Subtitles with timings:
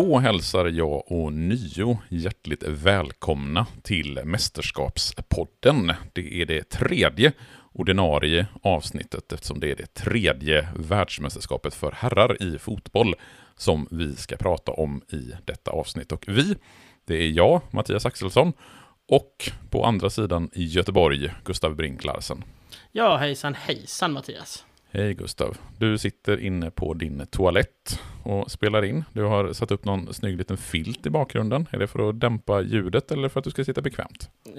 [0.00, 5.92] Då hälsar jag och nio hjärtligt välkomna till Mästerskapspodden.
[6.12, 7.32] Det är det tredje
[7.72, 13.14] ordinarie avsnittet eftersom det är det tredje världsmästerskapet för herrar i fotboll
[13.56, 16.12] som vi ska prata om i detta avsnitt.
[16.12, 16.56] Och vi,
[17.04, 18.52] det är jag, Mattias Axelsson,
[19.08, 22.44] och på andra sidan i Göteborg, Gustav Brink Larsen.
[22.92, 24.64] Ja, hejsan hejsan Mattias.
[24.92, 25.56] Hej Gustav.
[25.78, 29.04] Du sitter inne på din toalett och spelar in.
[29.12, 31.66] Du har satt upp någon snygg liten filt i bakgrunden.
[31.70, 34.30] Är det för att dämpa ljudet eller för att du ska sitta bekvämt?
[34.46, 34.52] Eh,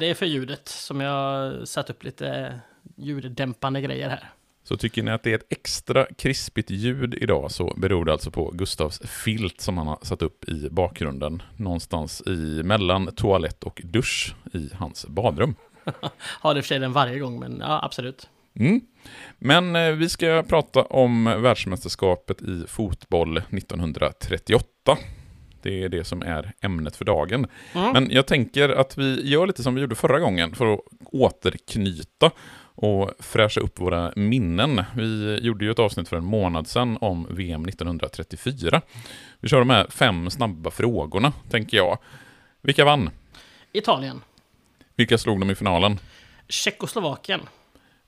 [0.00, 2.60] Det är för ljudet som jag har satt upp lite
[2.96, 4.30] ljuddämpande grejer här.
[4.64, 8.30] Så tycker ni att det är ett extra krispigt ljud idag så beror det alltså
[8.30, 11.42] på Gustavs filt som han har satt upp i bakgrunden.
[11.56, 15.54] Någonstans i mellan toalett och dusch i hans badrum.
[16.40, 18.28] Har det för sig den varje gång, men ja, absolut.
[18.54, 18.80] Mm.
[19.38, 24.66] Men eh, vi ska prata om världsmästerskapet i fotboll 1938.
[25.62, 27.46] Det är det som är ämnet för dagen.
[27.72, 27.92] Mm.
[27.92, 32.30] Men jag tänker att vi gör lite som vi gjorde förra gången för att återknyta
[32.80, 34.84] och fräscha upp våra minnen.
[34.96, 38.80] Vi gjorde ju ett avsnitt för en månad sedan om VM 1934.
[39.40, 41.98] Vi kör de här fem snabba frågorna, tänker jag.
[42.62, 43.10] Vilka vann?
[43.72, 44.22] Italien.
[44.96, 45.98] Vilka slog de i finalen?
[46.48, 47.40] Tjeckoslovakien.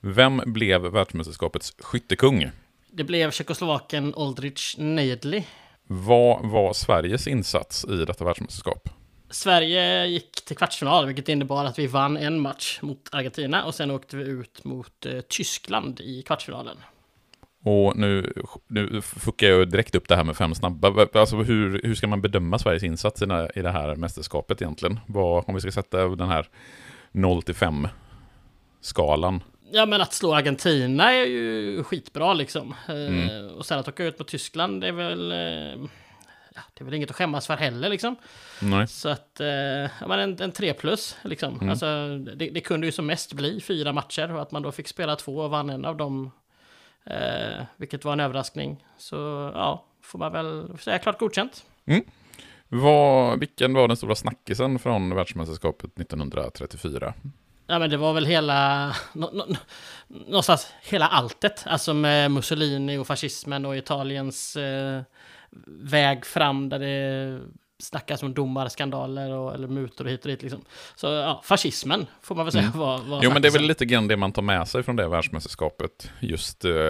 [0.03, 2.51] Vem blev världsmästerskapets skyttekung?
[2.91, 5.43] Det blev Tjeckoslovaken Aldrich Nejedly.
[5.87, 8.89] Vad var Sveriges insats i detta världsmästerskap?
[9.29, 13.91] Sverige gick till kvartsfinal, vilket innebar att vi vann en match mot Argentina och sen
[13.91, 16.77] åkte vi ut mot eh, Tyskland i kvartsfinalen.
[17.63, 18.33] Och nu,
[18.67, 21.07] nu fuckar jag direkt upp det här med fem snabba.
[21.13, 24.61] Alltså hur, hur ska man bedöma Sveriges insats i det här, i det här mästerskapet
[24.61, 24.99] egentligen?
[25.07, 26.49] Vad, om vi ska sätta den här
[27.11, 27.87] 0 till 5
[28.81, 29.43] skalan.
[29.73, 32.75] Ja, men att slå Argentina är ju skitbra liksom.
[32.87, 33.49] Eh, Mm.
[33.49, 35.31] Och sen att åka ut mot Tyskland är väl...
[35.31, 35.89] eh,
[36.55, 38.15] Ja, det är väl inget att skämmas för heller liksom.
[38.61, 38.87] Nej.
[38.87, 41.53] Så att, eh, ja, men en, en 3 plus liksom.
[41.55, 41.69] Mm.
[41.69, 41.85] Alltså,
[42.35, 45.15] det, det kunde ju som mest bli fyra matcher och att man då fick spela
[45.15, 46.31] två och vann en av dem.
[47.05, 48.85] Eh, vilket var en överraskning.
[48.97, 49.15] Så
[49.55, 51.65] ja, får man väl säga klart godkänt.
[52.67, 57.13] Vad, vilken var den stora snackisen från världsmästerskapet 1934?
[57.71, 59.55] Ja men det var väl hela, nå, nå, nå-
[60.27, 61.63] någonstans hela alltet.
[61.67, 65.01] Alltså med Mussolini och fascismen och Italiens eh,
[65.67, 67.39] väg fram där det
[67.79, 70.61] snackas om domarskandaler och, eller mutor och hit och dit liksom.
[70.95, 72.79] Så ja, fascismen får man väl säga Mm.
[72.79, 74.95] var, var Jo, men det är väl lite grann det man tar med sig från
[74.95, 76.11] det världsmästerskapet.
[76.19, 76.87] Just eh,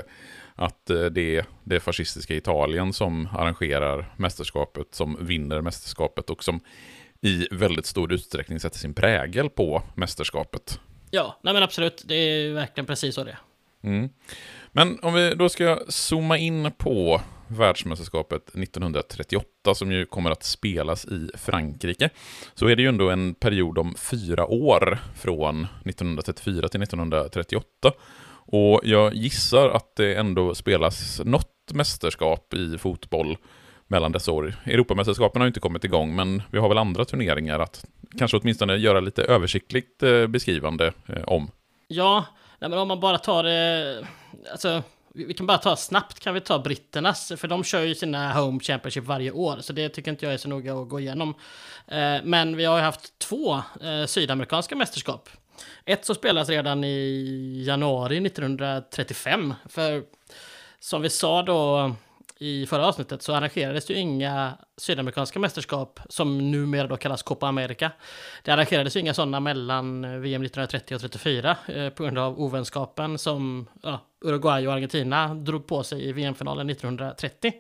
[0.55, 6.59] att eh, det är det fascistiska Italien som arrangerar mästerskapet, som vinner mästerskapet och som
[7.21, 10.79] i väldigt stor utsträckning sätter sin prägel på mästerskapet.
[11.11, 12.03] Ja, nej men absolut.
[12.05, 13.39] Det är verkligen precis så det är.
[13.83, 14.09] Mm.
[14.71, 21.05] Men om vi då ska zooma in på världsmästerskapet 1938 som ju kommer att spelas
[21.05, 22.09] i Frankrike
[22.53, 27.65] så är det ju ändå en period om fyra år från 1934 till 1938.
[28.53, 33.37] Och jag gissar att det ändå spelas något mästerskap i fotboll
[33.91, 34.56] mellan dessa år.
[34.66, 37.85] Europamästerskapen har ju inte kommit igång, men vi har väl andra turneringar att
[38.18, 41.52] kanske åtminstone göra lite översiktligt eh, beskrivande eh, om.
[41.88, 42.25] Ja,
[42.59, 44.06] nej men om man bara tar det...
[44.52, 48.34] Alltså, vi kan bara ta snabbt kan vi ta britternas, för de kör ju sina
[48.34, 51.34] Home Championship varje år, så det tycker inte jag är så noga att gå igenom.
[52.23, 53.62] Men vi har ju haft två
[54.08, 55.29] sydamerikanska mästerskap.
[55.85, 60.03] Ett som spelas redan i januari 1935, för
[60.79, 61.91] som vi sa då
[62.41, 67.91] i förra avsnittet så arrangerades ju inga sydamerikanska mästerskap som numera då kallas Copa America.
[68.44, 72.41] Det arrangerades ju inga sådana mellan eh, VM 1930 och 34 eh, på grund av
[72.41, 77.53] ovänskapen som ja, Uruguay och Argentina drog på sig i VM-finalen 1930.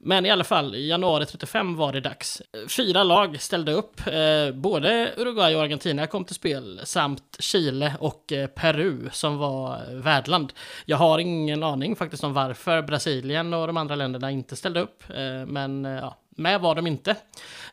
[0.00, 2.42] Men i alla fall, i januari 35 var det dags.
[2.76, 4.06] Fyra lag ställde upp.
[4.06, 9.94] Eh, både Uruguay och Argentina kom till spel, samt Chile och eh, Peru som var
[10.02, 10.52] värdland.
[10.84, 15.02] Jag har ingen aning faktiskt om varför Brasilien och de andra länderna inte ställde upp,
[15.10, 17.16] eh, men eh, ja, med var de inte.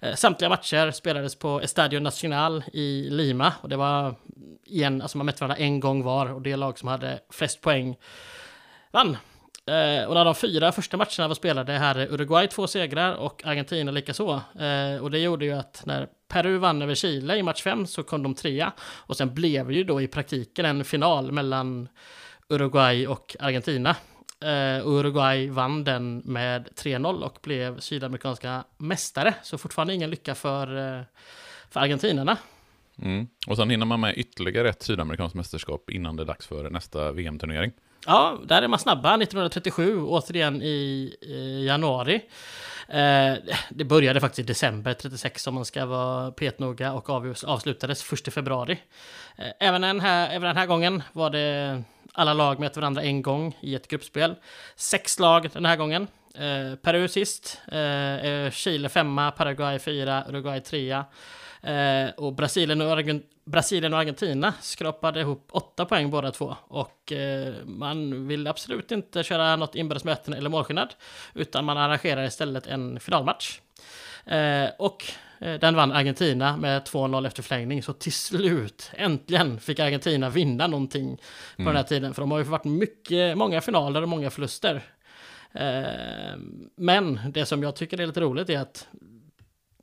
[0.02, 4.16] Eh, Samtliga matcher spelades på Estadio Nacional i Lima och det var
[4.66, 7.96] igen, alltså man mätte varandra en gång var och det lag som hade flest poäng
[8.92, 9.18] vann.
[9.68, 13.92] Eh, och när de fyra första matcherna var spelade hade Uruguay två segrar och Argentina
[13.92, 14.42] likaså.
[14.60, 18.04] Eh, och det gjorde ju att när Peru vann över Chile i match fem så
[18.04, 18.74] kom de trea.
[18.82, 21.90] Och sen blev det ju då i praktiken en final mellan
[22.50, 23.96] Uruguay och Argentina.
[24.42, 29.34] Eh, och Uruguay vann den med 3-0 och blev sydamerikanska mästare.
[29.44, 31.04] Så fortfarande ingen lycka för, eh,
[31.70, 32.38] för argentinarna.
[33.02, 33.28] Mm.
[33.48, 37.12] Och sen hinner man med ytterligare ett sydamerikanskt mästerskap innan det är dags för nästa
[37.12, 37.72] VM-turnering.
[38.06, 39.10] Ja, där är man snabba.
[39.10, 42.22] 1937, återigen i, i januari.
[42.88, 43.34] Eh,
[43.70, 47.10] det började faktiskt i december 36 om man ska vara petnoga och
[47.46, 48.78] avslutades 1 februari.
[49.38, 53.22] Eh, även, den här, även den här gången var det alla lag möter varandra en
[53.22, 54.36] gång i ett gruppspel.
[54.76, 56.08] Sex lag den här gången.
[56.36, 61.06] Eh, Peru sist, eh, Chile femma, Paraguay fyra, Uruguay trea.
[61.62, 62.88] Eh, och Brasilien och,
[63.46, 66.56] Brasilien och Argentina skrapade ihop åtta poäng båda två.
[66.68, 70.94] Och eh, man vill absolut inte köra något inbördes möten eller målskillnad.
[71.34, 73.60] Utan man arrangerar istället en finalmatch.
[74.26, 75.06] Eh, och
[75.40, 77.84] eh, den vann Argentina med 2-0 efter förlängning.
[77.84, 81.18] Så till slut, äntligen, fick Argentina vinna någonting
[81.56, 81.74] på mm.
[81.74, 82.14] den här tiden.
[82.14, 84.82] För de har ju varit mycket, många finaler och många förluster.
[85.54, 86.38] Eh,
[86.76, 88.88] men det som jag tycker är lite roligt är att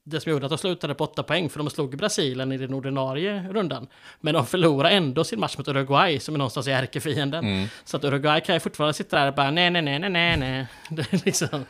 [0.04, 2.74] det som gjorde att de slutade på 8 poäng, för de slog Brasilien i den
[2.74, 3.86] ordinarie rundan.
[4.20, 7.44] Men de förlorade ändå sin match mot Uruguay, som är någonstans är ärkefienden.
[7.44, 7.68] Mm.
[7.84, 10.36] Så att Uruguay kan ju fortfarande sitta där och bara nej, nej, nej, nej, nej,
[10.36, 10.66] nej.
[10.90, 11.64] Det, liksom,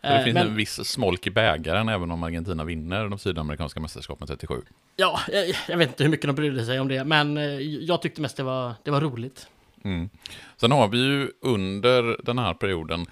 [0.00, 3.80] det eh, finns men, en viss smolk i bägaren även om Argentina vinner de sydamerikanska
[3.80, 4.54] mästerskapen 37.
[4.96, 8.02] Ja, jag, jag, vet inte hur mycket de brydde sig om det, men eh, jag
[8.02, 9.46] tyckte mest det var, det var roligt.
[9.84, 10.10] Mm.
[10.56, 13.06] Sen har vi ju under den här perioden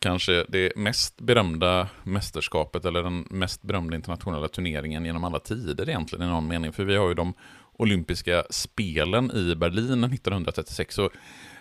[0.00, 6.28] kanske det mest berömda mästerskapet eller den mest berömda internationella turneringen genom alla tider egentligen
[6.28, 6.72] i någon mening.
[6.72, 7.34] För vi har ju de
[7.72, 10.98] olympiska spelen i Berlin 1936.
[10.98, 11.10] Och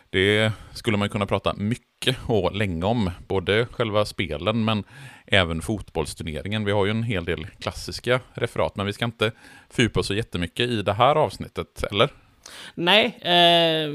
[0.09, 4.83] det skulle man kunna prata mycket och länge om, både själva spelen men
[5.25, 6.65] även fotbollsturneringen.
[6.65, 9.31] Vi har ju en hel del klassiska referat, men vi ska inte
[9.69, 12.09] fördjupa oss så jättemycket i det här avsnittet, eller?
[12.75, 13.89] Nej, eh,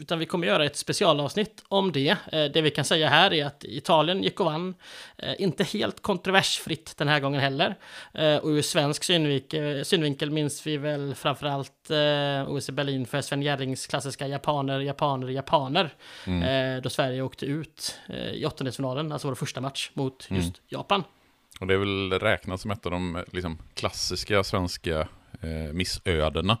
[0.00, 2.08] utan vi kommer göra ett specialavsnitt om det.
[2.08, 4.74] Eh, det vi kan säga här är att Italien gick och vann.
[5.18, 7.74] Eh, inte helt kontroversfritt den här gången heller.
[8.14, 13.20] Eh, och ur svensk synvinkel, synvinkel minns vi väl framförallt eh, OS i Berlin för
[13.20, 15.94] Sven Jerrings klassiska japaner, japaner, japaner.
[16.26, 16.76] Mm.
[16.76, 20.52] Eh, då Sverige åkte ut eh, i åttondelsfinalen, alltså vår första match mot just mm.
[20.68, 21.04] Japan.
[21.60, 25.08] Och det är väl räknat som ett av de liksom, klassiska svenska
[25.72, 26.58] missödena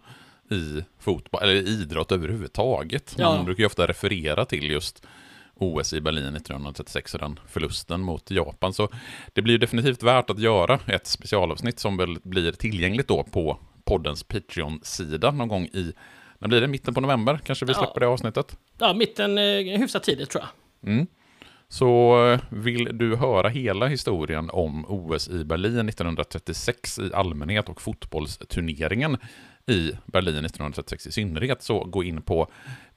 [0.50, 3.14] i fotboll, eller idrott överhuvudtaget.
[3.18, 3.36] Ja.
[3.36, 5.06] Man brukar ju ofta referera till just
[5.54, 8.72] OS i Berlin 1936 och den förlusten mot Japan.
[8.72, 8.88] Så
[9.32, 14.22] det blir definitivt värt att göra ett specialavsnitt som väl blir tillgängligt då på poddens
[14.22, 15.92] Patreon-sida någon gång i,
[16.38, 16.68] när blir det?
[16.68, 18.00] Mitten på november kanske vi släpper ja.
[18.00, 18.56] det avsnittet?
[18.78, 20.92] Ja, mitten eh, hyfsat tidigt tror jag.
[20.92, 21.06] Mm.
[21.68, 27.80] Så eh, vill du höra hela historien om OS i Berlin 1936 i allmänhet och
[27.80, 29.16] fotbollsturneringen
[29.66, 32.50] i Berlin 1936 i synnerhet, så gå in på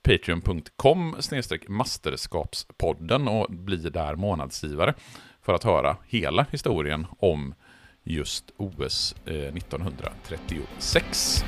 [0.04, 1.16] patreon.com
[1.68, 4.94] masterskapspodden och bli där månadsgivare
[5.42, 7.56] för att höra hela historien om
[8.04, 11.44] just eh, OS 1936.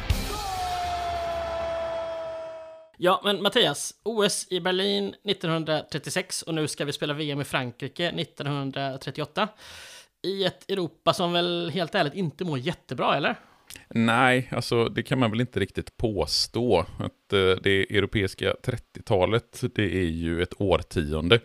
[2.97, 8.09] Ja, men Mattias, OS i Berlin 1936 och nu ska vi spela VM i Frankrike
[8.09, 9.47] 1938.
[10.23, 13.35] I ett Europa som väl helt ärligt inte mår jättebra, eller?
[13.89, 16.79] Nej, alltså det kan man väl inte riktigt påstå.
[16.79, 21.39] Att eh, det europeiska 30-talet, det är ju ett årtionde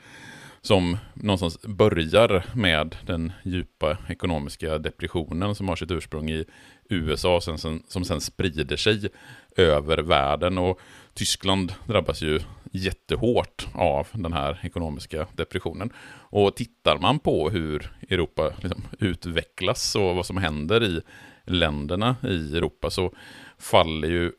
[0.62, 6.44] som någonstans börjar med den djupa ekonomiska depressionen som har sitt ursprung i
[6.88, 9.08] USA, sen, sen, som sen sprider sig
[9.56, 10.58] över världen.
[10.58, 10.80] Och
[11.14, 12.40] Tyskland drabbas ju
[12.72, 15.92] jättehårt av den här ekonomiska depressionen.
[16.30, 21.00] Och tittar man på hur Europa liksom utvecklas och vad som händer i
[21.46, 23.14] länderna i Europa så
[23.58, 24.32] faller ju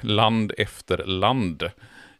[0.00, 1.70] land efter land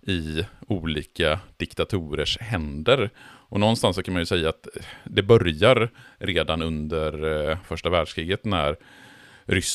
[0.07, 3.11] i olika diktatorers händer.
[3.49, 4.69] Och någonstans så kan man ju säga att
[5.05, 8.77] det börjar redan under eh, första världskriget när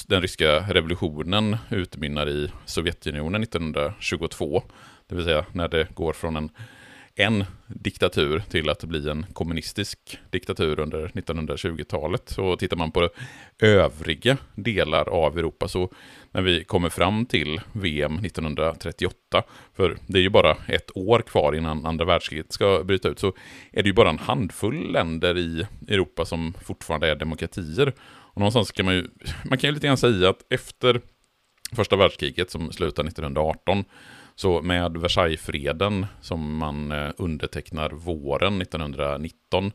[0.07, 4.63] den ryska revolutionen utmynnar i Sovjetunionen 1922.
[5.07, 6.49] Det vill säga när det går från en
[7.19, 12.37] en diktatur till att bli en kommunistisk diktatur under 1920-talet.
[12.37, 13.09] Och tittar man på
[13.59, 15.93] övriga delar av Europa så
[16.31, 19.43] när vi kommer fram till VM 1938,
[19.75, 23.33] för det är ju bara ett år kvar innan andra världskriget ska bryta ut, så
[23.71, 27.93] är det ju bara en handfull länder i Europa som fortfarande är demokratier.
[28.01, 29.07] Och någonstans kan man ju,
[29.43, 31.01] man kan ju lite grann säga att efter
[31.75, 33.85] första världskriget som slutar 1918
[34.39, 39.71] så med Versaillesfreden som man eh, undertecknar våren 1919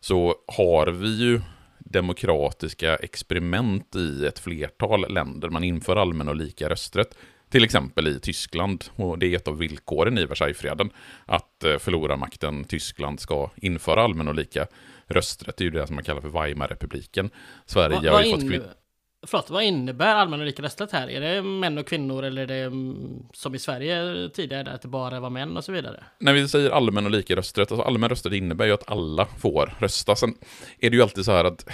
[0.00, 1.40] så har vi ju
[1.78, 5.48] demokratiska experiment i ett flertal länder.
[5.48, 7.18] Man inför allmän och lika rösträtt.
[7.50, 10.90] Till exempel i Tyskland, och det är ett av villkoren i Versaillesfreden,
[11.26, 14.66] att eh, förlorarmakten Tyskland ska införa allmän och lika
[15.06, 15.56] rösträtt.
[15.56, 17.30] Det är ju det som man kallar för Weimarrepubliken.
[17.66, 18.78] Sverige Va, har ju fått...
[19.26, 21.10] Förlåt, vad innebär allmän och lika rösträtt här?
[21.10, 24.88] Är det män och kvinnor eller är det mm, som i Sverige tidigare att det
[24.88, 26.04] bara var män och så vidare?
[26.18, 29.74] När vi säger allmän och lika rösträtt, alltså allmän rösträtt innebär ju att alla får
[29.78, 30.16] rösta.
[30.16, 30.34] Sen
[30.78, 31.68] är det ju alltid så här att,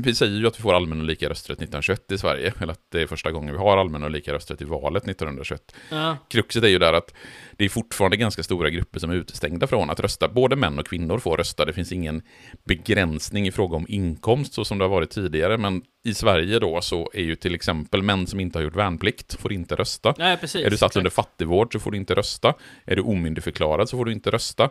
[0.00, 2.90] vi säger ju att vi får allmän och lika rösträtt 1921 i Sverige, eller att
[2.92, 5.74] det är första gången vi har allmän och lika rösträtt i valet 1921.
[5.90, 6.16] Ja.
[6.28, 7.14] Kruxet är ju där att
[7.56, 10.28] det är fortfarande ganska stora grupper som är utestängda från att rösta.
[10.28, 12.22] Både män och kvinnor får rösta, det finns ingen
[12.64, 16.80] begränsning i fråga om inkomst så som det har varit tidigare, men i Sverige då
[16.80, 20.14] så är ju till exempel män som inte har gjort värnplikt får inte rösta.
[20.18, 22.54] Nej, precis, är du satt under fattigvård så får du inte rösta.
[22.84, 24.70] Är du omyndigförklarad så får du inte rösta.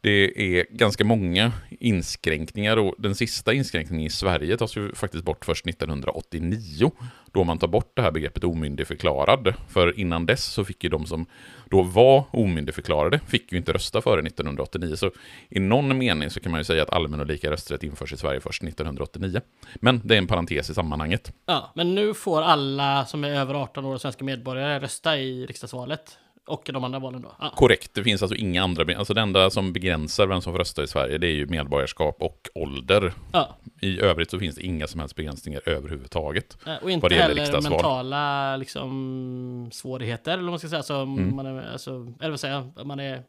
[0.00, 5.44] Det är ganska många inskränkningar och den sista inskränkningen i Sverige tas ju faktiskt bort
[5.44, 6.90] först 1989
[7.32, 9.54] då man tar bort det här begreppet omyndigförklarad.
[9.68, 11.26] För innan dess så fick ju de som
[11.70, 14.96] då var omyndigförklarade fick ju inte rösta före 1989.
[14.96, 15.10] Så
[15.48, 18.16] i någon mening så kan man ju säga att allmän och lika rösträtt införs i
[18.16, 19.40] Sverige först 1989.
[19.74, 21.32] Men det är en parentes i sammanhanget.
[21.46, 25.46] Ja, men nu får alla som är över 18 år och svenska medborgare rösta i
[25.46, 26.18] riksdagsvalet.
[26.46, 27.32] Och de andra valen då?
[27.38, 27.50] Ah.
[27.50, 30.82] Korrekt, det finns alltså inga andra, alltså det enda som begränsar vem som får rösta
[30.82, 33.12] i Sverige, det är ju medborgarskap och ålder.
[33.30, 33.46] Ah.
[33.80, 36.58] I övrigt så finns det inga som helst begränsningar överhuvudtaget.
[36.66, 40.78] Äh, och inte heller mentala liksom, svårigheter, eller vad man ska säga.
[40.78, 41.36] Alltså, mm.
[41.36, 43.22] man är, alltså, eller vad säger man är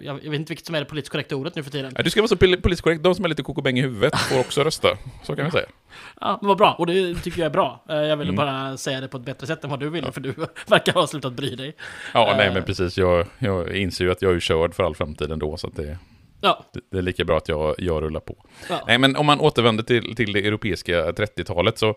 [0.00, 1.92] jag vet inte vilket som är det politiskt korrekta ordet nu för tiden.
[2.04, 3.02] du ska vara så politiskt korrekt.
[3.02, 4.88] De som är lite kokobäng i huvudet får också rösta.
[5.22, 5.66] Så kan vi säga.
[6.20, 6.74] Ja, men vad bra.
[6.78, 7.84] Och det tycker jag är bra.
[7.88, 8.36] Eh, jag ville mm.
[8.36, 10.12] bara säga det på ett bättre sätt än vad du ville, ja.
[10.12, 10.34] för du
[10.66, 11.76] verkar ha slutat bry dig.
[12.14, 12.98] Ja, nej, men precis.
[12.98, 15.98] Jag, jag inser ju att jag är körd för all framtid ändå, så att det...
[16.40, 16.64] Ja.
[16.72, 18.36] Det, det, är lika bra att jag, jag rullar på.
[18.68, 18.84] Ja.
[18.86, 21.94] Nej, men om man återvänder till, till det europeiska 30-talet så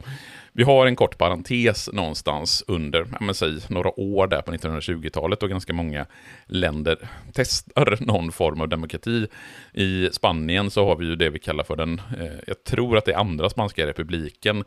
[0.53, 5.49] vi har en kort parentes någonstans under, men säg några år där på 1920-talet och
[5.49, 6.05] ganska många
[6.45, 6.97] länder
[7.33, 9.27] testar någon form av demokrati.
[9.73, 13.05] I Spanien så har vi ju det vi kallar för den, eh, jag tror att
[13.05, 14.63] det är andra spanska republiken,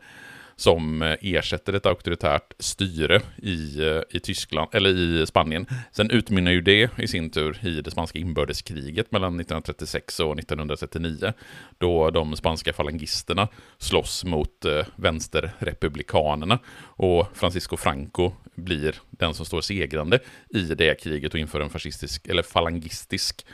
[0.55, 5.65] som eh, ersätter ett auktoritärt styre i, eh, i Tyskland, eller i Spanien.
[5.91, 11.33] Sen utmynnar ju det i sin tur i det spanska inbördeskriget mellan 1936 och 1939,
[11.77, 13.47] då de spanska falangisterna
[13.77, 20.19] slåss mot eh, vänsterrepublikanerna och Francisco Franco blir den som står segrande
[20.49, 23.45] i det kriget och inför en fascistisk, eller falangistisk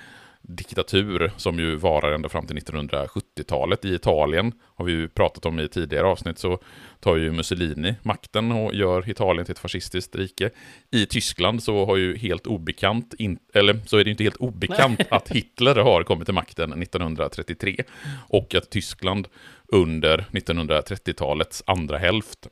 [0.42, 3.86] diktatur som ju varar ända fram till 1970-talet.
[3.86, 6.60] I Italien, har vi ju pratat om i tidigare avsnitt, så
[7.00, 10.50] tar ju Mussolini makten och gör Italien till ett fascistiskt rike.
[10.92, 15.02] I Tyskland så har ju helt obekant, in, eller så är det inte helt obekant
[15.12, 17.84] att Hitler har kommit till makten 1933
[18.28, 19.28] och att Tyskland
[19.68, 22.48] under 1930-talets andra hälft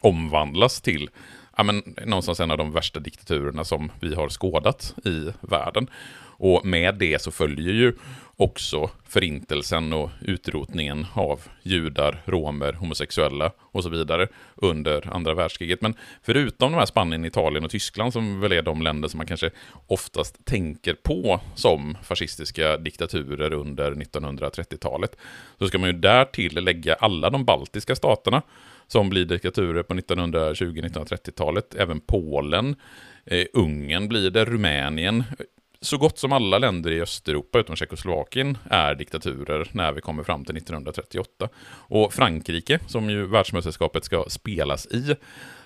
[0.00, 1.10] omvandlas till
[1.56, 5.88] ja, men, någonstans en av de värsta diktaturerna som vi har skådat i världen.
[6.34, 7.92] Och med det så följer ju
[8.36, 15.80] också förintelsen och utrotningen av judar, romer, homosexuella och så vidare under andra världskriget.
[15.80, 19.26] Men förutom de här Spanien, Italien och Tyskland som väl är de länder som man
[19.26, 19.50] kanske
[19.86, 25.16] oftast tänker på som fascistiska diktaturer under 1930-talet,
[25.58, 28.42] så ska man ju därtill lägga alla de baltiska staterna
[28.86, 32.76] som blir diktaturer på 1920-1930-talet, även Polen,
[33.24, 35.24] eh, Ungern blir det, Rumänien,
[35.82, 40.44] så gott som alla länder i Östeuropa utom Tjeckoslovakien är diktaturer när vi kommer fram
[40.44, 41.48] till 1938.
[41.64, 45.14] Och Frankrike, som ju världsmästerskapet ska spelas i,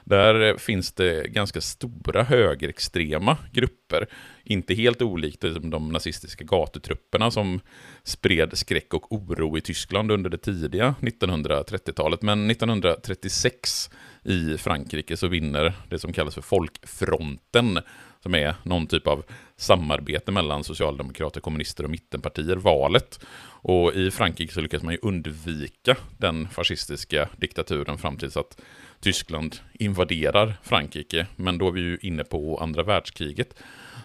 [0.04, 4.06] där finns det ganska stora högerextrema grupper.
[4.44, 7.60] Inte helt olikt de nazistiska gatutrupperna som
[8.02, 12.22] spred skräck och oro i Tyskland under det tidiga 1930-talet.
[12.22, 13.90] Men 1936
[14.24, 17.78] i Frankrike så vinner det som kallas för Folkfronten
[18.26, 19.24] som är någon typ av
[19.56, 23.20] samarbete mellan socialdemokrater, kommunister och mittenpartier, valet.
[23.62, 28.60] Och i Frankrike så lyckas man ju undvika den fascistiska diktaturen fram tills att
[29.00, 33.54] Tyskland invaderar Frankrike, men då är vi ju inne på andra världskriget.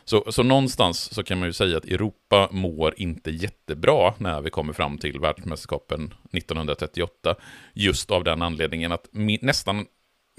[0.05, 4.49] Så, så någonstans så kan man ju säga att Europa mår inte jättebra när vi
[4.49, 7.35] kommer fram till världsmästerskapen 1938,
[7.73, 9.07] just av den anledningen att
[9.41, 9.85] nästan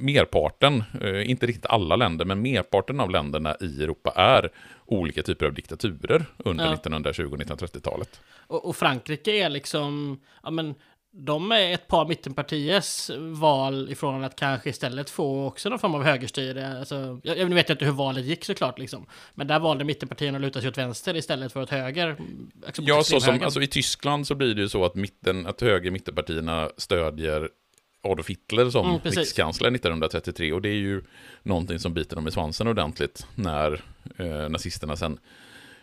[0.03, 4.51] merparten, eh, inte riktigt alla länder, men merparten av länderna i Europa är
[4.87, 6.73] olika typer av diktaturer under ja.
[6.73, 8.21] 1920 och 1930-talet.
[8.47, 10.75] Och, och, Frankrike är liksom, ja men,
[11.15, 16.03] de är ett par mittenpartiers val ifrån att kanske istället få också någon form av
[16.03, 16.79] högerstyre.
[16.79, 19.07] Alltså, jag, jag vet inte hur valet gick såklart, liksom.
[19.35, 22.17] men där valde mittenpartierna att luta sig åt vänster istället för åt höger.
[22.67, 25.61] Liksom ja, så som, alltså, i Tyskland så blir det ju så att, mitten, att
[25.61, 27.49] höger mittenpartierna stödjer
[28.03, 31.03] Adolf Hitler som mm, rikskansler 1933 och det är ju
[31.43, 33.81] någonting som biter dem i svansen ordentligt när
[34.17, 35.19] eh, nazisterna sen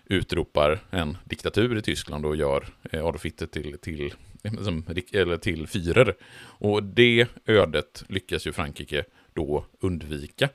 [0.05, 4.13] utropar en diktatur i Tyskland och gör eh, Adolf Hitler till, till,
[4.63, 6.13] som, eller till Führer.
[6.41, 10.49] Och det ödet lyckas ju Frankrike då undvika.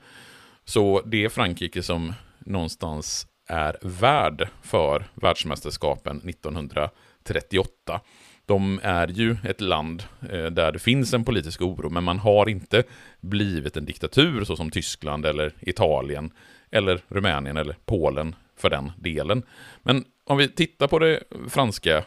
[0.65, 8.01] Så det är Frankrike som någonstans är värd för världsmästerskapen 1938.
[8.45, 12.49] De är ju ett land eh, där det finns en politisk oro, men man har
[12.49, 12.83] inte
[13.21, 16.31] blivit en diktatur så som Tyskland eller Italien
[16.71, 19.43] eller Rumänien eller Polen för den delen.
[19.83, 22.03] Men om vi tittar på det franska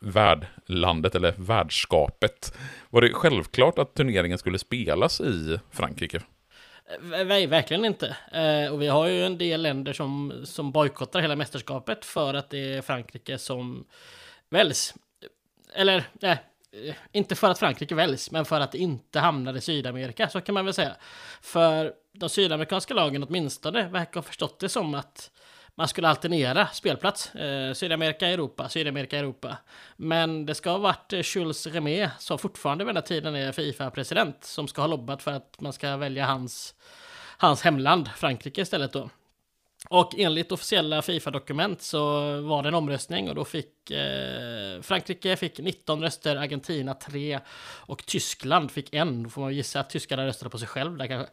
[0.00, 2.58] värdlandet eller värdskapet,
[2.90, 6.16] var det självklart att turneringen skulle spelas i Frankrike?
[6.16, 8.16] Eh, nej, verkligen inte.
[8.32, 12.50] Eh, och vi har ju en del länder som, som bojkottar hela mästerskapet för att
[12.50, 13.84] det är Frankrike som
[14.50, 14.94] väljs.
[15.72, 16.38] Eller, nej,
[16.72, 20.40] eh, inte för att Frankrike väljs, men för att det inte hamnar i Sydamerika, så
[20.40, 20.96] kan man väl säga.
[21.40, 25.30] För de sydamerikanska lagen åtminstone verkar ha förstått det som att
[25.74, 27.34] man skulle alternera spelplats.
[27.34, 29.56] Eh, Sydamerika, Europa, Sydamerika, Europa.
[29.96, 33.52] Men det ska ha varit eh, Jules Remé, som fortfarande vid den här tiden är
[33.52, 36.74] Fifa-president, som ska ha lobbat för att man ska välja hans,
[37.38, 39.10] hans hemland, Frankrike istället då.
[39.92, 42.00] Och enligt officiella Fifa-dokument så
[42.40, 47.40] var det en omröstning och då fick eh, Frankrike fick 19 röster, Argentina 3
[47.86, 49.22] och Tyskland fick en.
[49.22, 51.32] Då får man gissa att tyskarna röstade på sig själv där kanske.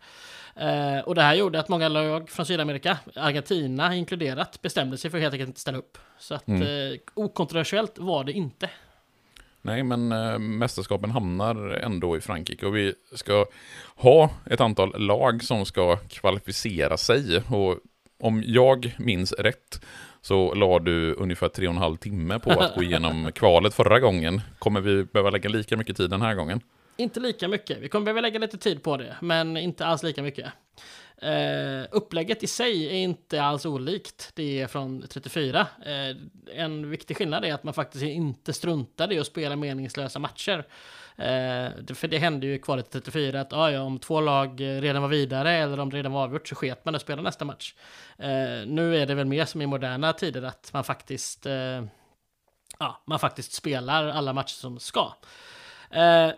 [0.55, 5.17] Eh, och det här gjorde att många lag från Sydamerika, Argentina inkluderat, bestämde sig för
[5.17, 5.97] att helt enkelt inte ställa upp.
[6.19, 6.61] Så att mm.
[6.61, 8.69] eh, okontroversiellt var det inte.
[9.61, 13.45] Nej, men äh, mästerskapen hamnar ändå i Frankrike och vi ska
[13.95, 17.37] ha ett antal lag som ska kvalificera sig.
[17.37, 17.79] Och
[18.17, 19.81] om jag minns rätt
[20.21, 23.99] så la du ungefär tre och en halv timme på att gå igenom kvalet förra
[23.99, 24.41] gången.
[24.59, 26.61] Kommer vi behöva lägga lika mycket tid den här gången?
[26.97, 27.77] Inte lika mycket.
[27.81, 30.45] Vi kommer behöva lägga lite tid på det, men inte alls lika mycket.
[31.23, 35.59] Uh, upplägget i sig är inte alls olikt det från 34.
[35.59, 36.17] Uh,
[36.53, 40.65] en viktig skillnad är att man faktiskt inte struntade i att spela meningslösa matcher.
[41.17, 44.81] Eh, för det hände ju i kvalet 34 att ah, ja, om två lag eh,
[44.81, 47.45] redan var vidare eller om det redan var avgjort så sket man att spela nästa
[47.45, 47.73] match.
[48.17, 51.83] Eh, nu är det väl mer som i moderna tider att man faktiskt, eh,
[52.79, 55.13] ja, man faktiskt spelar alla matcher som ska.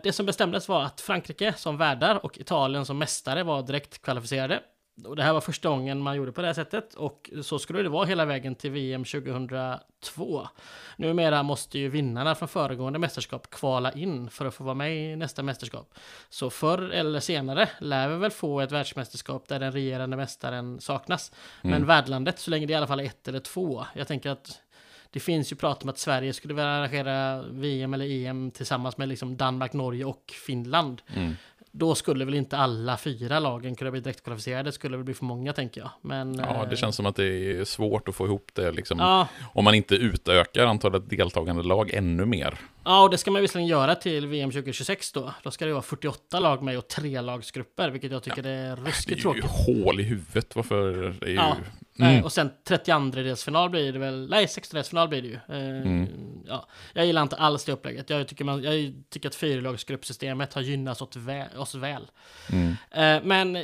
[0.02, 4.62] Det som bestämdes var att Frankrike som värdar och Italien som mästare var direkt kvalificerade.
[5.06, 7.82] Och det här var första gången man gjorde på det här sättet och så skulle
[7.82, 10.48] det vara hela vägen till VM 2002.
[10.96, 15.16] Numera måste ju vinnarna från föregående mästerskap kvala in för att få vara med i
[15.16, 15.94] nästa mästerskap.
[16.28, 21.32] Så förr eller senare lär vi väl få ett världsmästerskap där den regerande mästaren saknas.
[21.62, 21.74] Mm.
[21.74, 23.86] Men värdlandet, så länge det i alla fall är ett eller två.
[23.94, 24.60] Jag tänker att
[25.12, 29.08] det finns ju prat om att Sverige skulle vilja arrangera VM eller EM tillsammans med
[29.08, 31.02] liksom Danmark, Norge och Finland.
[31.14, 31.36] Mm.
[31.72, 35.24] Då skulle väl inte alla fyra lagen kunna bli direktkvalificerade, det skulle väl bli för
[35.24, 35.90] många tänker jag.
[36.02, 38.98] Men, ja, det eh, känns som att det är svårt att få ihop det liksom.
[38.98, 39.28] Ja.
[39.52, 42.58] Om man inte utökar antalet deltagande lag ännu mer.
[42.84, 45.34] Ja, och det ska man visserligen göra till VM 2026 då.
[45.42, 48.50] Då ska det vara 48 lag med och tre lagsgrupper, vilket jag tycker ja.
[48.50, 49.42] är ruskigt tråkigt.
[49.42, 51.14] Det är ju hål i huvudet, varför?
[51.20, 51.34] Det är ju...
[51.34, 51.56] Ja.
[52.08, 52.24] Mm.
[52.24, 55.34] Och sen 32-delsfinal blir det väl, nej 16-delsfinal blir det ju.
[55.34, 56.08] Eh, mm.
[56.46, 56.66] ja.
[56.92, 58.10] Jag gillar inte alls det upplägget.
[58.10, 61.56] Jag tycker, man, jag tycker att fyrlagsgruppsystemet har gynnat oss väl.
[61.56, 62.10] Oss väl.
[62.52, 62.76] Mm.
[62.90, 63.62] Eh, men eh,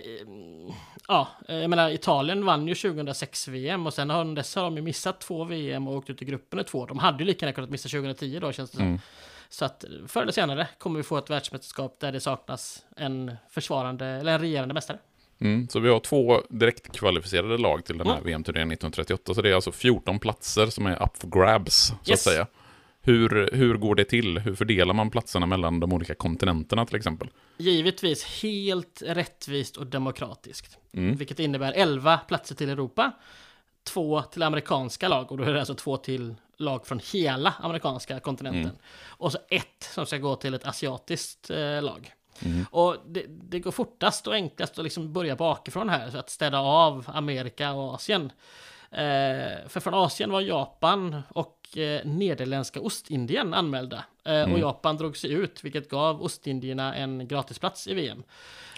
[1.08, 4.82] ja, jag menar Italien vann ju 2006 VM och sen har, dess har de ju
[4.82, 6.86] missat två VM och åkt ut i gruppen i två.
[6.86, 8.86] De hade ju lika gärna kunnat missa 2010 då känns det som.
[8.86, 9.00] Mm.
[9.48, 14.06] Så att förr eller senare kommer vi få ett världsmästerskap där det saknas en försvarande
[14.06, 14.98] eller en regerande mästare.
[15.38, 18.26] Mm, så vi har två direkt kvalificerade lag till den här mm.
[18.26, 19.34] VM-turneringen 1938.
[19.34, 22.26] Så det är alltså 14 platser som är up for grabs, så yes.
[22.26, 22.46] att säga.
[23.00, 24.38] Hur, hur går det till?
[24.38, 27.28] Hur fördelar man platserna mellan de olika kontinenterna till exempel?
[27.58, 30.78] Givetvis helt rättvist och demokratiskt.
[30.92, 31.16] Mm.
[31.16, 33.12] Vilket innebär 11 platser till Europa,
[33.84, 38.20] två till amerikanska lag och då är det alltså två till lag från hela amerikanska
[38.20, 38.62] kontinenten.
[38.62, 38.76] Mm.
[39.08, 42.12] Och så ett som ska gå till ett asiatiskt eh, lag.
[42.44, 42.66] Mm.
[42.70, 46.58] Och det, det, går fortast och enklast att liksom börja bakifrån här, så att städa
[46.58, 48.32] av Amerika och Asien.
[48.90, 54.04] Eh, för från Asien var Japan och eh, Nederländska Ostindien anmälda.
[54.24, 54.52] Eh, mm.
[54.52, 58.22] Och Japan drog sig ut, vilket gav Ostindierna en gratisplats i VM.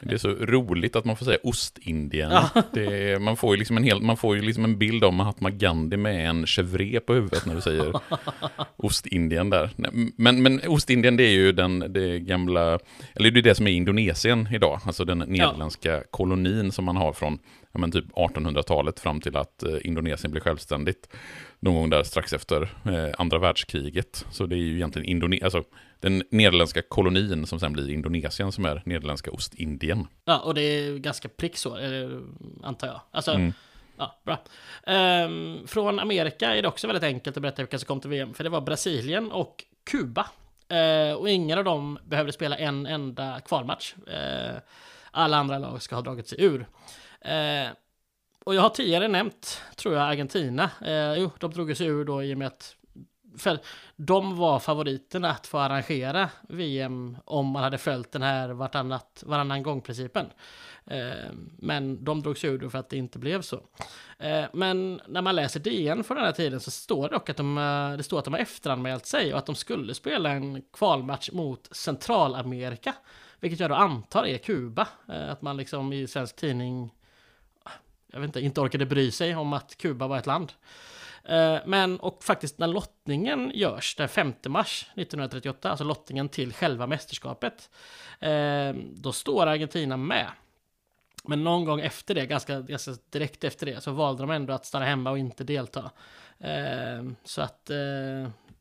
[0.03, 2.31] Det är så roligt att man får säga Ostindien.
[2.31, 2.63] Ja.
[2.73, 5.51] Det, man, får ju liksom en hel, man får ju liksom en bild av Mahatma
[5.51, 7.93] Gandhi med en chevre på huvudet när du säger
[8.77, 9.71] Ostindien där.
[10.17, 12.79] Men, men Ostindien det är ju den det gamla,
[13.15, 16.03] eller det är det som är Indonesien idag, alltså den nederländska ja.
[16.11, 17.39] kolonin som man har från
[17.79, 21.09] ja, men typ 1800-talet fram till att eh, Indonesien blev självständigt.
[21.61, 24.27] Någon gång där strax efter eh, andra världskriget.
[24.31, 25.65] Så det är ju egentligen Indonesien, alltså
[26.01, 30.07] den nederländska kolonin som sen blir Indonesien som är nederländska Ostindien.
[30.25, 31.79] Ja, och det är ganska prick så,
[32.63, 33.01] antar jag.
[33.11, 33.53] Alltså, mm.
[33.99, 34.39] Ja, bra.
[34.87, 38.35] Ehm, från Amerika är det också väldigt enkelt att berätta vilka som kom till VM,
[38.35, 40.27] för det var Brasilien och Kuba.
[40.69, 43.95] Eh, och ingen av dem behövde spela en enda kvalmatch.
[44.07, 44.57] Eh,
[45.11, 46.67] alla andra lag ska ha dragit sig ur.
[47.21, 47.71] Eh,
[48.45, 50.71] och jag har tidigare nämnt, tror jag, Argentina.
[50.81, 52.77] Eh, jo, de drog sig ur då i och med att
[53.39, 53.59] för
[53.97, 59.63] de var favoriterna att få arrangera VM om man hade följt den här vartannat, varannan
[59.63, 60.27] gång-principen.
[60.87, 63.61] Eh, men de drog sig ur då för att det inte blev så.
[64.19, 67.37] Eh, men när man läser DN från den här tiden så står det dock att
[67.37, 70.63] de, eh, det står att de har efteranmält sig och att de skulle spela en
[70.73, 72.95] kvalmatch mot Centralamerika.
[73.41, 74.89] Vilket jag då antar är Kuba.
[75.09, 76.91] Eh, att man liksom i svensk tidning
[78.13, 80.53] jag vet inte, inte orkade bry sig om att Kuba var ett land.
[81.29, 86.87] Eh, men och faktiskt när lottningen görs den 5 mars 1938, alltså lottningen till själva
[86.87, 87.71] mästerskapet,
[88.21, 90.27] eh, då står Argentina med.
[91.25, 94.67] Men någon gång efter det, ganska, ganska direkt efter det, så valde de ändå att
[94.67, 95.91] stanna hemma och inte delta.
[96.39, 97.71] Eh, så att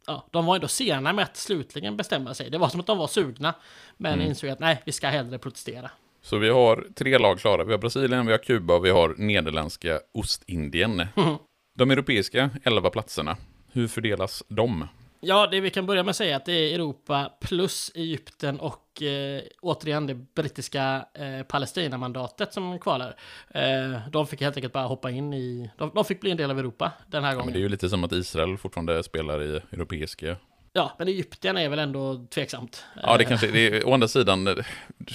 [0.05, 2.49] ja, de var ändå sena med att slutligen bestämma sig.
[2.49, 3.53] Det var som att de var sugna,
[3.97, 4.27] men mm.
[4.27, 5.91] insåg att nej, vi ska hellre protestera.
[6.29, 7.63] Så vi har tre lag klara.
[7.63, 11.07] Vi har Brasilien, vi har Kuba och vi har Nederländska Ostindien.
[11.15, 11.35] Mm.
[11.77, 13.37] De europeiska 11 platserna,
[13.71, 14.87] hur fördelas de?
[15.19, 19.01] Ja, det vi kan börja med att säga att det är Europa plus Egypten och
[19.01, 23.15] eh, återigen det brittiska eh, Palestina-mandatet som kvalar.
[23.49, 25.69] Eh, de fick helt enkelt bara hoppa in i...
[25.77, 27.39] De, de, fick bli en del av Europa den här gången.
[27.39, 30.35] Ja, men det är ju lite som att Israel fortfarande spelar i europeiska
[30.77, 32.85] Ja, men Egypten är väl ändå tveksamt.
[33.03, 34.43] Ja, det kanske, det är, å andra sidan,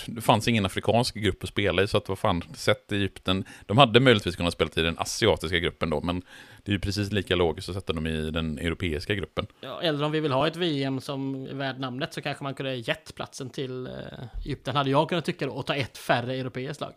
[0.06, 3.78] det fanns ingen afrikansk grupp att spela i, så att vad fan, sett Egypten, de
[3.78, 6.22] hade möjligtvis kunnat spela i den asiatiska gruppen då, men
[6.64, 9.46] det är ju precis lika logiskt att sätta dem i den europeiska gruppen.
[9.60, 12.54] Ja, eller om vi vill ha ett VM som är värd namnet så kanske man
[12.54, 13.94] kunde gett platsen till uh,
[14.44, 16.92] Egypten, hade jag kunnat tycka då, och ta ett färre europeiskt lag.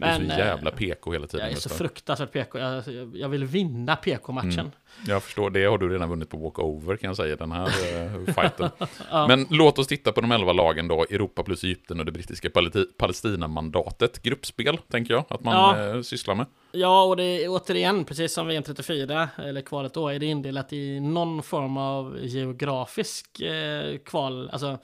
[0.00, 1.46] Men, du är så jävla PK hela tiden.
[1.46, 4.52] Jag är så fruktansvärt PK, jag, jag vill vinna PK-matchen.
[4.52, 4.72] Mm.
[5.06, 8.24] Jag förstår, det har du redan vunnit på walkover kan jag säga, den här uh,
[8.34, 8.70] fighten.
[9.10, 9.26] ja.
[9.26, 12.50] Men låt oss titta på de elva lagen då, Europa plus Egypten och det brittiska
[12.98, 14.22] Palestina-mandatet.
[14.22, 15.94] Gruppspel, tänker jag, att man ja.
[15.94, 16.46] uh, sysslar med.
[16.72, 20.72] Ja, och det är återigen, precis som VM 34, eller kvalet då, är det indelat
[20.72, 24.78] i någon form av geografisk eh, kval, alltså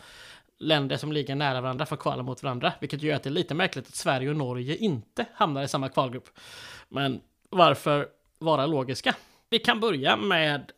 [0.62, 3.55] länder som ligger nära varandra att kvala mot varandra, vilket gör att det är lite
[3.55, 6.29] märkligt att Sverige och Norge inte hamnar i samma kvalgrupp.
[6.88, 7.20] Men
[7.51, 9.14] varför vara logiska?
[9.52, 10.72] Vi kan börja med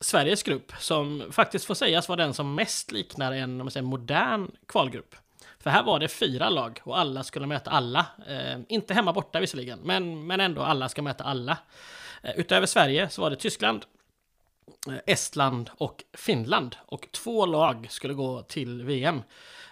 [0.00, 3.86] Sveriges grupp, som faktiskt får sägas vara den som mest liknar en om man säger,
[3.86, 5.14] modern kvalgrupp.
[5.58, 8.06] För här var det fyra lag och alla skulle möta alla.
[8.26, 11.58] Eh, inte hemma borta visserligen, men, men ändå alla ska möta alla.
[12.22, 13.84] Eh, utöver Sverige så var det Tyskland,
[14.88, 16.76] eh, Estland och Finland.
[16.86, 19.22] Och två lag skulle gå till VM.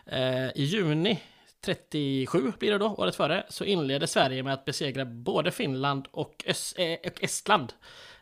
[0.07, 1.23] Eh, I juni
[1.61, 6.45] 37 blir det då, året före, så inleder Sverige med att besegra både Finland och,
[6.47, 7.73] Öst, eh, och Estland.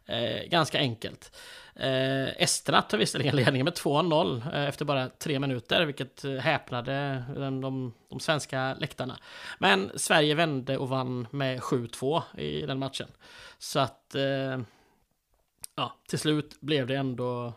[0.07, 1.37] Eh, ganska enkelt.
[1.77, 7.25] Eh, Esterna tar visserligen ledningen med 2-0 eh, efter bara tre minuter, vilket eh, häpnade
[7.35, 9.19] de, de, de, svenska läktarna.
[9.59, 13.09] Men Sverige vände och vann med 7-2 i den matchen.
[13.59, 14.61] Så att, eh,
[15.77, 17.53] ja, till slut blev det ändå,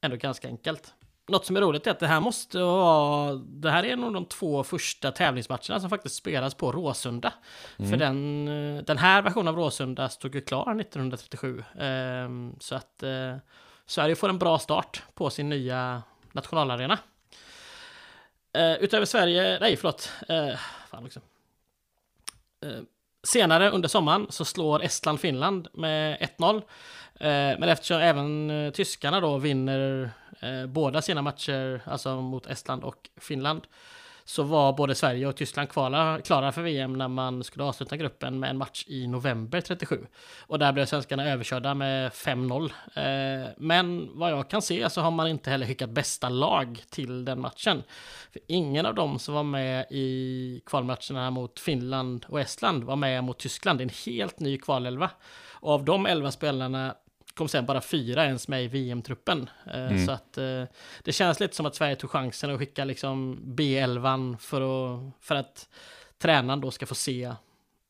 [0.00, 0.94] ändå ganska enkelt.
[1.28, 3.34] Något som är roligt är att det här måste vara...
[3.34, 7.32] Det här är nog de två första tävlingsmatcherna som faktiskt spelas på Råsunda.
[7.76, 7.90] Mm.
[7.90, 8.46] För den,
[8.84, 11.64] den här versionen av Råsunda stod ju klar 1937.
[11.78, 13.36] Ehm, så att eh,
[13.86, 16.98] Sverige får en bra start på sin nya nationalarena.
[18.52, 19.58] Eh, utöver Sverige...
[19.60, 20.12] Nej, förlåt.
[20.28, 20.58] Eh,
[20.90, 21.20] fan också.
[23.22, 26.62] Senare under sommaren så slår Estland Finland med 1-0.
[27.20, 33.66] Men eftersom även tyskarna då vinner eh, båda sina matcher, alltså mot Estland och Finland,
[34.28, 38.40] så var både Sverige och Tyskland kvala, klara för VM när man skulle avsluta gruppen
[38.40, 40.06] med en match i november 37.
[40.46, 42.64] Och där blev svenskarna överkörda med 5-0.
[42.94, 47.24] Eh, men vad jag kan se så har man inte heller skickat bästa lag till
[47.24, 47.82] den matchen.
[48.32, 53.24] För ingen av dem som var med i kvalmatcherna mot Finland och Estland var med
[53.24, 53.78] mot Tyskland.
[53.78, 55.10] Det är en helt ny kvalelva.
[55.52, 56.94] Och av de elva spelarna
[57.38, 59.50] kom sen bara fyra ens med i VM-truppen.
[59.66, 60.06] Eh, mm.
[60.06, 60.64] Så att eh,
[61.02, 65.34] det känns lite som att Sverige tog chansen att skicka liksom B11 för att, för
[65.34, 65.68] att
[66.18, 67.32] tränaren då ska få se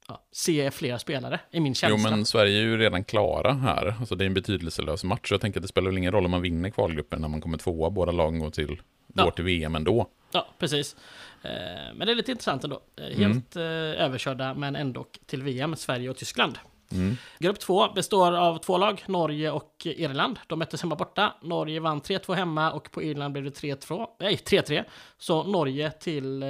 [0.09, 2.11] ja, se flera spelare, i min känsla.
[2.11, 3.95] Jo, men Sverige är ju redan klara här.
[4.01, 5.31] Alltså, det är en betydelselös match.
[5.31, 7.59] Jag tänker att det spelar väl ingen roll om man vinner kvalgruppen när man kommer
[7.59, 7.91] tvåa.
[7.91, 8.81] Båda lagen går till,
[9.15, 9.25] ja.
[9.25, 10.09] går till VM ändå.
[10.33, 10.97] Ja, precis.
[11.43, 11.51] Eh,
[11.95, 12.81] men det är lite intressant ändå.
[13.17, 13.69] Helt mm.
[13.99, 16.59] överkörda, men ändå till VM, Sverige och Tyskland.
[16.93, 17.17] Mm.
[17.39, 20.39] Grupp 2 består av två lag, Norge och Irland.
[20.47, 21.35] De möttes hemma borta.
[21.43, 24.07] Norge vann 3-2 hemma och på Irland blev det 3-2.
[24.21, 24.85] Nej, 3-3.
[25.19, 26.49] Så Norge till, eh,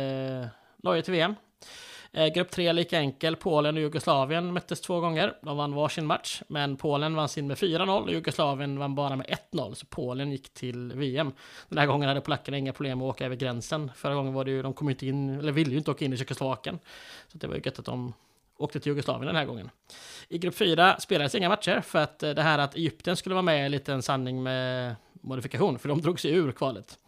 [0.77, 1.35] Norge till VM.
[2.13, 3.37] Eh, grupp 3 lika enkel.
[3.37, 5.35] Polen och Jugoslavien möttes två gånger.
[5.43, 9.27] De vann varsin match, men Polen vann sin med 4-0 och Jugoslavien vann bara med
[9.27, 9.75] 1-0.
[9.75, 11.33] Så Polen gick till VM.
[11.69, 13.91] Den här gången hade polackerna inga problem att åka över gränsen.
[13.97, 16.13] Förra gången var det ju, de kom inte in, eller ville ju inte åka in
[16.13, 16.79] i Tjeckoslovakien.
[17.29, 18.13] Så det var ju gött att de
[18.59, 19.71] åkte till Jugoslavien den här gången.
[20.29, 23.43] I grupp 4 spelades inga matcher för att eh, det här att Egypten skulle vara
[23.43, 26.99] med är lite en sanning med modifikation, för de drog sig ur kvalet.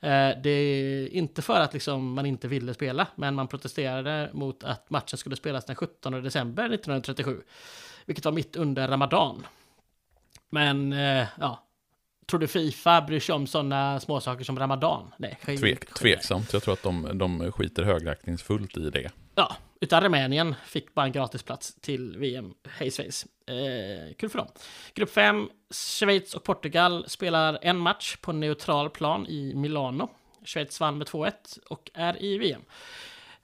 [0.00, 4.64] Eh, det är inte för att liksom man inte ville spela, men man protesterade mot
[4.64, 7.42] att matchen skulle spelas den 17 december 1937,
[8.06, 9.46] vilket var mitt under Ramadan.
[10.50, 11.66] Men eh, ja,
[12.26, 15.14] tror du Fifa bryr sig om sådana småsaker som Ramadan?
[15.16, 16.52] Nej, Tvek, tveksamt.
[16.52, 19.10] Jag tror att de, de skiter högaktningsfullt i det.
[19.34, 22.54] Ja, utan Rumänien fick bara en gratisplats till VM.
[22.68, 23.26] Hej svejs.
[23.46, 24.48] Eh, kul för dem.
[24.94, 30.08] Grupp 5, Schweiz och Portugal spelar en match på neutral plan i Milano.
[30.44, 31.32] Schweiz vann med 2-1
[31.68, 32.62] och är i VM.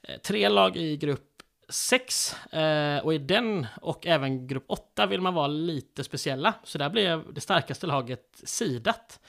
[0.02, 5.20] Eh, tre lag i grupp 6 eh, och i den och även grupp 8 vill
[5.20, 6.54] man vara lite speciella.
[6.64, 9.20] Så där blev det starkaste laget sidat.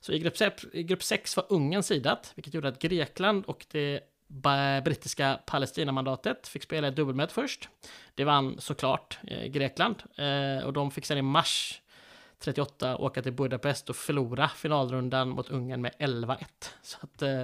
[0.00, 3.66] Så i grupp 6, i grupp 6 var Ungern sidat, vilket gjorde att Grekland och
[3.70, 4.00] det
[4.84, 7.68] brittiska Palestinamandatet fick spela ett dubbelmöte först.
[8.14, 11.82] Det vann såklart eh, Grekland eh, och de fick sedan i mars
[12.38, 16.44] 38 åka till Budapest och förlora finalrundan mot Ungern med 11-1.
[16.82, 17.42] Så att eh,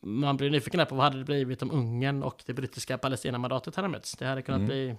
[0.00, 3.88] man blir nyfiken på vad hade det blivit om Ungern och det brittiska Palestinamandatet hade
[3.88, 4.16] mötts.
[4.16, 4.68] Det hade kunnat mm.
[4.68, 4.96] bli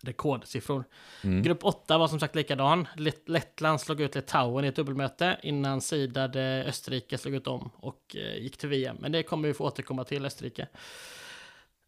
[0.00, 0.84] rekordsiffror.
[1.24, 1.42] Mm.
[1.42, 2.88] Grupp 8 var som sagt likadan.
[3.26, 8.42] Lettland slog ut Litauen i ett dubbelmöte innan sidade Österrike slog ut dem och eh,
[8.42, 8.96] gick till VM.
[9.00, 10.68] Men det kommer vi få återkomma till, Österrike.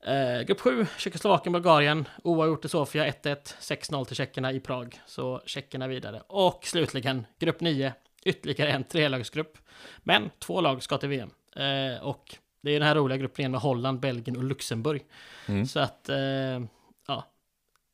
[0.06, 2.09] Eh, grupp 7, Tjeckoslovakien, Bulgarien.
[2.24, 5.00] Oavgjort i Sofia 1-1, 6-0 till tjeckerna i Prag.
[5.06, 6.22] Så tjeckerna vidare.
[6.26, 7.92] Och slutligen, grupp 9,
[8.24, 9.59] ytterligare en trelagsgrupp.
[9.98, 11.30] Men två lag ska till VM.
[11.56, 15.02] Eh, och det är den här roliga gruppen med Holland, Belgien och Luxemburg.
[15.46, 15.66] Mm.
[15.66, 16.61] Så att, eh,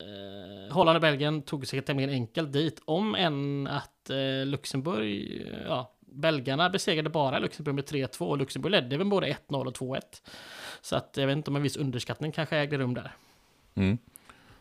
[0.08, 5.92] eh, Holland och Belgien tog sig tämligen enkelt dit, om än att eh, Luxemburg, ja,
[6.00, 10.00] belgarna besegrade bara Luxemburg med 3-2 och Luxemburg ledde väl både 1-0 och 2-1.
[10.80, 13.12] Så att jag vet inte om en viss underskattning kanske ägde rum där.
[13.74, 13.98] Mm.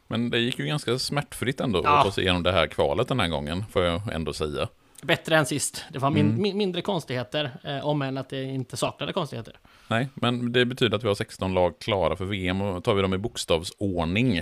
[0.07, 1.97] Men det gick ju ganska smärtfritt ändå ja.
[1.97, 4.67] att ta sig igenom det här kvalet den här gången, får jag ändå säga.
[5.03, 5.85] Bättre än sist.
[5.91, 6.41] Det var min, mm.
[6.41, 9.59] min, mindre konstigheter, eh, om än att det inte saknade konstigheter.
[9.87, 13.01] Nej, men det betyder att vi har 16 lag klara för VM och tar vi
[13.01, 14.41] dem i bokstavsordning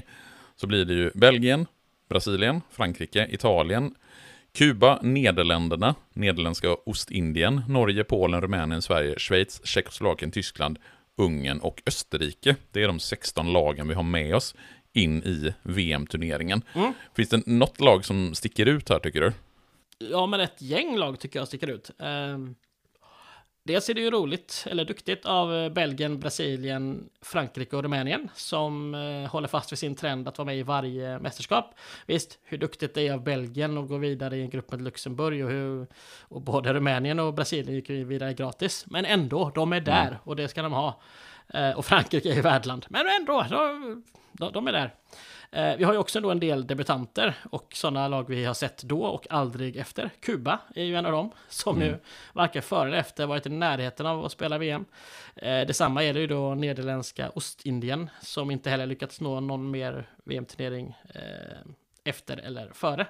[0.61, 1.65] så blir det ju Belgien,
[2.09, 3.95] Brasilien, Frankrike, Italien,
[4.53, 10.79] Kuba, Nederländerna, Nederländska Ostindien, Norge, Polen, Rumänien, Sverige, Schweiz, Tjeckoslovakien, Tyskland,
[11.17, 12.55] Ungern och Österrike.
[12.71, 14.55] Det är de 16 lagen vi har med oss
[14.93, 16.61] in i VM-turneringen.
[16.73, 16.93] Mm.
[17.15, 19.33] Finns det något lag som sticker ut här tycker du?
[19.97, 21.91] Ja, men ett gäng lag tycker jag sticker ut.
[21.97, 22.55] Um,
[23.63, 28.95] Dels är det ju roligt, eller duktigt, av eh, Belgien, Brasilien, Frankrike och Rumänien som
[28.95, 31.75] eh, håller fast vid sin trend att vara med i varje mästerskap.
[32.05, 35.45] Visst, hur duktigt det är av Belgien att gå vidare i en grupp med Luxemburg
[35.45, 35.87] och, hur,
[36.21, 38.85] och både Rumänien och Brasilien gick vidare gratis.
[38.87, 40.19] Men ändå, de är där mm.
[40.23, 41.01] och det ska de ha.
[41.53, 43.45] Eh, och Frankrike är värdland, men ändå,
[44.31, 44.93] de, de, är där.
[45.51, 49.01] Eh, vi har ju också en del debutanter och sådana lag vi har sett då
[49.03, 50.09] och aldrig efter.
[50.19, 51.87] Kuba är ju en av dem som mm.
[51.87, 51.97] ju
[52.33, 54.85] varken före eller efter varit i närheten av att spela VM.
[55.35, 60.09] Eh, detsamma är det ju då nederländska Ostindien som inte heller lyckats nå någon mer
[60.23, 61.57] VM-turnering eh,
[62.03, 63.07] efter eller före.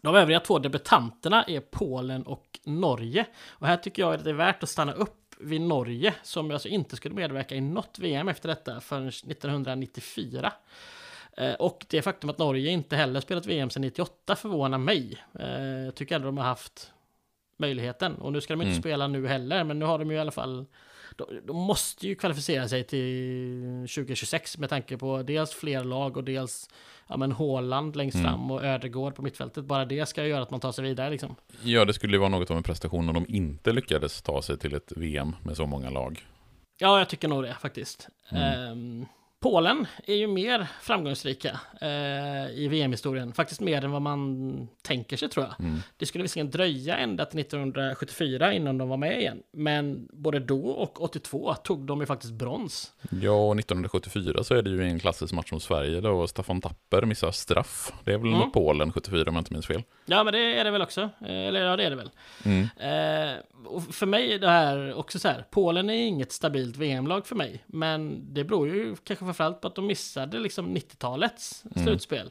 [0.00, 3.26] De övriga två debutanterna är Polen och Norge.
[3.48, 6.68] Och här tycker jag att det är värt att stanna upp vid Norge som alltså
[6.68, 10.52] inte skulle medverka i något VM efter detta förrän 1994.
[11.36, 15.24] Eh, och det faktum att Norge inte heller spelat VM sedan 98 förvånar mig.
[15.38, 16.92] Eh, jag tycker ändå de har haft
[17.56, 18.14] möjligheten.
[18.14, 18.82] Och nu ska de inte mm.
[18.82, 20.66] spela nu heller, men nu har de ju i alla fall...
[21.28, 26.24] De, de, måste ju kvalificera sig till 2026 med tanke på dels fler lag och
[26.24, 26.68] dels
[27.08, 28.26] ja, men Håland längst mm.
[28.26, 29.64] fram och Ödegård på mittfältet.
[29.64, 31.36] Bara det ska göra att man tar sig vidare liksom.
[31.62, 34.74] Ja, det skulle vara något av en prestation om de inte lyckades ta sig till
[34.74, 36.26] ett VM med så många lag.
[36.78, 38.08] Ja, jag tycker nog det faktiskt.
[38.30, 38.72] Mm.
[38.72, 39.06] Um,
[39.40, 45.28] Polen är ju mer framgångsrika eh, i VM-historien, faktiskt mer än vad man tänker sig
[45.28, 45.66] tror jag.
[45.66, 45.80] Mm.
[45.96, 50.66] Det skulle visserligen dröja ända till 1974 innan de var med igen, men både då
[50.68, 52.92] och 82 tog de ju faktiskt brons.
[53.22, 57.02] Ja, och 1974 så är det ju en klassisk match mot Sverige då Staffan Tapper
[57.02, 57.92] missar straff.
[58.04, 58.50] Det är väl mm.
[58.50, 59.82] Polen 74 om jag inte minns fel.
[60.06, 61.00] Ja, men det är det väl också.
[61.00, 62.10] Eh, eller ja, det är det väl.
[62.44, 62.62] Mm.
[62.62, 67.26] Eh, och för mig är det här också så här, Polen är inget stabilt VM-lag
[67.26, 71.86] för mig, men det beror ju kanske framförallt på att de missade liksom 90-talets mm.
[71.86, 72.30] slutspel.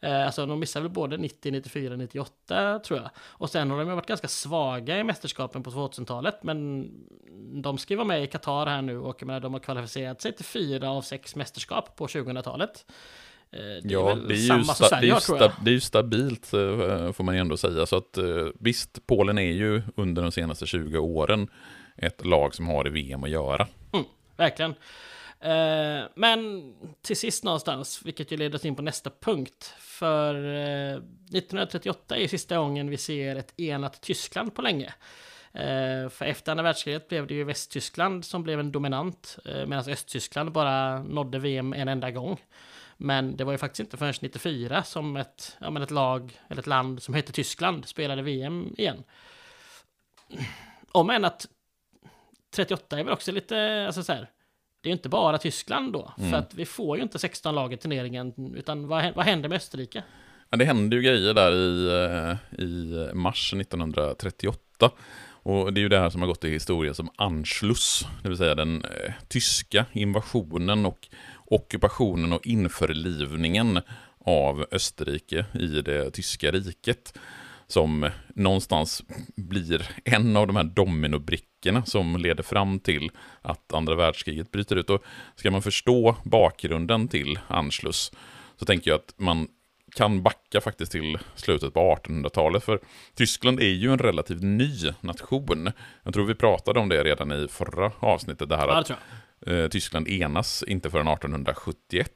[0.00, 3.10] Eh, alltså de missade väl både 90, 94, 98 tror jag.
[3.18, 6.42] Och sen har de varit ganska svaga i mästerskapen på 2000-talet.
[6.42, 6.90] Men
[7.62, 10.32] de ska ju vara med i Qatar här nu och menar, de har kvalificerat sig
[10.32, 12.86] till fyra av sex mästerskap på 2000-talet.
[13.52, 17.12] Eh, det ja, det är, ju sta, det, är sta, det är ju stabilt eh,
[17.12, 17.86] får man ju ändå säga.
[17.86, 21.48] Så att eh, visst, Polen är ju under de senaste 20 åren
[21.96, 23.66] ett lag som har i VM att göra.
[23.92, 24.04] Mm,
[24.36, 24.74] verkligen.
[25.40, 26.72] Eh, men
[27.02, 29.74] till sist någonstans, vilket ju leder oss in på nästa punkt.
[29.78, 34.94] För eh, 1938 är sista gången vi ser ett enat Tyskland på länge.
[35.52, 40.52] Eh, för efter andra världskriget blev det ju Västtyskland som blev en dominant, medan Östtyskland
[40.52, 42.40] bara nådde VM en enda gång.
[42.96, 46.60] Men det var ju faktiskt inte förrän 94 som ett, ja, men ett lag, eller
[46.60, 49.04] ett land som hette Tyskland, spelade VM igen.
[50.92, 51.46] Om än att
[52.50, 54.30] 38 är väl också lite, alltså så här,
[54.80, 56.30] det är inte bara Tyskland då, mm.
[56.30, 59.56] för att vi får ju inte 16 lag i turneringen, utan vad, vad händer med
[59.56, 60.02] Österrike?
[60.50, 64.90] Ja, det hände ju grejer där i, eh, i mars 1938.
[65.42, 68.38] Och det är ju det här som har gått i historien som Anschluss, det vill
[68.38, 71.08] säga den eh, tyska invasionen och
[71.46, 73.80] ockupationen och införlivningen
[74.24, 77.18] av Österrike i det tyska riket
[77.72, 79.02] som någonstans
[79.36, 83.10] blir en av de här dominobrickorna som leder fram till
[83.42, 84.90] att andra världskriget bryter ut.
[84.90, 85.04] Och
[85.36, 88.12] ska man förstå bakgrunden till Anschluss
[88.56, 89.48] så tänker jag att man
[89.96, 92.80] kan backa faktiskt till slutet på 1800-talet, för
[93.14, 95.72] Tyskland är ju en relativt ny nation.
[96.02, 98.90] Jag tror vi pratade om det redan i förra avsnittet, det här att
[99.46, 102.12] Eh, Tyskland enas inte förrän 1871.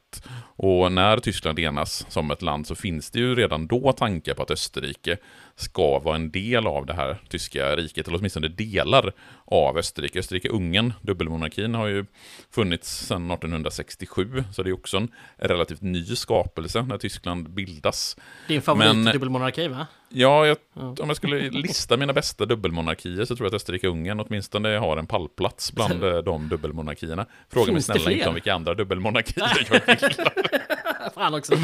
[0.56, 4.42] Och när Tyskland enas som ett land så finns det ju redan då tankar på
[4.42, 5.16] att Österrike
[5.56, 9.12] ska vara en del av det här tyska riket, eller åtminstone delar
[9.44, 10.18] av Österrike.
[10.18, 12.06] Österrike-Ungern, dubbelmonarkin, har ju
[12.50, 18.16] funnits sedan 1867, så det är också en relativt ny skapelse när Tyskland bildas.
[18.48, 19.86] Din favorit dubbelmonarki, va?
[20.08, 24.68] Ja, jag, om jag skulle lista mina bästa dubbelmonarkier så tror jag att Österrike-Ungern åtminstone
[24.68, 27.26] har en pallplats bland de dubbelmonarkierna.
[27.48, 30.03] Fråga mig snälla inte om vilka andra dubbelmonarkier jag gillar.
[31.14, 31.54] Fan också.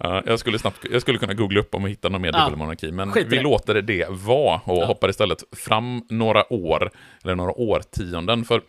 [0.00, 2.44] ja, jag, skulle snabbt, jag skulle kunna googla upp om och hitta någon mer ja,
[2.44, 3.42] dubbelmonarki, men vi det.
[3.42, 4.86] låter det vara och ja.
[4.86, 6.90] hoppar istället fram några år,
[7.24, 8.62] eller några årtionden, för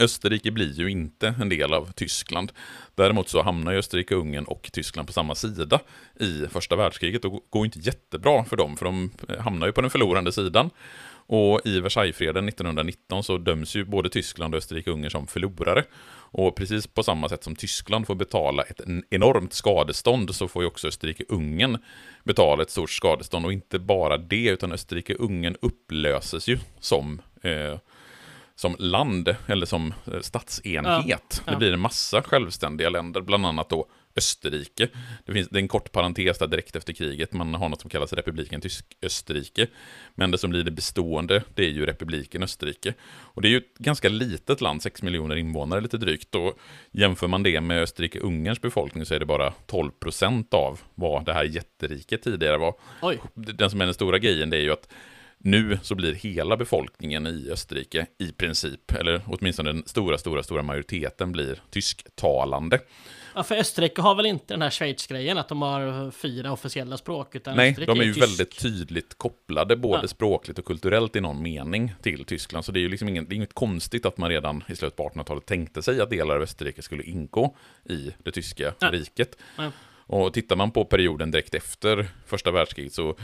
[0.00, 2.52] Österrike blir ju inte en del av Tyskland.
[2.94, 5.80] Däremot så hamnar ju Österrike-Ungern och Tyskland på samma sida
[6.20, 9.90] i första världskriget och går inte jättebra för dem, för de hamnar ju på den
[9.90, 10.70] förlorande sidan.
[11.32, 15.84] Och i Versaillesfreden 1919 så döms ju både Tyskland och Österrike-Ungern som förlorare.
[16.32, 20.68] Och precis på samma sätt som Tyskland får betala ett enormt skadestånd så får ju
[20.68, 21.78] också Österrike-Ungern
[22.24, 23.46] betala ett stort skadestånd.
[23.46, 27.78] Och inte bara det, utan Österrike-Ungern upplöses ju som eh,
[28.60, 31.02] som land eller som eh, statsenhet.
[31.06, 31.52] Ja, ja.
[31.52, 34.88] Det blir en massa självständiga länder, bland annat då Österrike.
[35.26, 37.90] Det, finns, det är en kort parentes där direkt efter kriget, man har något som
[37.90, 39.66] kallas republiken Tysk-Österrike.
[40.14, 42.94] Men det som blir det bestående, det är ju republiken Österrike.
[43.02, 46.34] Och det är ju ett ganska litet land, 6 miljoner invånare lite drygt.
[46.34, 46.58] Och
[46.90, 51.32] jämför man det med Österrike-Ungerns befolkning så är det bara 12 procent av vad det
[51.32, 52.74] här jätteriket tidigare var.
[53.02, 53.18] Oj.
[53.34, 54.88] Den som är den stora grejen, det är ju att
[55.42, 60.62] nu så blir hela befolkningen i Österrike i princip, eller åtminstone den stora, stora, stora
[60.62, 62.78] majoriteten blir tysktalande.
[63.34, 67.34] Ja, för Österrike har väl inte den här Schweiz-grejen att de har fyra officiella språk?
[67.34, 70.08] Utan Nej, Österrike de är ju är väldigt tydligt kopplade både ja.
[70.08, 72.64] språkligt och kulturellt i någon mening till Tyskland.
[72.64, 74.96] Så det är ju liksom ingen, det är inget konstigt att man redan i slutet
[74.96, 78.90] på 1800-talet tänkte sig att delar av Österrike skulle ingå i det tyska ja.
[78.90, 79.36] riket.
[80.06, 83.16] Och tittar man på perioden direkt efter första världskriget så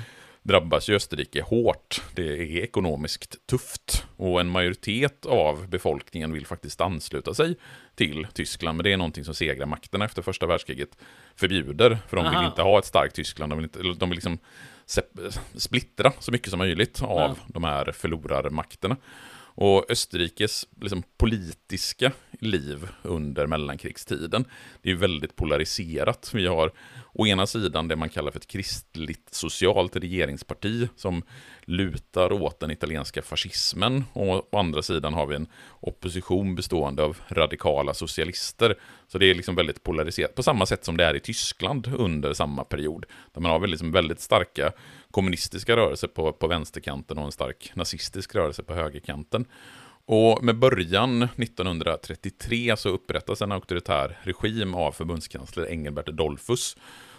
[0.47, 2.03] drabbas ju Österrike hårt.
[2.15, 7.57] Det är ekonomiskt tufft och en majoritet av befolkningen vill faktiskt ansluta sig
[7.95, 8.77] till Tyskland.
[8.77, 10.99] Men det är någonting som segrarmakterna efter första världskriget
[11.37, 11.99] förbjuder.
[12.09, 12.39] För de Aha.
[12.39, 13.53] vill inte ha ett starkt Tyskland.
[13.53, 14.39] De vill, inte, de vill liksom
[15.55, 17.37] splittra så mycket som möjligt av ja.
[17.47, 18.97] de här förlorarmakterna.
[19.59, 24.45] Och Österrikes liksom, politiska liv under mellankrigstiden,
[24.83, 26.31] det är väldigt polariserat.
[26.35, 26.73] Vi har
[27.19, 31.23] å ena sidan det man kallar för ett kristligt socialt regeringsparti som
[31.65, 35.47] lutar åt den italienska fascismen och å andra sidan har vi en
[35.81, 38.75] opposition bestående av radikala socialister.
[39.09, 42.33] Så det är liksom väldigt polariserat, på samma sätt som det är i Tyskland under
[42.33, 44.73] samma period, där man har väldigt, liksom väldigt starka
[45.11, 49.47] kommunistiska rörelser på, på vänsterkanten och en stark nazistisk rörelse på högerkanten.
[50.09, 56.77] Och med början 1933 så upprättas en auktoritär regim av förbundskansler Engelbert Dollfuss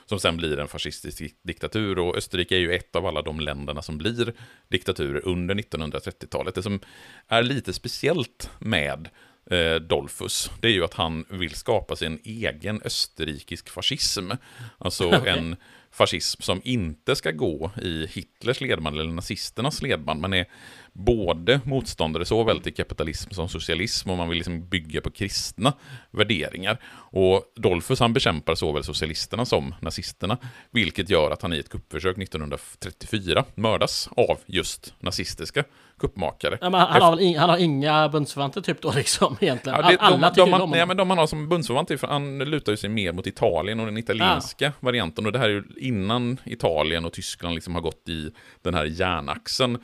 [0.10, 2.00] som sen blir en fascistisk diktatur.
[2.00, 4.34] Och Österrike är ju ett av alla de länderna som blir
[4.68, 6.56] diktaturer under 1930-talet.
[6.56, 6.80] Det som
[7.28, 9.10] är lite speciellt med
[9.52, 14.32] eh, Dolphus, det är ju att han vill skapa sin egen österrikisk fascism.
[14.78, 15.56] Alltså en
[15.92, 20.46] fascism som inte ska gå i Hitlers ledband eller nazisternas ledband, men är
[20.98, 25.74] både motståndare såväl till kapitalism som socialism och man vill liksom bygga på kristna
[26.12, 26.78] värderingar.
[27.12, 30.38] Och Dolphus han bekämpar såväl socialisterna som nazisterna,
[30.72, 35.64] vilket gör att han i ett kuppförsök 1934 mördas av just nazistiska
[36.00, 36.58] kuppmakare.
[36.62, 39.80] Ja, han, har väl ing, han har inga bundsförvanter typ då liksom egentligen?
[39.82, 40.88] Ja, det, Alla de, tycker de, om han, nej, honom.
[40.88, 43.98] men de han har som bundsförvant, han lutar ju sig mer mot Italien och den
[43.98, 45.26] italienska varianten.
[45.26, 48.32] Och det här är ju innan Italien och Tyskland liksom har gått i
[48.62, 49.78] den här järnaxeln.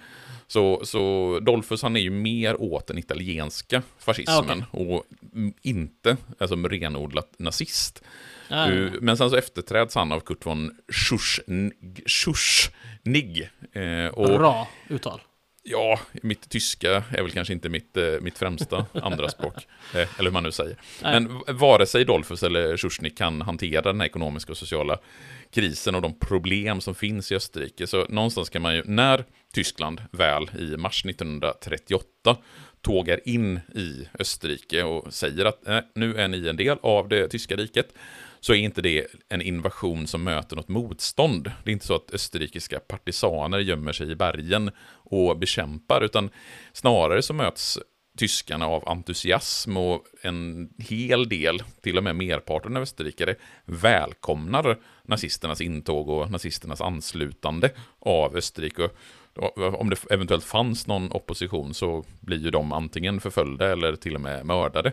[0.53, 6.55] Så, så Dolphus han är ju mer åt den italienska fascismen och mm, inte alltså,
[6.55, 8.03] renodlat nazist.
[8.47, 12.03] Ja, Uh, Men sen så efterträds han av Kurt von Schuschnigg.
[12.05, 13.49] Schuschnigg.
[13.73, 15.21] Eh, och Bra uttal.
[15.63, 19.55] Ja, mitt tyska är väl kanske inte mitt, eh, mitt främsta andraspråk.
[19.93, 20.77] Eh, eller hur man nu säger.
[21.01, 24.97] Men vare sig Dolphus eller Schuschnigg kan hantera den här ekonomiska och sociala
[25.51, 27.87] krisen och de problem som finns i Österrike.
[27.87, 32.37] Så någonstans kan man ju, när Tyskland väl i mars 1938
[32.81, 37.27] tågar in i Österrike och säger att äh, nu är ni en del av det
[37.27, 37.93] tyska riket,
[38.39, 41.51] så är inte det en invasion som möter något motstånd.
[41.63, 46.29] Det är inte så att österrikiska partisaner gömmer sig i bergen och bekämpar, utan
[46.73, 47.79] snarare så möts
[48.17, 53.35] tyskarna av entusiasm och en hel del, till och med merparten av österrikare,
[53.65, 58.89] välkomnar nazisternas intåg och nazisternas anslutande av Österrike.
[59.55, 64.21] Om det eventuellt fanns någon opposition så blir ju de antingen förföljda eller till och
[64.21, 64.91] med mördade.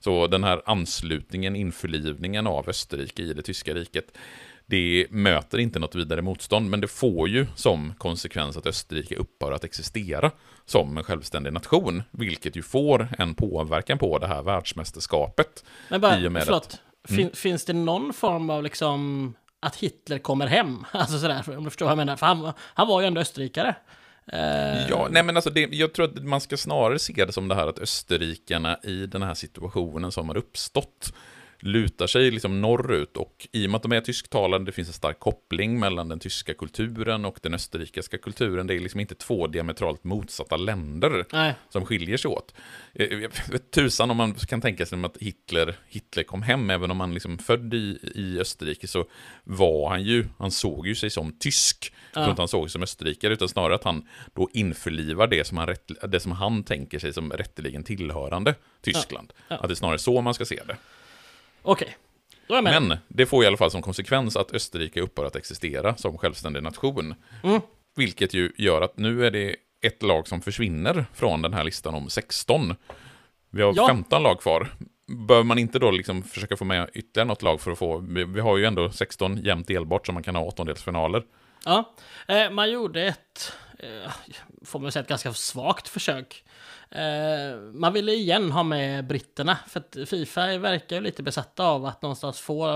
[0.00, 4.18] Så den här anslutningen, införlivningen av Österrike i det tyska riket,
[4.66, 9.52] det möter inte något vidare motstånd, men det får ju som konsekvens att Österrike upphör
[9.52, 10.30] att existera
[10.64, 15.64] som en självständig nation, vilket ju får en påverkan på det här världsmästerskapet.
[15.90, 16.80] Men bara, I och med förlåt.
[17.08, 20.84] Fin, Finns det någon form av liksom att Hitler kommer hem?
[20.92, 22.16] Alltså sådär, om du förstår vad jag menar.
[22.16, 23.74] För han, han var ju ändå österrikare.
[24.32, 27.48] Eh, ja, nej men alltså det, jag tror att man ska snarare se det som
[27.48, 31.12] det här att österrikarna i den här situationen som har uppstått
[31.58, 34.94] lutar sig liksom norrut och i och med att de är tysktalande, det finns en
[34.94, 38.66] stark koppling mellan den tyska kulturen och den österrikiska kulturen.
[38.66, 42.54] Det är liksom inte två diametralt motsatta länder Nej, som skiljer sig åt.
[42.94, 46.90] Eh, Jag vet tusan om man kan tänka sig att Hitler, Hitler kom hem, även
[46.90, 49.04] om han liksom född i, i Österrike så
[49.44, 51.92] var han ju, han såg ju sig som tysk.
[51.92, 52.30] Jag tror Ja.
[52.30, 55.66] inte han såg sig som österrikare, utan snarare att han då införlivar det som han,
[55.66, 59.32] rätt, det som han tänker sig som rätteligen tillhörande Tyskland.
[59.48, 59.56] Ja.
[59.56, 60.76] Att det är snarare så man ska se det.
[61.66, 61.96] Okej.
[62.48, 62.64] Med.
[62.64, 66.62] Men det får i alla fall som konsekvens att Österrike upphör att existera som självständig
[66.62, 67.14] nation.
[67.44, 67.60] Mm.
[67.96, 71.94] Vilket ju gör att nu är det ett lag som försvinner från den här listan
[71.94, 72.74] om 16.
[73.50, 73.88] Vi har Ja.
[73.88, 74.68] 15 lag kvar.
[75.06, 77.98] Bör man inte då liksom försöka få med ytterligare något lag för att få...
[77.98, 81.22] Vi, vi har ju ändå 16 jämnt delbart som man kan ha åttondelsfinaler.
[81.64, 81.94] Ja,
[82.28, 84.10] eh, man gjorde ett, eh,
[84.64, 86.44] får man säga, ett ganska svagt försök.
[86.90, 91.86] Eh, man ville igen ha med britterna, för att Fifa verkar ju lite besatta av
[91.86, 92.66] att någonstans få,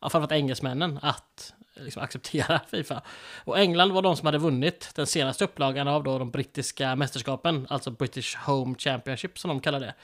[0.00, 3.02] ja, framförallt engelsmännen, att liksom acceptera Fifa.
[3.44, 7.66] Och England var de som hade vunnit den senaste upplagan av då de brittiska mästerskapen,
[7.70, 9.94] alltså British Home Championship som de kallar det.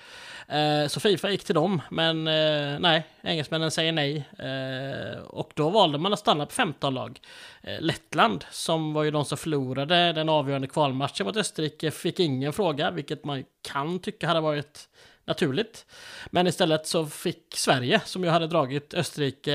[0.58, 4.28] Eh, så Fifa gick till dem, men eh, nej, engelsmännen säger nej.
[4.38, 7.20] Eh, och då valde man att stanna på 15 lag.
[7.62, 12.52] Eh, Lettland, som var ju de som förlorade den avgörande kvalmatchen mot Österrike, fick ingen
[12.52, 14.88] fråga, vilket man kan tycka hade varit
[15.24, 15.86] naturligt.
[16.30, 19.54] Men istället så fick Sverige, som ju hade dragit Österrike,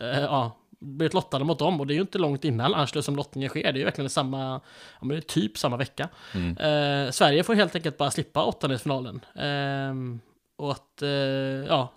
[0.00, 3.16] eh, ja, blivit lottade mot dem och det är ju inte långt innan Anschluss som
[3.16, 3.62] lottningen sker.
[3.62, 4.60] Det är ju verkligen samma,
[5.00, 6.08] ja, men det är typ samma vecka.
[6.34, 9.20] Eh, Sverige får helt enkelt bara slippa åttondelsfinalen.
[9.34, 10.20] Eh,
[10.56, 11.08] och att, eh,
[11.68, 11.92] ja,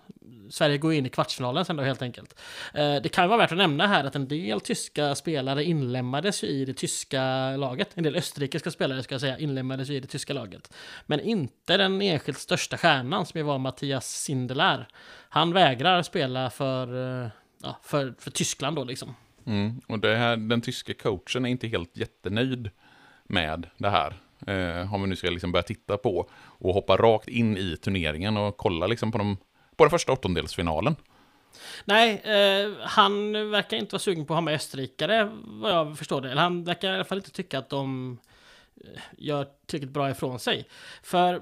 [0.49, 2.39] Sverige går in i kvartsfinalen sen då helt enkelt.
[2.73, 6.65] Eh, det kan vara värt att nämna här att en del tyska spelare inlemmades i
[6.65, 7.89] det tyska laget.
[7.95, 10.73] En del österrikiska spelare ska jag säga inlemmades i det tyska laget.
[11.05, 14.87] Men inte den enskilt största stjärnan som ju var Mattias Sindelar.
[15.29, 17.29] Han vägrar spela för, eh,
[17.65, 19.15] ja, för, för Tyskland då liksom.
[19.45, 19.81] Mm.
[19.87, 22.69] Och det här, den tyska coachen är inte helt jättenöjd
[23.23, 24.13] med det här.
[24.47, 28.37] Eh, om vi nu ska liksom börja titta på och hoppa rakt in i turneringen
[28.37, 29.37] och kolla liksom på, de,
[29.75, 30.95] på den första åttondelsfinalen.
[31.85, 36.21] Nej, eh, han verkar inte vara sugen på att ha med österrikare vad jag förstår
[36.21, 36.31] det.
[36.31, 38.17] Eller han verkar i alla fall inte tycka att de
[38.83, 40.67] eh, gör tillräckligt bra ifrån sig.
[41.03, 41.41] För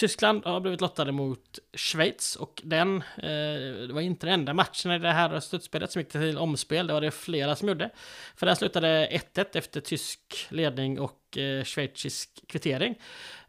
[0.00, 4.92] Tyskland har blivit lottade mot Schweiz och den, eh, det var inte den enda matchen
[4.92, 7.90] i det här slutspelet som gick till omspel, det var det flera som gjorde.
[8.36, 12.94] För där slutade 1-1 efter tysk ledning och eh, schweizisk kvittering.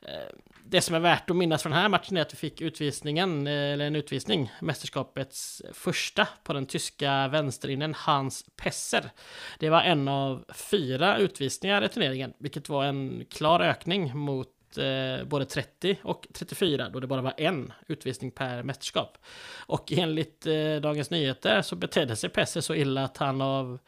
[0.01, 0.35] Eh,
[0.65, 3.47] det som är värt att minnas från den här matchen är att vi fick utvisningen,
[3.47, 9.11] eh, eller en utvisning, mästerskapets första på den tyska vänsterinnen Hans Pesser.
[9.59, 14.47] Det var en av fyra utvisningar i turneringen, vilket var en klar ökning mot
[14.77, 19.17] eh, både 30 och 34 då det bara var en utvisning per mästerskap.
[19.65, 23.79] Och enligt eh, Dagens Nyheter så betedde sig Pesser så illa att han av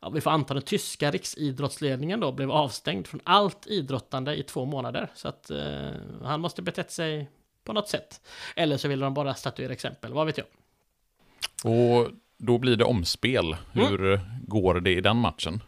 [0.00, 4.64] ja, vi får anta den tyska riksidrottsledningen då blev avstängd från allt idrottande i två
[4.64, 5.08] månader.
[5.14, 5.90] Så att eh,
[6.22, 7.30] han måste betett sig
[7.64, 8.20] på något sätt.
[8.56, 10.46] Eller så vill de bara statuera exempel, vad vet jag.
[11.64, 13.44] Och då blir det omspel.
[13.44, 13.56] Mm.
[13.72, 14.20] Hur mm.
[14.46, 15.60] går det i den matchen?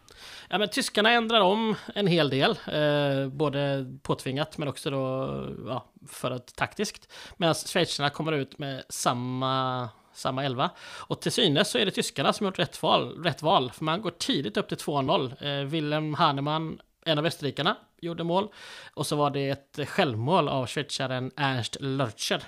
[0.53, 5.28] Ja, men tyskarna ändrar om en hel del, eh, både påtvingat men också då,
[5.66, 7.12] ja, för att taktiskt.
[7.36, 10.70] Medan schweizarna kommer ut med samma samma elva.
[10.80, 14.03] Och till synes så är det tyskarna som gjort rätt val, rätt val för man
[14.03, 15.34] går tidigt upp till 2-0.
[15.40, 18.48] Eh, Wilhelm Hahnemann, en av österrikarna, gjorde mål.
[18.94, 22.42] Och så var det ett självmål av schweizaren Ernst Lörcher.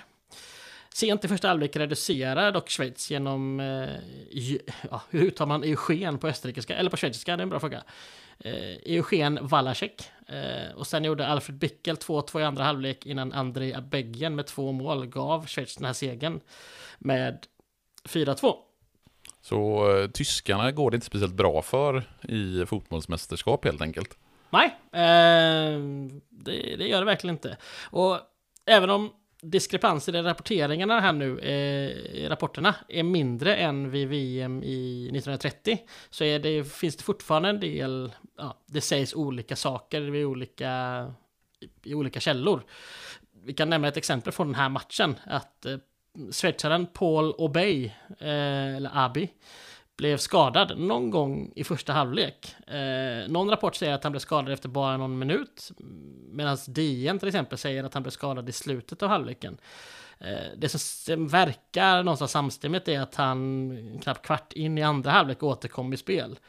[0.95, 3.89] Sent i första halvlek reducerar dock Schweiz genom, eh,
[4.91, 7.83] ja, hur uttalar man Eugen på österrikiska, eller på schweiziska, det är en bra fråga.
[8.39, 10.09] Eh, Eugen Walaszek.
[10.27, 14.71] Eh, och sen gjorde Alfred Bickel 2-2 i andra halvlek innan Andrei Abeggen med två
[14.71, 16.39] mål gav Schweiz den här segern
[16.97, 17.45] med
[18.03, 18.55] 4-2.
[19.41, 24.17] Så eh, tyskarna går det inte speciellt bra för i fotbollsmästerskap helt enkelt?
[24.49, 25.79] Nej, eh,
[26.29, 27.57] det, det, gör det verkligen inte.
[27.91, 28.19] Och
[28.65, 29.11] även om
[29.51, 35.79] Diskrepansen i rapporteringarna här nu, eh, i rapporterna, är mindre än vid VM i 1930,
[36.09, 41.13] så är det, finns det fortfarande en del, ja, det sägs olika saker vid olika,
[41.83, 42.63] i olika källor.
[43.43, 45.77] Vi kan nämna ett exempel från den här matchen, att eh,
[46.31, 47.85] schweizaren Paul Obey,
[48.19, 49.29] eh, eller Abi,
[49.97, 52.55] blev skadad någon gång i första halvlek.
[52.67, 55.71] Eh, någon rapport säger att han blev skadad efter bara någon minut,
[56.31, 59.57] medan DN till exempel säger att han blev skadad i slutet av halvleken.
[60.19, 65.43] Eh, det som verkar någonstans samstämmigt är att han knappt kvart in i andra halvlek
[65.43, 66.39] återkom i spel.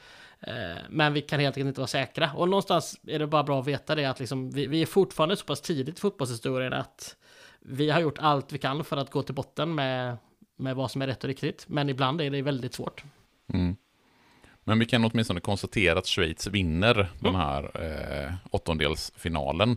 [0.40, 2.30] Eh, men vi kan helt enkelt inte vara säkra.
[2.34, 5.36] Och någonstans är det bara bra att veta det att liksom, vi, vi är fortfarande
[5.36, 7.16] så pass tidigt i fotbollshistorien att
[7.60, 10.16] vi har gjort allt vi kan för att gå till botten med,
[10.56, 11.64] med vad som är rätt och riktigt.
[11.68, 13.04] Men ibland är det väldigt svårt.
[13.54, 13.76] Mm.
[14.64, 17.08] Men vi kan åtminstone konstatera att Schweiz vinner mm.
[17.18, 19.76] den här eh, åttondelsfinalen.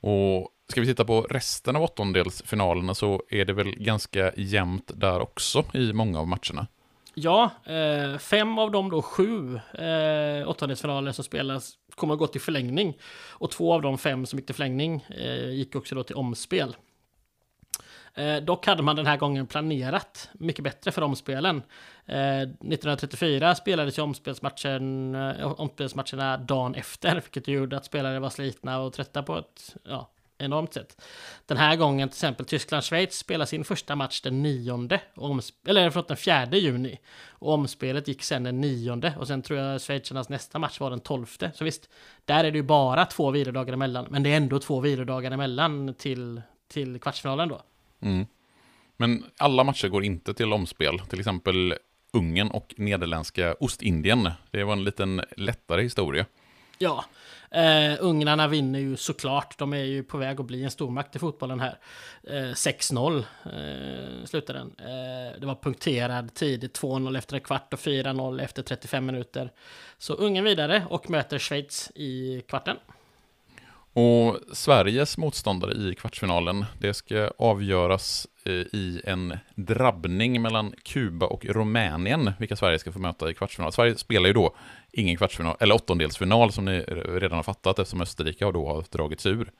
[0.00, 5.20] Och ska vi titta på resten av åttondelsfinalerna så är det väl ganska jämnt där
[5.20, 6.66] också i många av matcherna.
[7.14, 12.40] Ja, eh, fem av de då sju eh, åttondelsfinaler som spelas kommer att gå till
[12.40, 12.98] förlängning.
[13.28, 16.76] Och två av de fem som gick till förlängning eh, gick också då till omspel.
[18.14, 21.62] Eh, dock hade man den här gången planerat mycket bättre för omspelen.
[22.06, 28.80] Eh, 1934 spelades ju omspelsmatchen, eh, omspelsmatcherna dagen efter, vilket gjorde att spelare var slitna
[28.80, 31.02] och trötta på ett ja, enormt sätt.
[31.46, 34.88] Den här gången till exempel Tyskland-Schweiz spelar sin första match den 9,
[35.66, 37.00] eller förlåt den 4 juni.
[37.28, 41.00] Och omspelet gick sen den 9 och sen tror jag schweizarnas nästa match var den
[41.00, 41.50] tolfte.
[41.54, 41.88] Så visst,
[42.24, 45.94] där är det ju bara två vilodagar emellan, men det är ändå två vilodagar emellan
[45.98, 47.62] till, till kvartsfinalen då.
[48.04, 48.26] Mm.
[48.96, 50.98] Men alla matcher går inte till omspel.
[50.98, 51.74] Till exempel
[52.12, 54.30] Ungern och nederländska Ostindien.
[54.50, 56.26] Det var en liten lättare historia.
[56.78, 57.04] Ja,
[57.50, 59.58] eh, ungrarna vinner ju såklart.
[59.58, 61.78] De är ju på väg att bli en stormakt i fotbollen här.
[62.22, 64.74] Eh, 6-0 eh, slutade den.
[64.78, 69.50] Eh, det var punkterad tid, 2-0 efter en kvart och 4-0 efter 35 minuter.
[69.98, 72.76] Så Ungern vidare och möter Schweiz i kvarten.
[73.96, 81.44] Och Sveriges motståndare i kvartsfinalen, det ska avgöras eh, i en drabbning mellan Kuba och
[81.44, 83.72] Rumänien, vilka Sverige ska få möta i kvartsfinal.
[83.72, 84.56] Sverige spelar ju då
[84.92, 89.26] ingen kvartsfinal, eller åttondelsfinal som ni redan har fattat, eftersom Österrike har då har dragits
[89.26, 89.50] ur.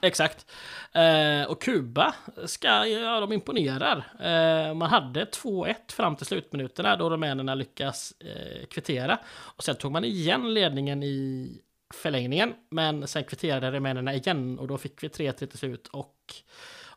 [0.00, 0.46] Exakt.
[0.92, 2.14] Eh, och Kuba
[2.46, 3.96] ska, ja de imponerar.
[4.20, 9.18] Eh, man hade 2-1 fram till slutminuterna då rumänerna lyckas eh, kvittera.
[9.28, 11.58] Och sen tog man igen ledningen i
[11.92, 12.54] förlängningen.
[12.70, 16.16] Men sen kvitterade rumänerna igen och då fick vi 3-3 till slut och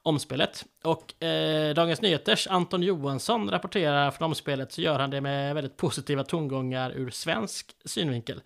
[0.05, 0.65] omspelet.
[0.83, 5.77] Och eh, Dagens Nyheters Anton Johansson rapporterar från omspelet så gör han det med väldigt
[5.77, 8.41] positiva tongångar ur svensk synvinkel.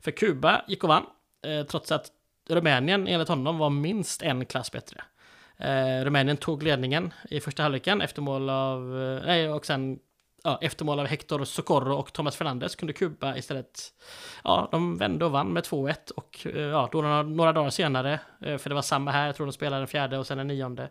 [0.00, 1.06] För Kuba gick och vann,
[1.46, 2.12] eh, trots att
[2.48, 5.02] Rumänien enligt honom var minst en klass bättre.
[5.56, 9.98] Eh, Rumänien tog ledningen i första halvleken efter mål av, eh, nej och sen
[10.48, 13.80] ja, efter mål av Hector Socorro och Thomas Fernandes kunde Kuba istället,
[14.44, 18.20] ja, de vände och vann med 2-1 och eh, ja, då några, några dagar senare,
[18.40, 20.46] eh, för det var samma här, jag tror de spelade den fjärde och sen den
[20.46, 20.90] nionde,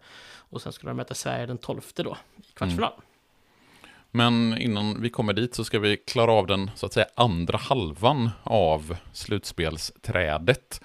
[0.50, 2.92] och sen skulle de möta Sverige den tolfte då, i kvartsfinal.
[2.94, 3.04] Mm.
[4.12, 7.58] Men innan vi kommer dit så ska vi klara av den, så att säga, andra
[7.58, 10.82] halvan av slutspelsträdet.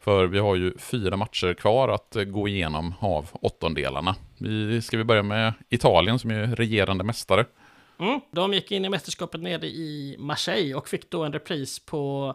[0.00, 4.16] För vi har ju fyra matcher kvar att gå igenom av åttondelarna.
[4.38, 7.44] Vi ska vi börja med Italien som är regerande mästare.
[8.04, 12.34] Mm, de gick in i mästerskapet nere i Marseille och fick då en repris på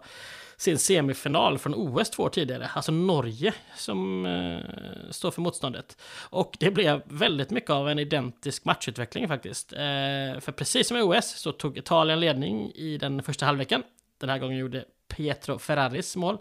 [0.57, 5.97] sin semifinal från OS två år tidigare, alltså Norge som eh, står för motståndet.
[6.30, 9.74] Och det blev väldigt mycket av en identisk matchutveckling faktiskt.
[9.74, 13.84] Eh, för precis som i OS så tog Italien ledning i den första halvleken.
[14.17, 16.38] Den här gången gjorde Pietro Ferraris mål.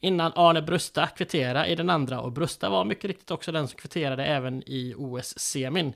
[0.00, 3.78] Innan Arne Brusta kvitterade i den andra och Brusta var mycket riktigt också den som
[3.78, 5.92] kvitterade även i OS-semin.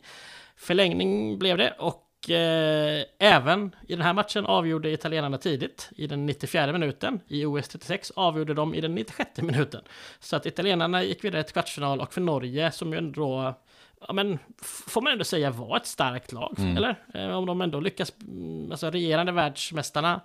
[0.56, 6.26] Förlängning blev det och eh, även i den här matchen avgjorde italienarna tidigt i den
[6.26, 7.20] 94 minuten.
[7.28, 9.80] I OS 36 avgjorde de i den 96 minuten.
[10.20, 13.54] Så att italienarna gick vidare till kvartsfinal och för Norge som ju ändå
[14.08, 16.76] ja, men får man ändå säga var ett starkt lag, mm.
[16.76, 16.96] eller?
[17.14, 20.20] Eh, om de ändå lyckas, mm, alltså regerande världsmästarna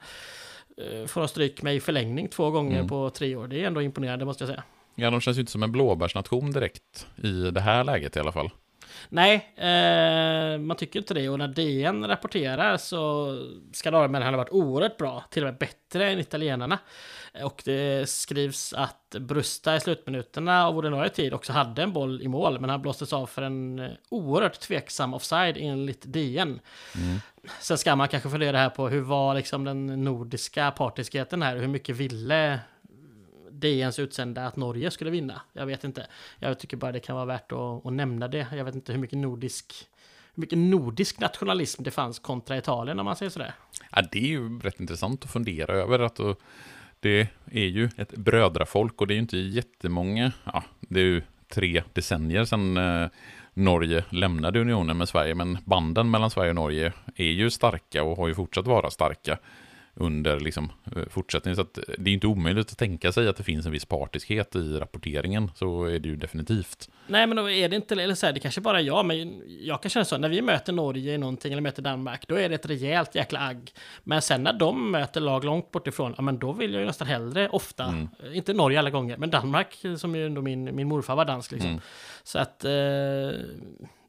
[0.77, 2.87] eh, får de stryk med i förlängning två gånger mm.
[2.87, 3.47] på tre år.
[3.47, 4.63] Det är ändå imponerande måste jag säga.
[4.95, 8.31] Ja, de känns ju inte som en blåbärsnation direkt i det här läget i alla
[8.31, 8.49] fall.
[9.09, 11.29] Nej, eh, man tycker inte det.
[11.29, 13.31] Och när DN rapporterar så
[13.73, 16.79] ska norrmännen ha varit oerhört bra, till och med bättre än italienarna.
[17.43, 22.27] Och det skrivs att Brusta i slutminuterna av ordinarie tid också hade en boll i
[22.27, 26.59] mål, men han blåstes av för en oerhört tveksam offside enligt DN.
[26.95, 27.19] Mm.
[27.59, 31.67] Sen ska man kanske fundera här på hur var liksom den nordiska partiskheten här, hur
[31.67, 32.59] mycket ville
[33.59, 35.41] DNs utsända att Norge skulle vinna.
[35.53, 36.07] Jag vet inte.
[36.39, 38.47] Jag tycker bara det kan vara värt att, att nämna det.
[38.51, 39.87] Jag vet inte hur mycket nordisk
[40.35, 43.53] hur mycket nordisk nationalism det fanns kontra Italien om man säger sådär.
[43.91, 45.99] Ja, det är ju rätt intressant att fundera över.
[45.99, 46.19] att
[46.99, 51.21] Det är ju ett brödrafolk och det är ju inte jättemånga, ja, det är ju
[51.47, 53.09] tre decennier sedan eh,
[53.53, 58.17] Norge lämnade unionen med Sverige, men banden mellan Sverige och Norge är ju starka och
[58.17, 59.37] har ju fortsatt vara starka
[59.99, 61.55] under liksom, eh, fortsättningen.
[61.55, 64.55] Så att det är inte omöjligt att tänka sig att det finns en viss partiskhet
[64.55, 65.51] i rapporteringen.
[65.55, 66.89] Så är det ju definitivt.
[67.07, 69.41] Nej, men då är det inte, eller så här, det kanske bara är jag, men
[69.61, 72.49] jag kan känna så, när vi möter Norge i någonting, eller möter Danmark, då är
[72.49, 73.71] det ett rejält jäkla agg.
[74.03, 77.07] Men sen när de möter lag långt bortifrån, ja men då vill jag ju nästan
[77.07, 78.07] hellre, ofta, mm.
[78.33, 81.69] inte Norge alla gånger, men Danmark, som ju ändå min, min morfar var dansk liksom.
[81.69, 81.81] Mm.
[82.23, 82.71] Så att, eh,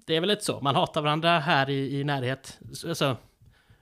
[0.06, 2.58] det är väl lite så, man hatar varandra här i, i närhet.
[2.88, 3.16] Alltså,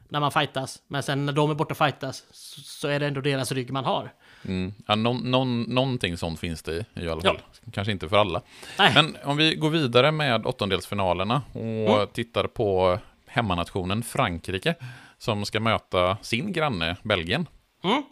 [0.09, 0.82] när man fightas.
[0.88, 2.24] Men sen när de är borta och fightas
[2.64, 4.12] så är det ändå deras rygg man har.
[4.44, 4.74] Mm.
[4.86, 7.40] Ja, någon, någon, någonting sånt finns det i alla fall.
[7.62, 7.70] Ja.
[7.72, 8.42] Kanske inte för alla.
[8.78, 8.92] Nej.
[8.94, 12.07] Men om vi går vidare med åttondelsfinalerna och mm.
[12.12, 14.74] tittar på hemmanationen Frankrike
[15.18, 17.46] som ska möta sin granne Belgien.
[17.84, 18.02] Mm.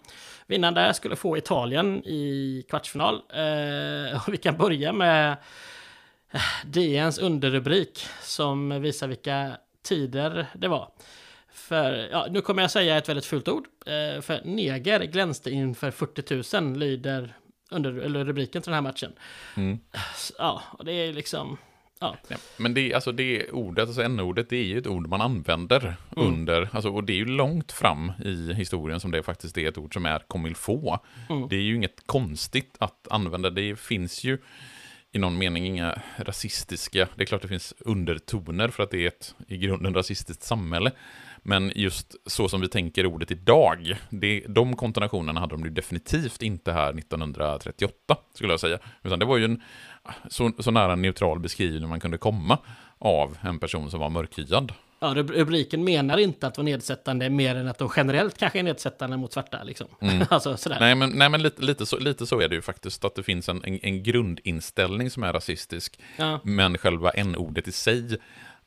[0.46, 3.14] Vinnaren där skulle få Italien i kvartsfinal.
[3.14, 5.36] Eh, vi kan börja med
[6.30, 10.88] eh, DNs underrubrik som visar vilka tider det var.
[11.54, 13.66] För, ja, nu kommer jag säga ett väldigt fult ord.
[13.86, 17.34] Eh, för neger glänste inför 40 000 lyder
[17.70, 19.12] under eller rubriken till den här matchen.
[19.56, 19.78] Mm.
[20.38, 21.58] Ja, och det är liksom...
[22.00, 22.16] Ja.
[22.28, 22.36] ja.
[22.56, 26.28] men det, alltså det ordet, alltså n-ordet, det är ju ett ord man använder mm.
[26.28, 29.78] under, alltså, och det är ju långt fram i historien som det faktiskt är ett
[29.78, 30.98] ord som är comme få.
[31.30, 31.48] Mm.
[31.48, 34.38] Det är ju inget konstigt att använda, det finns ju
[35.12, 39.08] i någon mening inga rasistiska, det är klart det finns undertoner för att det är
[39.08, 40.90] ett i grunden rasistiskt samhälle.
[41.46, 46.42] Men just så som vi tänker ordet idag, det, de kontonationerna hade de ju definitivt
[46.42, 48.78] inte här 1938, skulle jag säga.
[49.02, 49.62] Utan det var ju en
[50.30, 52.58] så, så nära neutral beskrivning man kunde komma
[52.98, 54.72] av en person som var mörkhyad.
[55.00, 59.16] Ja, rubriken menar inte att vara nedsättande mer än att de generellt kanske är nedsättande
[59.16, 59.62] mot svarta.
[59.62, 59.86] Liksom.
[60.00, 60.26] Mm.
[60.30, 60.76] alltså, sådär.
[60.80, 63.22] Nej, men, nej, men lite, lite, så, lite så är det ju faktiskt, att det
[63.22, 66.40] finns en, en, en grundinställning som är rasistisk, ja.
[66.44, 68.18] men själva n-ordet i sig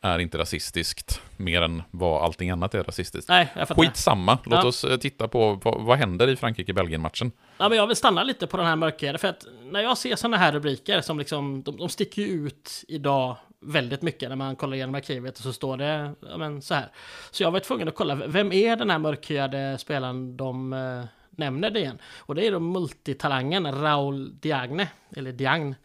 [0.08, 3.30] är inte rasistiskt mer än vad allting annat är rasistiskt.
[3.30, 3.84] Nej, jag fattar.
[3.84, 4.68] Skitsamma, låt ja.
[4.68, 7.32] oss eh, titta på vad, vad händer i Frankrike-Belgien-matchen.
[7.58, 10.16] Ja, men jag vill stanna lite på den här mörkhyade, för att när jag ser
[10.16, 14.56] sådana här rubriker som liksom, de, de sticker ju ut idag väldigt mycket när man
[14.56, 16.92] kollar igenom arkivet och så står det ja, men, så här.
[17.32, 21.70] Så jag var tvungen att kolla, vem är den här mörkhyade spelaren de eh, nämner
[21.70, 22.00] det igen?
[22.18, 25.76] Och det är då multitalangen Raoul Diagne, eller Diagne.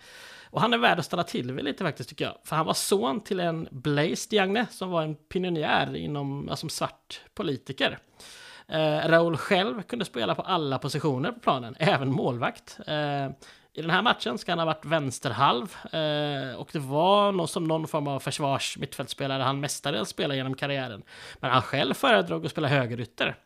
[0.53, 2.35] Och han är värd att stanna till vid lite faktiskt tycker jag.
[2.45, 7.21] För han var son till en Blaise Diagne som var en pionjär inom, alltså svart
[7.35, 7.99] politiker.
[8.69, 12.79] Eh, Raoul själv kunde spela på alla positioner på planen, även målvakt.
[12.87, 13.27] Eh,
[13.75, 17.65] i den här matchen ska han ha varit vänsterhalv eh, och det var någon, som
[17.65, 21.03] någon form av försvars mittfältspelare han mestadels spelade genom karriären.
[21.41, 23.37] Men han själv föredrog att spela högerytter.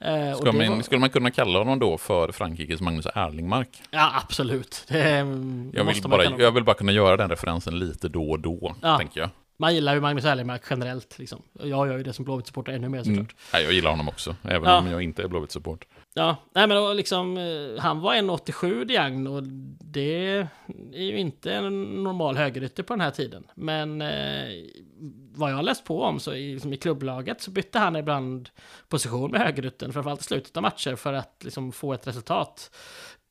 [0.00, 0.82] Eh, Ska man, var...
[0.82, 3.82] Skulle man kunna kalla honom då för Frankrikes Magnus Erlingmark?
[3.90, 4.84] Ja, absolut.
[4.88, 5.18] Det,
[5.72, 8.98] jag, vill bara, jag vill bara kunna göra den referensen lite då och då, ja.
[8.98, 9.30] tänker jag.
[9.56, 11.18] Man gillar ju Magnus Erlingmark generellt.
[11.18, 11.42] Liksom.
[11.52, 13.16] Jag gör ju det som Blåvitt-supporter ännu mer såklart.
[13.16, 13.28] Mm.
[13.52, 14.78] Ja, jag gillar honom också, även ja.
[14.78, 15.84] om jag inte är Blåvitt-support.
[16.16, 19.42] Ja, nej men då, liksom, eh, han var 1,87 Diang och
[19.80, 20.48] det
[20.92, 23.46] är ju inte en normal högerytter på den här tiden.
[23.54, 24.48] Men eh,
[25.34, 28.48] vad jag har läst på om så i, liksom i klubblaget så bytte han ibland
[28.88, 32.70] position med högerytten, framförallt i slutet av matcher för att liksom, få ett resultat.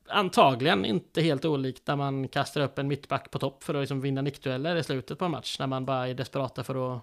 [0.08, 4.02] Antagligen inte helt olikt när man kastar upp en mittback på topp för att liksom
[4.02, 7.02] vinna nickdueller i slutet på en match, när man bara är desperata för att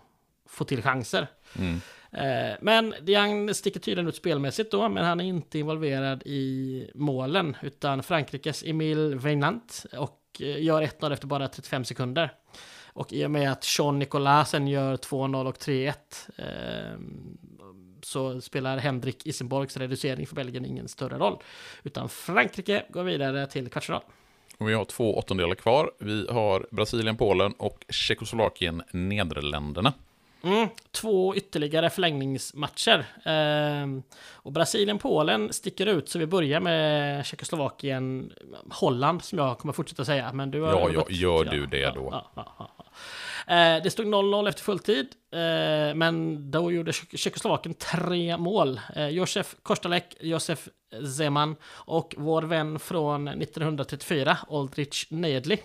[0.48, 1.26] få till chanser.
[1.58, 1.80] Mm.
[2.12, 7.56] Eh, men Diang sticker tydligen ut spelmässigt då, men han är inte involverad i målen,
[7.62, 12.32] utan Frankrikes Emil Veinant och eh, gör 1-0 efter bara 35 sekunder.
[12.92, 15.92] Och i och med att Jean Nicolasen gör 2-0 och 3-1
[16.36, 16.98] eh,
[18.02, 21.42] så spelar Henrik Isenborgs reducering för Belgien ingen större roll.
[21.82, 24.02] Utan Frankrike går vidare till kvartsfinal.
[24.58, 25.90] Och vi har två åttondelar kvar.
[25.98, 29.92] Vi har Brasilien, Polen och Tjeckoslovakien, Nederländerna.
[30.42, 33.06] Mm, två ytterligare förlängningsmatcher.
[33.24, 38.32] Ehm, och Brasilien-Polen sticker ut, så vi börjar med Tjeckoslovakien,
[38.70, 40.32] Holland som jag kommer fortsätta säga.
[40.32, 42.08] Men du har ja, ja, gör du det då.
[42.12, 42.84] Ja, ja, ja,
[43.46, 48.80] Eh, det stod 0-0 efter fulltid, eh, men då gjorde Tjeckoslovakien tre mål.
[48.96, 50.68] Eh, Josef Kostalek, Josef
[51.16, 55.60] Zeman och vår vän från 1934, Oldrich Nedli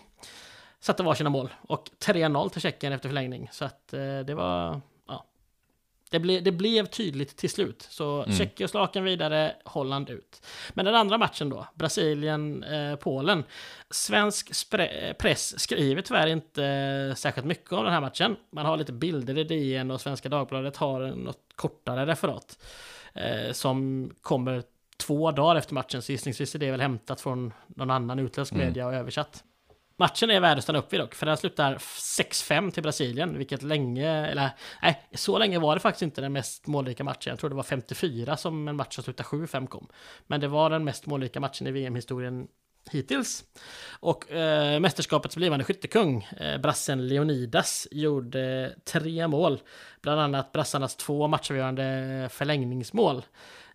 [0.86, 1.54] satte varsina mål.
[1.62, 3.50] Och 3-0 till Tjeckien efter förlängning.
[3.52, 4.82] Så att eh, det var...
[5.08, 5.26] Ja.
[6.10, 7.88] Det, ble, det blev tydligt till slut.
[7.90, 8.38] Så mm.
[8.38, 10.46] Tjeckoslovakien vidare, Holland ut.
[10.74, 13.40] Men den andra matchen då, Brasilien-Polen.
[13.40, 13.46] Eh,
[13.90, 14.70] Svensk
[15.18, 18.36] press skriver tyvärr inte eh, särskilt mycket om den här matchen.
[18.50, 22.60] Man har lite bilder i DN och Svenska Dagbladet har något kortare referat.
[23.14, 24.64] Eh, som kommer
[24.98, 28.68] två dagar efter matchen, så gissningsvis är det väl hämtat från någon annan utländsk mm.
[28.68, 29.44] media och översatt.
[29.98, 33.64] Matchen är värd att stanna upp vid dock, för den slutar 6-5 till Brasilien, vilket
[33.64, 34.50] länge, eller
[34.82, 37.32] nej, så länge var det faktiskt inte den mest målrika matchen.
[37.32, 39.88] Jag tror det var 54 som en match som slutade 7-5 kom.
[40.28, 42.48] Men det var den mest målrika matchen i VM-historien
[42.92, 43.44] hittills.
[44.00, 49.60] Och eh, mästerskapets blivande skyttekung, eh, brassen Leonidas, gjorde tre mål.
[50.02, 53.26] Bland annat brassarnas två matchavgörande förlängningsmål.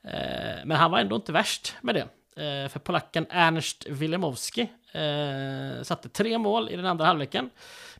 [0.02, 2.08] Eh, men han var ändå inte värst med det.
[2.36, 4.60] Eh, för polacken Ernst Wilemowski
[4.92, 7.50] eh, satte tre mål i den andra halvleken.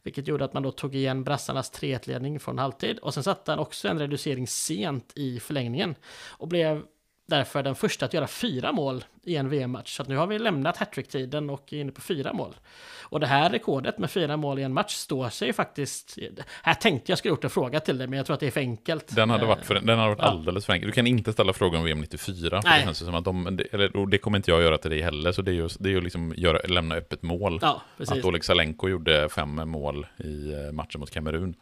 [0.02, 2.98] Vilket gjorde att man då tog igen brassarnas 3-1-ledning från halvtid.
[2.98, 5.94] Och sen satte han också en reducering sent i förlängningen.
[6.28, 6.82] Och blev
[7.30, 9.96] därför den första att göra fyra mål i en VM-match.
[9.96, 12.54] Så nu har vi lämnat hattrick-tiden och är inne på fyra mål.
[13.02, 16.18] Och det här rekordet med fyra mål i en match står sig faktiskt...
[16.62, 18.50] Här tänkte jag skulle gjort en fråga till dig, men jag tror att det är
[18.50, 19.16] för enkelt.
[19.16, 20.24] Den hade varit, för, den hade varit ja.
[20.24, 20.88] alldeles för enkel.
[20.88, 22.60] Du kan inte ställa frågan om VM 94.
[22.64, 22.78] Nej.
[22.78, 25.42] Det känns som att de, eller, det kommer inte jag göra till dig heller, så
[25.42, 27.58] det är ju, det är ju liksom göra, lämna öppet mål.
[27.62, 27.82] Ja.
[27.98, 31.54] Att Oleg Salenko gjorde fem mål i eh, matchen mot Kamerun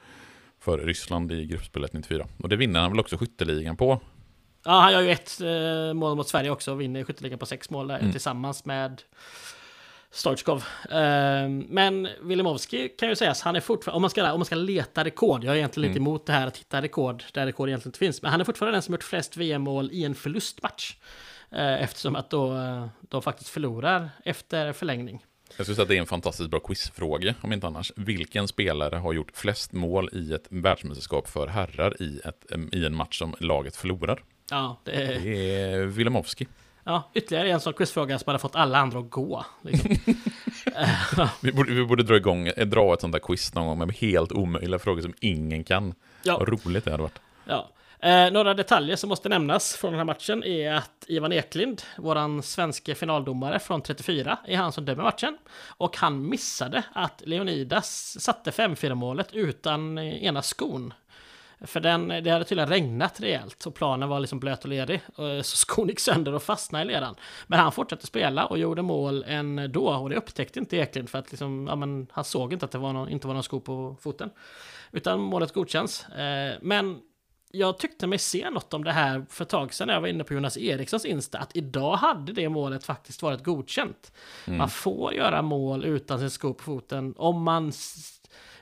[0.61, 2.27] för Ryssland i gruppspelet 94.
[2.43, 4.01] Och det vinner han väl också skytteligan på.
[4.69, 7.71] Ja, han gör ju ett eh, mål mot Sverige också och vinner skytteligan på sex
[7.71, 8.13] mål där, mm.
[8.13, 9.03] tillsammans med
[10.11, 10.57] Stoichkov.
[10.57, 14.55] Uh, men Wilimowski kan ju sägas, han är fortfarande, om man ska, om man ska
[14.55, 15.93] leta rekord, jag är egentligen mm.
[15.93, 18.45] lite emot det här att hitta rekord där rekord egentligen inte finns, men han är
[18.45, 20.97] fortfarande den som gjort flest VM-mål i en förlustmatch.
[21.53, 22.57] Uh, eftersom att då
[23.01, 25.25] de faktiskt förlorar efter förlängning.
[25.57, 27.93] Jag skulle säga att det är en fantastiskt bra quizfråga, om inte annars.
[27.97, 32.95] Vilken spelare har gjort flest mål i ett världsmästerskap för herrar i, ett, i en
[32.95, 34.23] match som laget förlorar?
[34.51, 35.21] Ja, det är...
[35.21, 36.47] Det är Wilimowski.
[36.85, 39.45] Ja, ytterligare en sån quizfråga som hade fått alla andra att gå.
[39.63, 39.91] Liksom.
[41.41, 43.97] vi, borde, vi borde dra igång, eh, dra ett sånt där quiz någon gång med
[43.97, 45.95] helt omöjliga frågor som ingen kan.
[46.23, 46.39] Ja.
[46.39, 47.19] Vad roligt det hade varit.
[47.45, 47.69] Ja.
[48.01, 52.43] Eh, några detaljer som måste nämnas från den här matchen är att Ivan Eklind, våran
[52.43, 55.39] svenska finaldomare från 34, är han som dömer matchen.
[55.67, 60.95] Och han missade att Leonidas satte 5-4 målet utan ena skon.
[61.61, 65.01] För den, det hade tydligen regnat rejält och planen var liksom blöt och ledig.
[65.17, 67.15] Så skon gick sönder och fastnade i ledan.
[67.47, 69.89] Men han fortsatte spela och gjorde mål ändå.
[69.89, 72.79] Och det upptäckte inte Eklind för att liksom, ja, men han såg inte att det
[72.79, 74.31] var någon, inte var någon sko på foten.
[74.93, 76.09] Utan målet godkänns.
[76.09, 77.01] Eh, men
[77.51, 80.09] jag tyckte mig se något om det här för ett tag sedan när jag var
[80.09, 84.13] inne på Jonas Erikssons Insta, att idag hade det målet faktiskt varit godkänt.
[84.47, 84.59] Mm.
[84.59, 87.73] Man får göra mål utan sin sko på foten om man...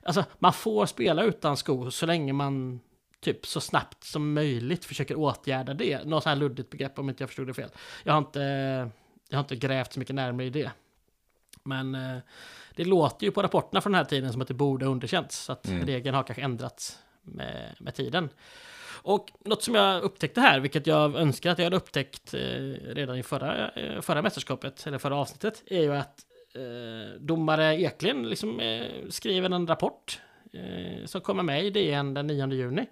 [0.02, 2.80] Alltså, man får spela utan sko så länge man
[3.32, 6.04] typ så snabbt som möjligt försöker åtgärda det.
[6.04, 7.70] Något sånt här luddigt begrepp om inte jag förstod det fel.
[8.04, 8.40] Jag har inte,
[9.28, 10.70] jag har inte grävt så mycket närmare i det.
[11.62, 12.18] Men eh,
[12.76, 15.38] det låter ju på rapporterna från den här tiden som att det borde ha underkänts.
[15.38, 15.86] Så att Mm.
[15.86, 18.28] regeln har kanske ändrats med, med tiden.
[19.02, 22.40] Och något som jag upptäckte här, vilket jag önskar att jag hade upptäckt eh,
[22.94, 26.20] redan i förra, eh, förra mästerskapet, eller förra avsnittet, är ju att
[26.54, 28.60] eh, domare Eklind liksom,
[29.10, 30.20] skriver en rapport
[31.06, 32.86] som kommer med i DN den 9 juni.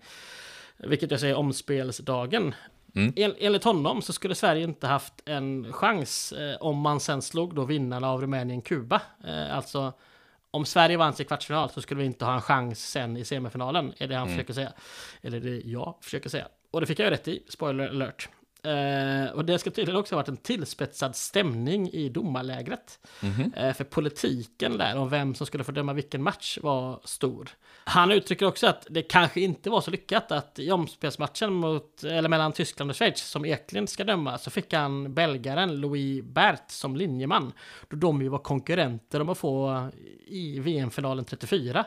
[0.77, 2.55] Vilket jag säger omspelsdagen.
[2.95, 3.12] Mm.
[3.17, 7.55] En, enligt honom så skulle Sverige inte haft en chans eh, om man sen slog
[7.55, 9.01] då vinnarna av Rumänien-Kuba.
[9.25, 9.93] Eh, alltså
[10.51, 13.25] om Sverige vann sig i kvartsfinal så skulle vi inte ha en chans sen i
[13.25, 13.93] semifinalen.
[13.99, 14.37] Är det han Mm.
[14.37, 14.73] försöker säga.
[15.23, 16.49] Eller det jag försöker säga.
[16.71, 17.43] Och det fick jag ju rätt i.
[17.49, 18.29] Spoiler alert.
[18.65, 22.99] Eh, och det ska tydligen också ha varit en tillspetsad stämning i domarlägret.
[23.21, 23.53] Mhm.
[23.57, 27.51] Eh, för politiken där om vem som skulle få döma vilken match var stor.
[27.85, 32.29] Han uttrycker också att det kanske inte var så lyckat att i omspelsmatchen mot, eller
[32.29, 36.97] mellan Tyskland och Schweiz som Eklind ska döma så fick han belgaren Louis Bert som
[36.97, 37.53] linjeman.
[37.89, 39.89] Då de ju var konkurrenter om att få
[40.27, 41.85] i VM-finalen 34.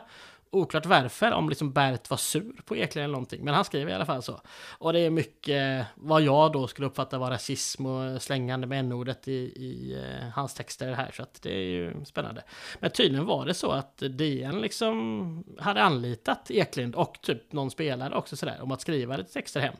[0.50, 3.44] Oklart varför, om liksom Bert var sur på Eklind eller någonting.
[3.44, 4.40] Men han skriver i alla fall så.
[4.78, 9.28] Och det är mycket vad jag då skulle uppfatta vara rasism och slängande med n-ordet
[9.28, 11.10] i, i eh, hans texter här.
[11.14, 12.42] Så att det är ju spännande.
[12.80, 18.14] Men tydligen var det så att DN liksom hade anlitat Eklind och typ någon spelare
[18.14, 19.74] också sådär om att skriva lite texter hem.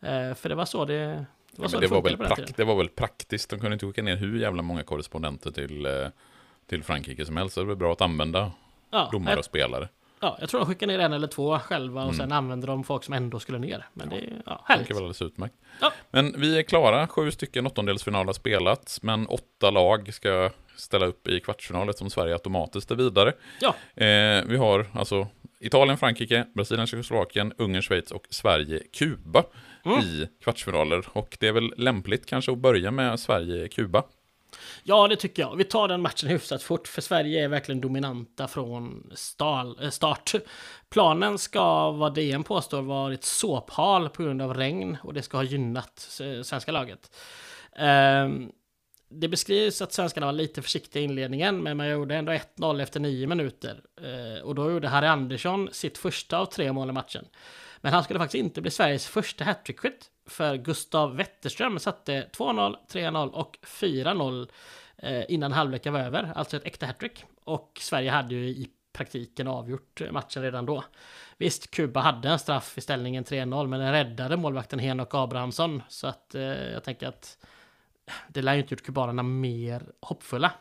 [0.00, 2.32] Eh, för det var så det, det var, Ja, men det, var väl på den
[2.32, 2.52] prak- tiden.
[2.56, 5.92] det var väl praktiskt, de kunde inte skicka ner hur jävla många korrespondenter till, eh,
[6.66, 7.54] till Frankrike som helst.
[7.54, 8.52] Så det var bra att använda
[8.90, 9.88] Ja, domare och spelare.
[10.20, 12.16] Ja, jag tror de skickade ner en eller två själva och Mm.
[12.16, 13.86] sen använde de folk som ändå skulle ner.
[13.92, 14.86] Men det är ja, Det härligt.
[14.86, 15.54] funkar väl alldeles utmärkt.
[15.80, 15.92] Ja.
[16.10, 21.28] Men vi är klara, sju stycken åttondelsfinaler har spelats, men åtta lag ska ställa upp
[21.28, 23.32] i kvartsfinalet som Sverige automatiskt är vidare.
[23.60, 23.74] Ja.
[24.04, 25.26] Eh, vi har alltså
[25.60, 29.44] Italien, Frankrike, Brasilien, Tjeckoslovakien, Ungern, Schweiz och Sverige, Kuba
[29.84, 29.98] Mm.
[30.00, 31.04] i kvartsfinaler.
[31.12, 34.02] Och det är väl lämpligt kanske att börja med Sverige-Kuba.
[34.82, 35.56] Ja, det tycker jag.
[35.56, 40.34] Vi tar den matchen hyfsat fort, för Sverige är verkligen dominanta från stal, eh, start.
[40.90, 45.44] Planen ska, vad DN påstår, varit såphal på grund av regn och det ska ha
[45.44, 47.16] gynnat eh, svenska laget.
[47.76, 48.50] Ehm,
[49.10, 53.00] det beskrivs att svenskarna var lite försiktiga i inledningen, men man gjorde ändå 1-0 efter
[53.00, 53.80] nio minuter.
[54.00, 57.24] Eh, och då gjorde Harry Andersson sitt första av tre mål i matchen.
[57.80, 63.28] Men han skulle faktiskt inte bli Sveriges första hattrickskytt, för Gustav Wetterström satte 2-0, 3-0
[63.30, 64.48] och 4-0
[64.96, 67.24] eh, innan halvleken var över, alltså ett äkta hattrick.
[67.44, 70.84] Och Sverige hade ju i praktiken avgjort matchen redan då.
[71.36, 75.82] Visst, Kuba hade en straff i ställningen 3-0, men den räddade målvakten Henok Abrahamsson.
[75.88, 77.38] Så att eh, jag tänker att
[78.28, 80.52] det lär ju inte gjort kubanerna mer hoppfulla.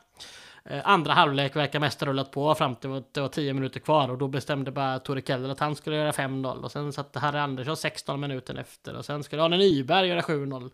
[0.70, 4.10] Eh, andra halvlek verkar mest rullat på fram till att det var 10 minuter kvar
[4.10, 7.40] och då bestämde bara Tore Keller att han skulle göra 5-0 och sen satte Harry
[7.40, 10.72] Andersson 16 minuter efter och sen skulle Arne Nyberg göra 7-0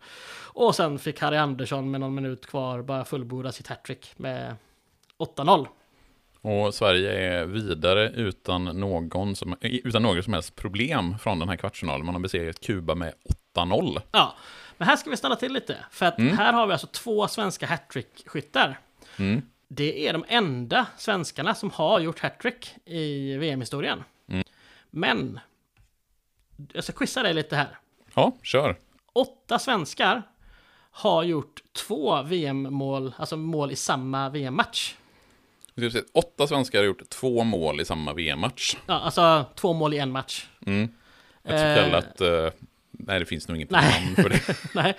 [0.52, 4.56] och sen fick Harry Andersson med någon minut kvar bara fullborda sitt hattrick med
[5.18, 5.66] 8-0.
[6.40, 11.56] Och Sverige är vidare utan, någon som, utan några som helst problem från den här
[11.56, 12.06] kvartsfinalen.
[12.06, 13.14] Man har besegrat Kuba med
[13.56, 14.00] 8-0.
[14.12, 14.34] Ja,
[14.78, 16.36] men här ska vi stanna till lite för att Mm.
[16.38, 18.74] här har vi alltså två svenska hattrick-skyttar.
[19.16, 19.42] Mm.
[19.68, 24.04] Det är de enda svenskarna som har gjort hattrick i VM-historien.
[24.28, 24.44] Mm.
[24.90, 25.40] Men,
[26.72, 27.78] jag ska quizza dig lite här.
[28.14, 28.76] Ja, kör.
[29.12, 30.22] Åtta svenskar
[30.90, 34.94] har gjort två VM-mål, alltså mål i samma VM-match.
[36.12, 38.76] Åtta svenskar har gjort två mål i samma VM-match.
[38.86, 40.46] Ja, alltså två mål i en match.
[40.66, 40.88] Mm.
[41.44, 42.20] Ett så kallat...
[42.20, 42.52] Eh,
[42.90, 44.40] nej, det finns nog inget namn för det.
[44.74, 44.96] Nej,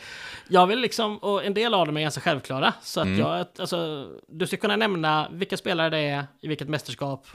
[0.49, 2.73] jag vill liksom, och en del av dem är ganska självklara.
[2.81, 3.19] Så att Mm.
[3.19, 7.27] jag, alltså, du ska kunna nämna vilka spelare det är, i vilket mästerskap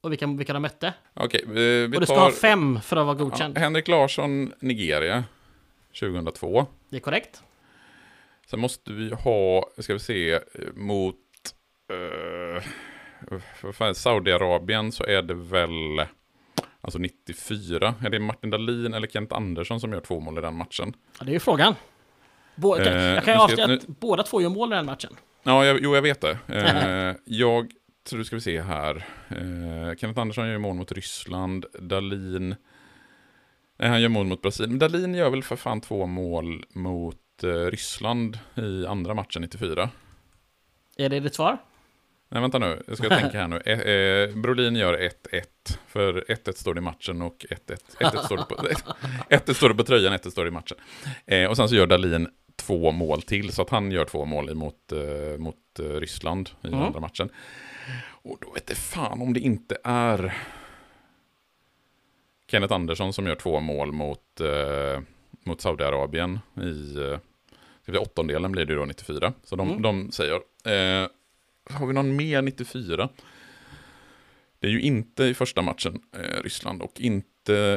[0.00, 0.94] och vilka, vilka de mötte.
[1.14, 2.22] Okej, vi, vi Och du ska tar...
[2.22, 3.56] ha fem för att vara godkänd.
[3.56, 5.24] Ja, Henrik Larsson, Nigeria,
[6.00, 6.66] 2002.
[6.88, 7.42] Det är korrekt.
[8.46, 10.40] Sen måste vi ha, ska vi se,
[10.74, 11.16] mot
[13.62, 16.06] vad fan, Saudiarabien så är det väl,
[16.80, 20.54] alltså 94, är det Martin Dahlin eller Kent Andersson som gör två mål i den
[20.54, 20.94] matchen?
[21.18, 21.74] Ja, det är ju frågan.
[22.62, 25.16] Eh, jag kan ju avslöja nu- att båda två gör mål i den matchen.
[25.42, 26.38] Ja, jag, jo jag vet det.
[26.48, 27.70] Eh, jag
[28.08, 28.96] tror, ska vi se här,
[29.28, 32.54] eh, Kenneth Andersson gör mål mot Ryssland, Dahlin,
[33.78, 37.16] nej han gör mål mot Brasilien, men Dahlin gör väl för fan två mål mot
[37.44, 39.90] eh, Ryssland i andra matchen 94.
[40.96, 41.58] Är det ditt svar?
[42.28, 42.82] Nej, vänta nu.
[42.86, 43.56] Jag ska tänka här nu.
[43.66, 45.08] Eh, eh, Brolin gör 1-1.
[45.86, 48.54] För 1-1 står det i matchen och 1-1 1-1 står, det på-
[49.30, 50.76] 1-1 står det på tröjan, 1-1 står det i matchen.
[51.26, 52.28] Eh, och sen så gör Dalin
[52.66, 56.80] två mål till, så att han gör två mål eh, mot eh, Ryssland i Mm.
[56.80, 57.28] andra matchen.
[58.08, 60.34] Och då vet jag fan om det inte är...
[62.50, 65.00] Kenneth Andersson som gör två mål mot, eh,
[65.44, 66.96] mot Saudiarabien i
[67.90, 69.32] eh, åttondelen blir det då 94.
[69.44, 69.82] Så de, Mm.
[69.82, 70.34] de säger.
[70.64, 71.08] Eh,
[71.70, 73.08] har vi någon mer 94?
[74.58, 77.28] Det är ju inte i första matchen eh, Ryssland och inte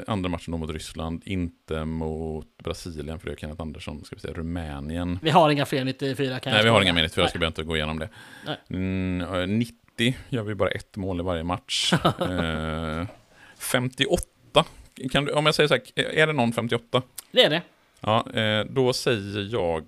[0.08, 4.22] andra matchen då mot Ryssland, inte mot Brasilien för det är Kenneth Andersson, ska vi
[4.22, 5.20] säga Rumänien.
[5.22, 7.30] Vi har inga fler 94 kan Nej, vi har inga mer 94, Nej.
[7.30, 8.10] ska vi inte gå igenom det.
[8.70, 11.94] Mm, eh, 90 gör vi bara ett mål i varje match.
[12.20, 13.08] eh,
[13.58, 14.66] 58,
[15.12, 17.02] kan du, om jag säger så här, är det någon 58?
[17.32, 17.62] Det är det.
[18.00, 19.86] Ja, eh, då säger jag...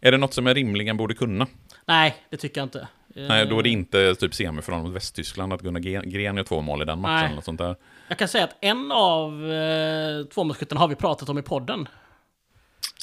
[0.00, 1.46] Är det något som jag rimligen borde kunna?
[1.86, 2.88] Nej, det tycker jag inte.
[3.14, 6.60] Nej, då är det Eh, inte typ semifinal mot Västtyskland att Gunnar Gren gör två
[6.60, 7.14] mål i den matchen.
[7.14, 7.24] Nej.
[7.24, 7.76] Eller något sånt där.
[8.08, 11.88] Jag kan säga att en av eh, tvåmålsskyttarna har vi pratat om i podden.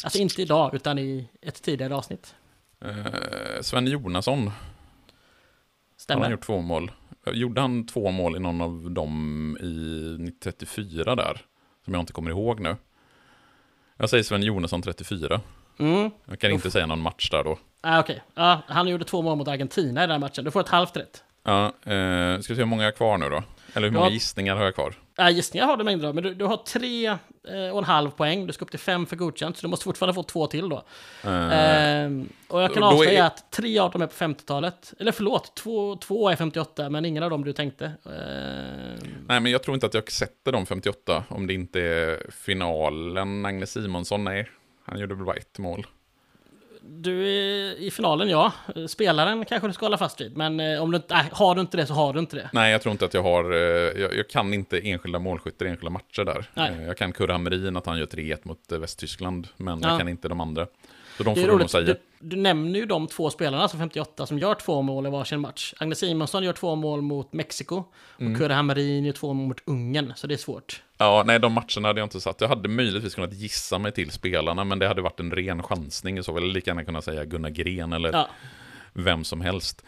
[0.04, 2.36] Alltså inte idag, utan i ett tidigare avsnitt.
[2.86, 4.54] Eh, Sven Jonasson, har
[5.98, 6.22] Stämmer.
[6.22, 6.92] han gjort två mål?
[7.34, 11.42] Gjorde han två mål i någon av dem i 34 där?
[11.86, 12.76] Som jag inte kommer ihåg nu.
[13.98, 15.42] Jag säger Sven Jonasson 34.
[15.80, 16.12] Mm.
[16.26, 17.58] Jag kan inte säga någon match där då.
[17.82, 20.46] Ah, Okej, ja, han gjorde två mål mot Argentina i den matchen.
[20.46, 21.24] Du får ett halvt rätt.
[21.44, 23.44] Ja, eh, ska vi se hur många har kvar nu då?
[23.74, 24.12] Eller hur många Ja.
[24.12, 24.94] gissningar har jag kvar?
[25.20, 28.10] Äh, gissningar har du mängder av, men du, du har tre eh, och en halv
[28.10, 28.48] poäng.
[28.48, 30.84] Du ska upp till fem för godkänt, så du måste fortfarande få två till då.
[31.24, 31.30] Eh,
[32.04, 34.94] Ehm, och jag kan avslöja är- att tre av dem är på 50-talet.
[35.00, 37.86] Eller förlåt, två, två är 58, men ingen av dem du tänkte.
[37.86, 42.32] Ehm, Nej, men jag tror inte att jag sätter de 58 om det inte är
[42.32, 43.46] finalen.
[43.46, 44.50] Agnes Simonsson, nej.
[44.86, 45.88] Han gjorde väl bara ett mål.
[46.90, 48.52] Du är i finalen, ja.
[48.88, 51.78] Spelaren kanske du ska hålla fast vid, men eh, om du nej, har du inte
[51.78, 52.50] det så har du inte det.
[52.54, 53.52] Nej, jag tror inte att jag har...
[53.52, 53.58] eh,
[54.02, 56.50] Jag, jag kan inte enskilda målskyttar i enskilda matcher där.
[56.54, 56.72] Nej.
[56.80, 59.90] Eh, Jag kan Kurre Hamrin att han gör 3-1 mot Västtyskland, men Ja.
[59.90, 60.68] jag kan inte de andra.
[61.20, 61.84] Så de Det får är nog roligt, säga.
[61.86, 65.40] du, du nämner ju de två spelarna, alltså 58, som gör två mål i varsin
[65.40, 65.74] match.
[65.78, 67.84] Agnes Simonsson gör två mål mot Mexiko,
[68.20, 68.32] Mm.
[68.34, 70.82] och Kurre Hamrin gör två mål mot Ungern, så det är svårt.
[70.98, 72.42] Ja, nej, de matcherna hade jag inte satt.
[72.42, 76.18] Jag hade möjligtvis kunnat gissa mig till spelarna, men det hade varit en ren chansning
[76.18, 76.44] i så fall.
[76.44, 78.28] Eller lika gärna kunna säga Gunnar Gren eller Ja.
[78.94, 79.84] vem som helst.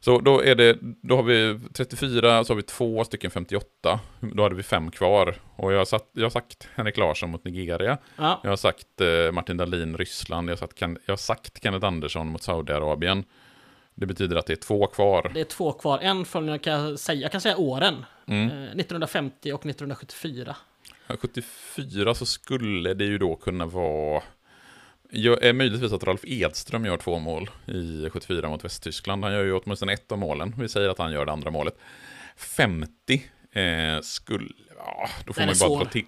[0.00, 4.00] Så då, är det, då har vi 34, så har vi två stycken 58.
[4.20, 5.34] Då hade vi fem kvar.
[5.56, 7.98] Och jag har, satt, jag har sagt Henrik Larsson mot Nigeria.
[8.16, 8.40] Ja.
[8.42, 10.48] Jag har sagt eh, Martin Dahlin, Ryssland.
[10.48, 13.24] Jag har, sagt, jag har sagt Kenneth Andersson mot Saudiarabien.
[13.94, 15.30] Det betyder att det är två kvar.
[15.34, 15.98] Det är två kvar.
[15.98, 18.04] En från, jag kan säga, jag kan säga åren.
[18.26, 18.50] Mm.
[18.50, 20.56] Eh, 1950 och 1974.
[21.18, 24.22] 74 så skulle det ju då kunna vara...
[25.10, 29.24] Jag är möjligtvis att Ralf Edström gör två mål i 74 mot Västtyskland.
[29.24, 30.54] Han gör ju åtminstone ett av målen.
[30.58, 31.78] Vi säger att han gör det andra målet.
[32.36, 34.48] 50 eh, skulle...
[34.76, 35.78] Ja, då får Den man ju bara svår.
[35.78, 36.04] dra till...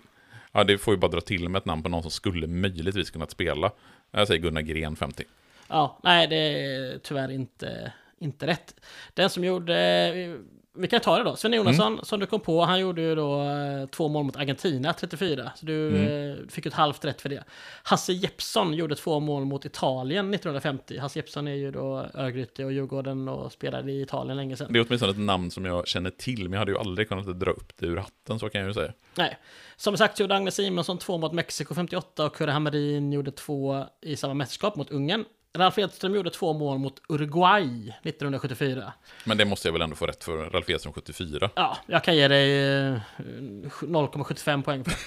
[0.53, 3.11] Ja, det får ju bara dra till med ett namn på någon som skulle möjligtvis
[3.11, 3.71] kunnat spela.
[4.11, 5.25] Jag säger Gunnar Gren 50.
[5.69, 8.75] Ja, nej, det är tyvärr inte, inte rätt.
[9.15, 10.39] Den som gjorde...
[10.75, 11.37] Vi kan ta det då.
[11.37, 14.93] Sven Jonasson, som du kom på, han gjorde ju då eh, två mål mot Argentina,
[14.93, 15.53] 34.
[15.57, 17.45] Så du eh, fick ett halvt rätt för det.
[17.83, 20.99] Hasse Jeppsson gjorde två mål mot Italien 1950.
[20.99, 24.73] Hasse Jeppsson är ju då Örgryte och Djurgården och spelade i Italien länge sedan.
[24.73, 27.41] Det är åtminstone ett namn som jag känner till, men jag hade ju aldrig kunnat
[27.41, 28.93] dra upp det ur hatten, så kan jag ju säga.
[29.15, 29.39] Nej.
[29.77, 34.17] Som sagt gjorde Agnes Simonsson två mot Mexiko 58 och Kurre Hamrin gjorde två i
[34.17, 35.25] samma mästerskap mot Ungern.
[35.59, 38.93] Ralf Edström gjorde två mål mot Uruguay 1974.
[39.25, 41.51] Men det måste jag väl ändå få rätt för, Ralf Edström 74.
[41.55, 44.95] Ja, jag kan ge dig eh, 0,75 poäng för.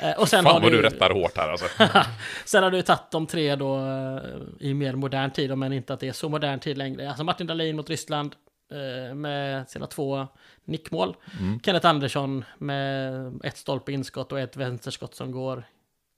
[0.00, 1.66] Eh, Och sen Fan har, vad du, du rättar hårt här alltså.
[2.44, 4.20] sen har du tagit de tre då eh,
[4.68, 7.08] i mer modern tid, men inte att det är så modern tid längre.
[7.08, 8.34] Alltså Martin Dahlin mot Ryssland
[8.72, 10.26] eh, med sina två
[10.64, 11.16] nickmål.
[11.40, 11.60] Mm.
[11.60, 15.64] Kenneth Andersson med ett stolpe inskott och ett vänsterskott som går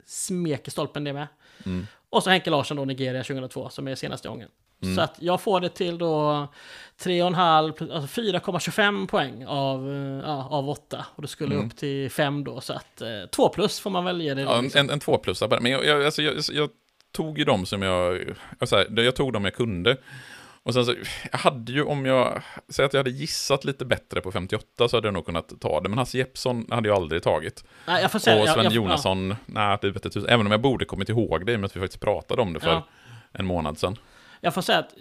[0.04, 1.26] smek i stolpen det med.
[1.66, 1.86] Mm.
[2.10, 4.48] Och så Henke Larsson då, Nigeria 2002, som är senaste gången.
[4.82, 4.96] Mm.
[4.96, 6.48] Så att jag får det till då
[7.02, 11.06] 3,5, alltså 4,25 poäng av, eh, ja, av 8.
[11.14, 11.66] Och det skulle Mm.
[11.66, 14.42] upp till 5 då, så att eh, 2 plus får man väl ge det.
[14.42, 14.80] Ja, en, liksom.
[14.80, 15.60] en, en tvåplussare bara.
[15.60, 16.70] Men jag, jag, alltså, jag, jag
[17.12, 18.34] tog ju dem som jag...
[18.58, 19.96] Jag, så här, jag tog dem jag kunde.
[20.66, 20.94] Och sen så,
[21.32, 22.42] jag hade ju om jag...
[22.68, 25.80] Säg att jag hade gissat lite bättre på 58 så hade jag nog kunnat ta
[25.80, 25.88] det.
[25.88, 27.64] Men Hasse Jeppsson hade jag aldrig tagit.
[27.86, 30.28] Nej, jag får säga, och jag- Sven jag- Jonasson, nej, det vet jag tusan.
[30.30, 32.52] Även om jag borde kommit ihåg det, i och med att vi faktiskt pratade om
[32.52, 32.86] det för Ja.
[33.32, 33.96] en månad sedan.
[34.40, 34.94] Jag får säga att,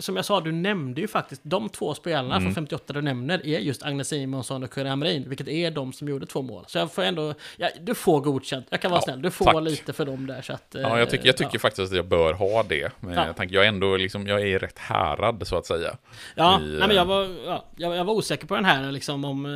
[0.00, 2.42] som jag sa, du nämnde ju faktiskt de två spelarna Mm.
[2.42, 6.08] från 58 du nämner är just Agnes Simonsson och Kurre Hamrin, vilket är de som
[6.08, 6.64] gjorde två mål.
[6.68, 8.66] Så jag får ändå, ja, du får godkänt.
[8.70, 9.62] Jag kan vara Ja, snäll, du får tack.
[9.62, 10.42] lite för dem där.
[10.42, 11.58] Så att, Ja, jag tycker, jag eh, tycker ja.
[11.60, 12.92] faktiskt att jag bör ha det.
[13.00, 13.26] Men Ja.
[13.26, 15.96] jag, tänker, jag, är ändå liksom, jag är rätt härad, så att säga.
[16.34, 18.92] Ja, i, nej, men jag eh, var, ja, jag, jag var osäker på den här,
[18.92, 19.46] liksom om...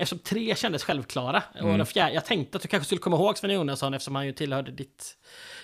[0.00, 1.42] Eftersom tre kändes självklara.
[1.54, 1.70] Mm.
[1.72, 4.26] Och den fjärde, jag tänkte att du kanske skulle komma ihåg Sven Jonasson eftersom han
[4.26, 5.16] ju tillhörde ditt,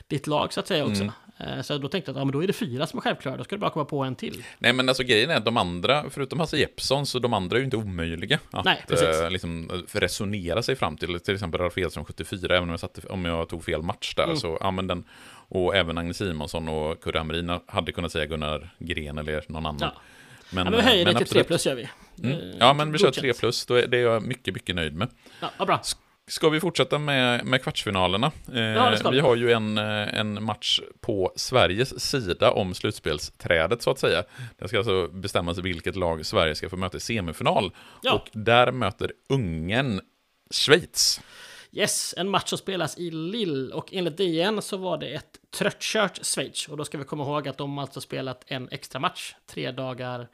[0.08, 1.02] ditt lag så att säga också.
[1.02, 1.12] Mm.
[1.38, 3.36] Eh, Så då tänkte jag att ja, men då är det fyra som är självklara,
[3.36, 4.44] då ska du bara komma på en till.
[4.58, 7.58] Nej, men alltså grejen är att de andra, förutom Hasse Jeppsson, så de andra är
[7.58, 8.84] ju inte omöjliga att Nej,
[9.22, 11.20] eh, liksom, eh, resonera sig fram till.
[11.20, 14.24] Till exempel Ralf Edström 74, även om jag, satte, om jag tog fel match där,
[14.24, 14.36] Mm.
[14.36, 15.04] så ja, men den,
[15.48, 19.90] och även Agnes Simonsson och Kurre Hamrin hade kunnat säga Gunnar Gren eller någon annan.
[19.94, 20.00] Ja.
[20.64, 21.46] Men, Ja, men vi höjer men det till absolut.
[21.46, 21.88] plus gör vi.
[22.22, 22.32] Mm.
[22.50, 23.22] Eh, Ja, men vi kör godkänt.
[23.22, 25.08] tre plus, då är, det är jag mycket, mycket nöjd med.
[25.58, 25.80] Ja, bra.
[26.28, 28.32] Ska vi fortsätta med, med kvartsfinalerna?
[28.54, 33.90] Eh, Ja, vi har ju en, eh, en match på Sveriges sida om slutspelsträdet, så
[33.90, 34.24] att säga.
[34.58, 37.70] Det ska alltså bestämmas vilket lag Sverige ska få möta i semifinal.
[38.02, 38.12] Ja.
[38.14, 40.00] Och där möter Ungern
[40.50, 41.20] Schweiz.
[41.72, 46.24] Yes, en match som spelas i Lille och enligt DN så var det ett tröttkört
[46.24, 46.68] Schweiz.
[46.68, 50.28] Och då ska vi komma ihåg att de alltså spelat en extra match tre dagar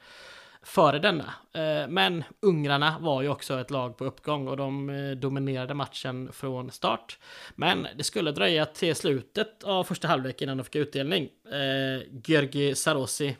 [0.63, 1.33] före denna.
[1.53, 6.31] Eh, men ungrarna var ju också ett lag på uppgång och de eh, dominerade matchen
[6.31, 7.19] från start.
[7.55, 11.29] Men det skulle dröja till slutet av första halvlek innan de fick utdelning.
[11.51, 13.37] Eh, Georgi Sarosi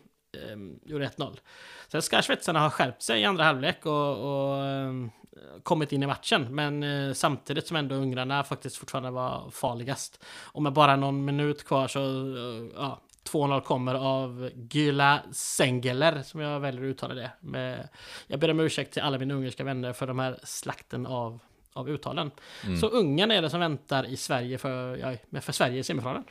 [0.86, 1.40] gjorde 1-0.
[1.88, 4.64] Sen ska schweizarna ha skärpt sig i andra halvlek och, och
[5.64, 6.56] kommit in i matchen.
[6.56, 10.24] Men eh, samtidigt som ändå ungrarna faktiskt fortfarande var farligast.
[10.42, 16.40] Och med bara någon minut kvar så, eh, ja, 2-0 kommer av Gyla Sengeler, som
[16.40, 17.32] jag väljer att uttala det.
[17.40, 17.90] Med,
[18.28, 21.40] jag ber om ursäkt till alla mina ungerska vänner för de här slakten av,
[21.74, 22.32] av uttalen.
[22.82, 26.24] Så Ungern är det som väntar i Sverige för, ja, för Sverige i semifinalen.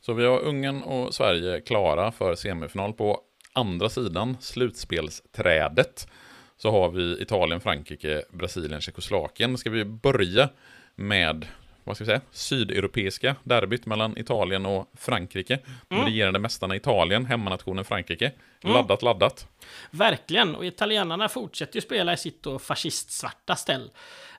[0.00, 2.92] Så vi har Ungern och Sverige klara för semifinal.
[2.92, 3.20] På
[3.52, 6.08] andra sidan, slutspelsträdet,
[6.56, 9.58] så har vi Italien, Frankrike, Brasilien, Tjeckoslovakien.
[9.58, 10.48] Ska vi börja
[10.94, 11.46] med
[11.86, 15.58] vad ska vi säga, sydeuropeiska derbyt mellan Italien och Frankrike.
[15.88, 18.32] De regerande mästarna Italien, hemmanationen Frankrike.
[18.62, 19.48] Laddat, laddat.
[19.90, 23.90] Verkligen, och italienarna fortsätter ju spela i sitt då fascistsvarta ställ.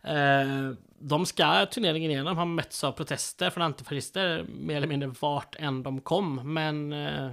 [0.03, 5.55] Eh, de ska turneringen igenom ha mötts av protester från antifascister mer eller mindre vart
[5.55, 7.32] än de kom, men eh,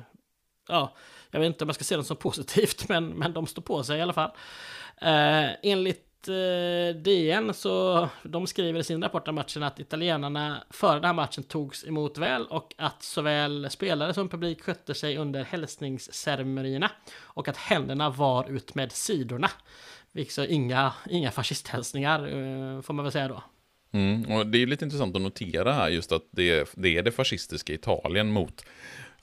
[0.69, 0.95] ja,
[1.35, 3.83] jag vet inte om jag ska se dem som positivt, men, men de står på
[3.85, 4.31] sig i alla fall.
[5.01, 10.95] Eh, enligt eh, DN så de skriver i sin rapport om matchen att italienarna före
[10.95, 15.45] den här matchen togs emot väl och att såväl spelare som publik skötte sig under
[15.45, 19.51] hälsningsceremonierna och att händerna var ut med sidorna.
[20.13, 23.43] Vilket så inga, inga fascisthälsningar eh, får man väl säga då.
[23.93, 27.03] Mm, och det är lite intressant att notera här just att det är det, är
[27.03, 28.65] det fascistiska Italien mot,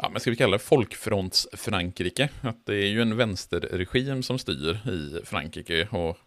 [0.02, 2.30] ja, men ska vi kalla det folkfronts-Frankrike.
[2.42, 5.88] Att det är ju en vänsterregim som styr i Frankrike.
[5.92, 6.18] Och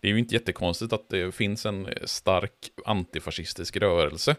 [0.00, 4.36] det är ju inte jättekonstigt att det finns en stark antifascistisk rörelse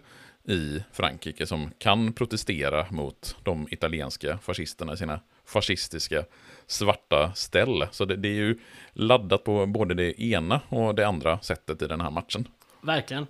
[0.47, 6.25] i Frankrike som kan protestera mot de italienska fascisterna i sina fascistiska
[6.67, 7.87] svarta ställ.
[7.91, 8.59] Så det, det är ju
[8.93, 12.47] laddat på både det ena och det andra sättet i den här matchen.
[12.81, 13.27] Verkligen.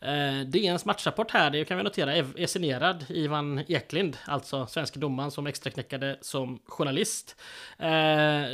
[0.00, 5.30] Eh, DNs matchrapport här, det kan vi notera, är, signerad Ivan Eklind, alltså svenska domaren
[5.30, 7.36] som extraknäckade som journalist.
[7.78, 7.88] Eh,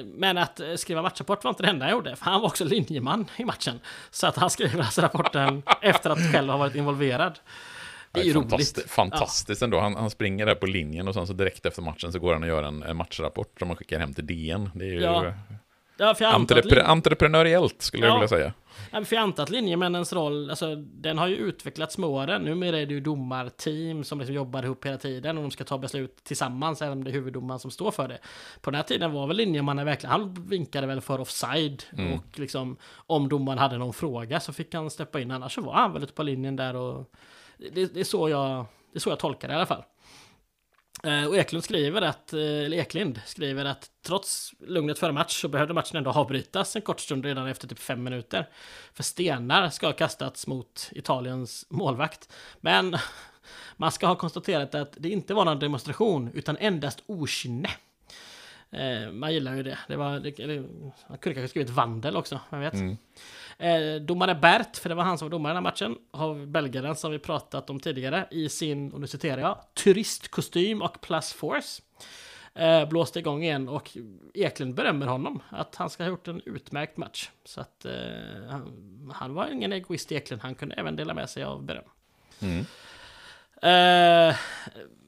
[0.05, 3.27] men att skriva matchrapport var inte det enda jag gjorde, för han var också linjeman
[3.37, 3.81] i matchen.
[4.11, 7.39] Så att han skrev alltså rapporten efter att själv ha varit involverad.
[8.13, 8.91] Det är ju roligt.
[8.91, 9.81] Fantastiskt ändå.
[9.81, 12.43] Han, han springer där på linjen och sen så direkt efter matchen så går han
[12.43, 14.71] och gör en, en matchrapport som han skickar hem till DN.
[14.75, 15.35] Det är ju Ja,
[15.97, 18.15] Ja, för jag entrepre- entreprenöriellt skulle jag Ja.
[18.15, 18.53] vilja säga.
[18.91, 22.43] Ja, för jag antar att linjemännens roll, alltså, den har ju utvecklats med åren.
[22.43, 25.79] Numera är det ju domarteam som liksom jobbar ihop hela tiden och de ska ta
[25.79, 28.19] beslut tillsammans, även om det är huvuddomaren som står för det.
[28.61, 32.77] På den här tiden var väl linjemannen verkligen, han vinkade väl för offside och liksom
[32.97, 36.03] om domaren hade någon fråga så fick han steppa in, annars så var han väl
[36.03, 37.11] ute på linjen där och
[37.73, 39.83] det, det är så jag, det är så jag tolkar det i alla fall.
[41.05, 45.49] Eh, och Eklund skriver att, eh, eller Eklind skriver att trots lugnet före match så
[45.49, 48.49] behövde matchen ändå avbrytas en kort stund redan efter typ fem minuter.
[48.93, 52.33] För stenar ska ha kastats mot Italiens målvakt.
[52.61, 52.97] Men
[53.77, 57.71] man ska ha konstaterat att det inte var någon demonstration utan endast okynne.
[58.71, 59.79] Eh, man gillar ju det.
[59.89, 60.65] det, var, det eller,
[61.07, 62.75] han kunde kanske skrivit vandel också, vem vet.
[62.75, 62.97] Mm.
[63.59, 66.47] Eh, domare Bert, för det var han som var domare i den här matchen, har
[66.47, 71.33] belgaren som vi pratat om tidigare i sin, och nu citerar jag, turistkostym och plus
[71.33, 71.83] force.
[72.55, 73.91] Eh, blåste igång igen och
[74.35, 77.31] Eklund berömmer honom att han ska ha gjort en utmärkt match.
[77.45, 77.93] Så att eh,
[78.51, 81.85] han, han var ingen egoist Eklund, han kunde även dela med sig av beröm.
[82.41, 82.61] Mm.
[83.63, 84.37] Eh,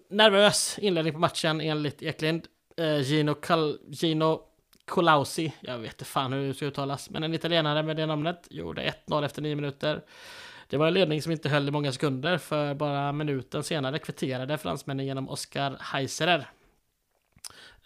[0.09, 2.47] nervös inledning på matchen enligt Eklind.
[2.77, 4.43] Eh, Gino, Cal- Gino
[4.87, 8.47] Colausi, jag vet inte fan hur det ska uttalas, men en italienare med det namnet
[8.51, 10.03] gjorde 1-0 efter 9 minuter.
[10.69, 14.59] Det var en ledning som inte höll i många sekunder, för bara minuten senare kvitterade
[14.59, 16.49] fransmännen genom Oscar Heiserer.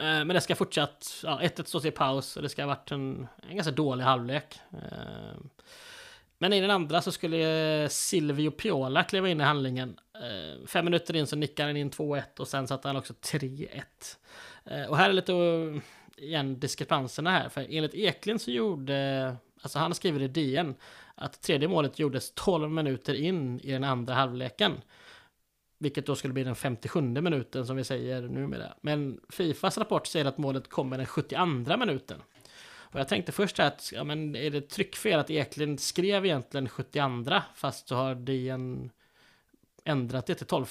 [0.00, 2.90] Eh, men det ska fortsatt, ja, 1-1 står till paus och det ska ha varit
[2.90, 4.60] en, en ganska dålig halvlek.
[4.72, 5.36] Eh,
[6.38, 9.98] men i den andra så skulle eh, Silvio Piola kliva in i handlingen.
[10.66, 14.88] Fem minuter in så nickade han in 2-1 och sen satte han också 3-1.
[14.88, 15.32] Och här är lite
[16.16, 17.48] igen diskrepanserna här.
[17.48, 20.74] För enligt Eklind så gjorde, alltså han skriver i DN
[21.14, 24.72] att tredje målet gjordes 12 minuter in i den andra halvleken.
[25.78, 28.74] Vilket då skulle bli den 57 minuten som vi säger numera.
[28.80, 32.22] Men Fifas rapport säger att målet kommer den 72 minuten.
[32.92, 37.40] Och jag tänkte först att, ja men är det tryckfel att Eklind skrev egentligen 72
[37.54, 38.90] fast så har DN
[39.90, 40.66] ändrat det till 12.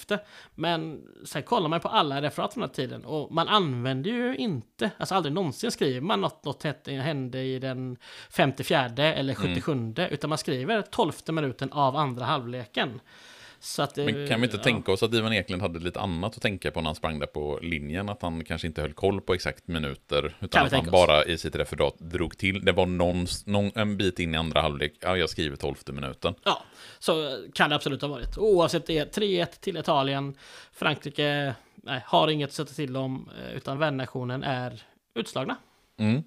[0.54, 4.36] Men sen kollar man på alla referat från den här tiden och man använder ju
[4.36, 7.96] inte, alltså aldrig någonsin skriver man något, något hände i den
[8.30, 9.94] 54 eller 77 mm.
[9.96, 13.00] utan man skriver 12 minuten av andra halvleken.
[13.78, 14.62] Att, Men kan vi inte ja.
[14.62, 17.26] tänka oss att Ivan Eklund hade lite annat att tänka på när han sprang där
[17.26, 18.08] på linjen?
[18.08, 20.90] Att han kanske inte höll koll på exakt minuter, utan att han oss?
[20.90, 22.64] bara i sitt referat drog till.
[22.64, 26.34] Det var någon, någon, en bit in i andra halvlek, ja, jag skriver tolfte minuten.
[26.44, 26.62] Ja,
[26.98, 28.38] så kan det absolut ha varit.
[28.38, 30.34] Oavsett det, 3-1 till Italien.
[30.72, 34.82] Frankrike nej, har inget att sätta till om, eh, utan vännationen är
[35.14, 35.56] utslagna.
[35.98, 36.22] Mm.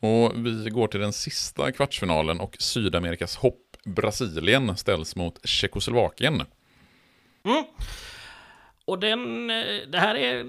[0.00, 6.42] Och vi går till den sista kvartsfinalen och Sydamerikas hopp Brasilien ställs mot Tjeckoslovakien.
[7.44, 7.64] Mm.
[8.84, 10.40] Och den, eh, det här är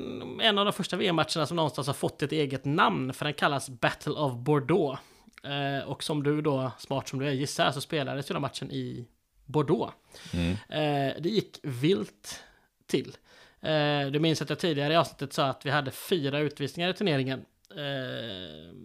[0.41, 3.69] en av de första VM-matcherna som någonstans har fått ett eget namn, för den kallas
[3.69, 5.01] Battle of Bordeaux.
[5.43, 8.71] Eh, och som du då, smart som du är, gissar, så spelades ju den matchen
[8.71, 9.07] i
[9.45, 9.93] Bordeaux.
[10.33, 10.51] Mm.
[10.51, 12.43] Eh, det gick vilt
[12.87, 13.17] till.
[13.61, 16.93] Eh, du minns att jag tidigare i avsnittet sa att vi hade fyra utvisningar i
[16.93, 17.45] turneringen.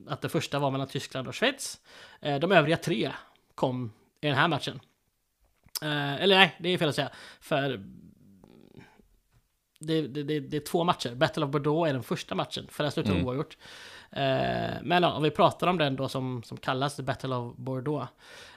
[0.09, 1.81] Att det första var mellan Tyskland och Schweiz.
[2.21, 3.13] De övriga tre
[3.55, 4.81] kom i den här matchen.
[5.83, 7.11] Uh, eller nej, det är fel att säga.
[7.41, 7.81] För
[9.81, 11.15] det, det, det, det, är två matcher.
[11.15, 13.27] Battle of Bordeaux är den första matchen, för den slutar mm.
[13.27, 13.57] oavgjort.
[14.13, 18.13] Uh, men ja, om vi pratar om den då som, som kallas Battle of Bordeaux.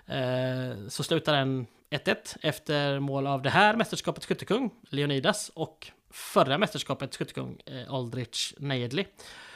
[0.09, 6.57] Uh, så slutar den 1-1 efter mål av det här mästerskapets skyttekung, Leonidas, och förra
[6.57, 9.05] mästerskapets skyttekung, eh, Aldrich Nejedli.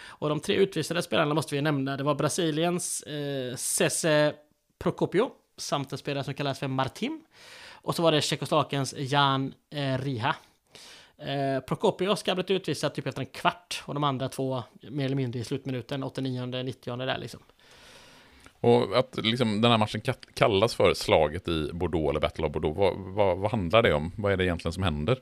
[0.05, 1.97] Och de tre utvisade spelarna måste vi nämna.
[1.97, 4.33] Det var Brasiliens eh, Cese
[4.79, 7.23] Procopio, samt en spelare som kallas för Martim.
[7.71, 10.35] Och så var det Tjeckoslovakiens Jan eh, Riha.
[11.17, 15.05] Eh, Prokopios ska ha blivit utvisad typ efter en kvart och de andra två mer
[15.05, 17.39] eller mindre i slutminuten, 89 90 där liksom.
[18.59, 20.01] Och att liksom den här matchen
[20.33, 24.11] kallas för slaget i Bordeaux eller Battle of Bordeaux, vad, vad, vad handlar det om?
[24.15, 25.19] Vad är det egentligen som händer?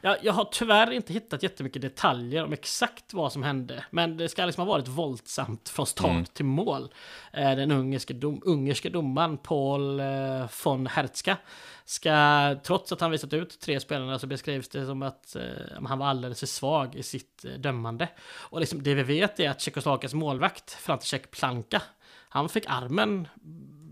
[0.00, 3.84] Ja, jag har tyvärr inte hittat jättemycket detaljer om exakt vad som hände.
[3.90, 6.24] Men det ska liksom ha varit våldsamt från start mm.
[6.24, 6.92] till mål.
[7.32, 11.36] Eh, den ungerske, dom, ungerske domaren Paul eh, von Herzka
[11.84, 15.98] ska, trots att han visat ut tre spelarna, så beskrivs det som att eh, han
[15.98, 18.08] var alldeles för svag i sitt dömande.
[18.32, 21.82] Och liksom, det vi vet är att Tjeckoslovakiens målvakt, František Planka,
[22.28, 23.28] han fick armen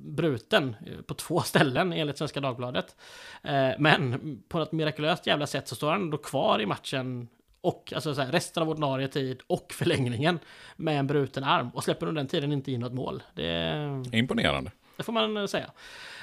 [0.03, 0.77] bruten
[1.07, 2.97] på två ställen enligt Svenska Dagbladet.
[3.43, 7.29] Eh, men på något mirakulöst jävla sätt så står han då kvar i matchen
[7.61, 10.39] och alltså så här, resten av ordinarie tid och förlängningen
[10.77, 13.23] med en bruten arm och släpper under den tiden inte in något mål.
[13.35, 14.71] Det Imponerande.
[14.97, 15.71] Det får man säga.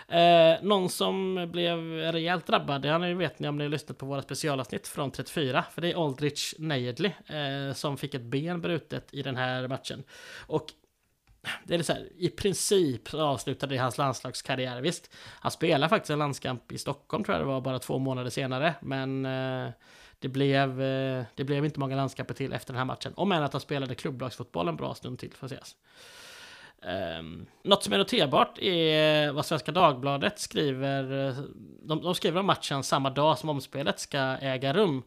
[0.08, 3.98] Eh, någon som blev rejält drabbad, det har ni vet ni om ni har lyssnat
[3.98, 8.62] på våra specialavsnitt från 34, för det är Aldrich Nejedli eh, som fick ett ben
[8.62, 10.04] brutet i den här matchen.
[10.48, 10.66] Och
[11.64, 14.82] det är så här, i princip avslutade hans landslagskarriär.
[14.82, 18.30] Visst, han spelade faktiskt en landskamp i Stockholm tror jag det var bara två månader
[18.30, 18.76] senare.
[18.82, 19.70] Men eh,
[20.20, 23.14] det, blev, eh, det blev inte många landskamper till efter den här matchen.
[23.16, 25.76] Om än att han spelade klubblagsfotboll en bra stund till får ses.
[26.82, 31.36] Um, ehm, något som är noterbart är vad Svenska Dagbladet skriver.
[31.84, 35.04] De, de skriver om matchen samma dag som omspelet ska äga rum.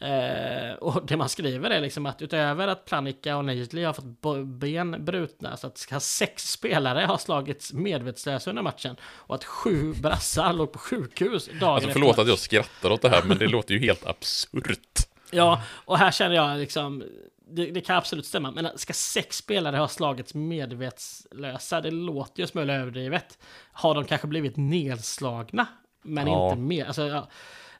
[0.00, 4.46] Eh, och det man skriver är liksom att utöver att Planica och Nejdli har fått
[4.46, 10.52] ben brutna så att sex spelare har slagits medvetslösa under matchen och att sju brassar
[10.52, 13.74] låg på sjukhus dagen Alltså förlåt att jag skrattar åt det här men det låter
[13.74, 14.98] ju helt absurt.
[15.30, 17.04] Ja, och här känner jag liksom
[17.50, 21.80] det, det, kan absolut stämma, men ska sex spelare ha slagits medvetslösa?
[21.80, 23.38] Det låter ju smula överdrivet.
[23.72, 25.66] Har de kanske blivit nedslagna?
[26.02, 26.50] Men ja.
[26.50, 26.84] inte mer.
[26.84, 27.28] Alltså, ja.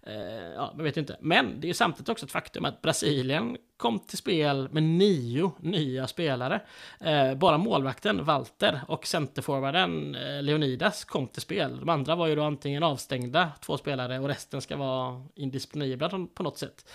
[0.03, 1.17] Eh, ja, man vet inte.
[1.21, 6.07] Men det är samtidigt också ett faktum att Brasilien kom till spel med nio nya
[6.07, 6.61] spelare.
[7.01, 11.81] Eh, bara målvakten Walter och centerforwarden eh, Leonidas kom till spel.
[11.81, 16.43] De andra var ju då antingen avstängda, två spelare, och resten ska vara indisponibla på
[16.43, 16.91] något sätt.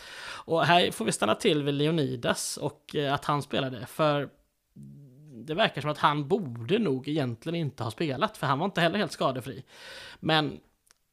[0.46, 3.86] Och här får vi stanna till vid Leonidas och eh, att han spelade.
[3.86, 4.30] För
[5.46, 8.82] det verkar som att han borde nog egentligen inte ha spelat, för han var inte
[8.82, 9.64] heller helt skadefri.
[10.20, 10.60] Men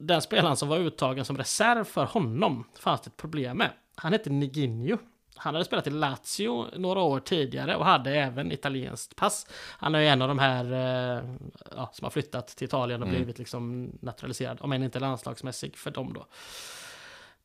[0.07, 3.71] den spelaren som var uttagen som reserv för honom fanns det ett problem med.
[3.95, 4.97] Han hette Niginho.
[5.37, 9.47] Han hade spelat i Lazio några år tidigare och hade även italienskt pass.
[9.79, 11.25] Han är ju en av de här eh,
[11.77, 13.19] ja, som har flyttat till Italien och Mm.
[13.21, 16.27] blivit liksom naturaliserad, om än inte landslagsmässig för dem då.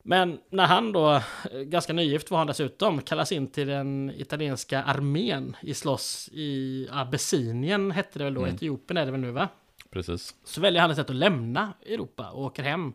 [0.02, 1.22] Men när han då, eh,
[1.64, 7.90] ganska nygift var han dessutom, kallas in till den italienska armén i slåss i Abessinien,
[7.90, 8.54] hette det väl då, Mm.
[8.54, 9.48] Etiopien är det väl nu va?
[9.90, 10.34] Precis.
[10.44, 12.92] Så väljer han istället att lämna Europa och åker hem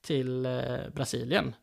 [0.00, 1.54] till eh, Brasilien.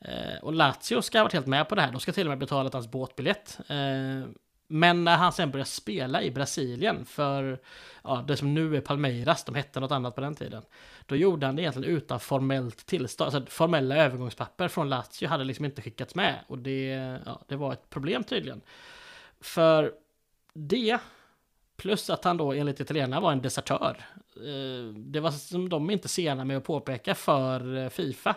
[0.00, 1.92] Eh, och Lazio ska ha varit helt med på det här.
[1.92, 3.58] De ska till och med betala hans båtbiljett.
[3.68, 4.28] Eh,
[4.66, 7.58] men när han sen börjar spela i Brasilien för
[8.04, 10.62] ja, det som nu är Palmeiras, de hette något annat på den tiden.
[11.06, 13.34] Då gjorde han det egentligen utan formellt tillstånd.
[13.34, 16.38] Alltså formella övergångspapper från Lazio hade liksom inte skickats med.
[16.46, 16.84] Och det,
[17.26, 18.60] ja, det var ett problem tydligen.
[19.40, 19.92] För
[20.54, 20.98] det
[21.82, 23.96] Plus att han då enligt italienarna var en desertör.
[24.36, 28.36] Eh, Det var som de inte sena med att påpeka för eh, Fifa.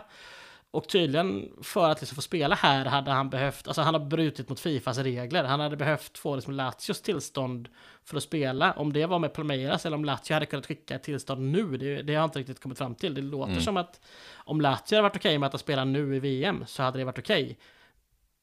[0.70, 4.48] Och tydligen för att liksom få spela här hade han behövt, alltså han har brutit
[4.48, 5.44] mot Fifas regler.
[5.44, 7.68] Han hade behövt få liksom Lazios tillstånd
[8.04, 8.72] för att spela.
[8.72, 12.02] Om det var med Palmeiras eller om Lazio hade kunnat skicka ett tillstånd nu, det,
[12.02, 13.14] det har jag inte riktigt kommit fram till.
[13.14, 13.62] Det låter Mm.
[13.62, 14.00] som att
[14.34, 17.04] om Lazio hade varit okej med att han spelar nu i VM så hade det
[17.04, 17.58] varit okej.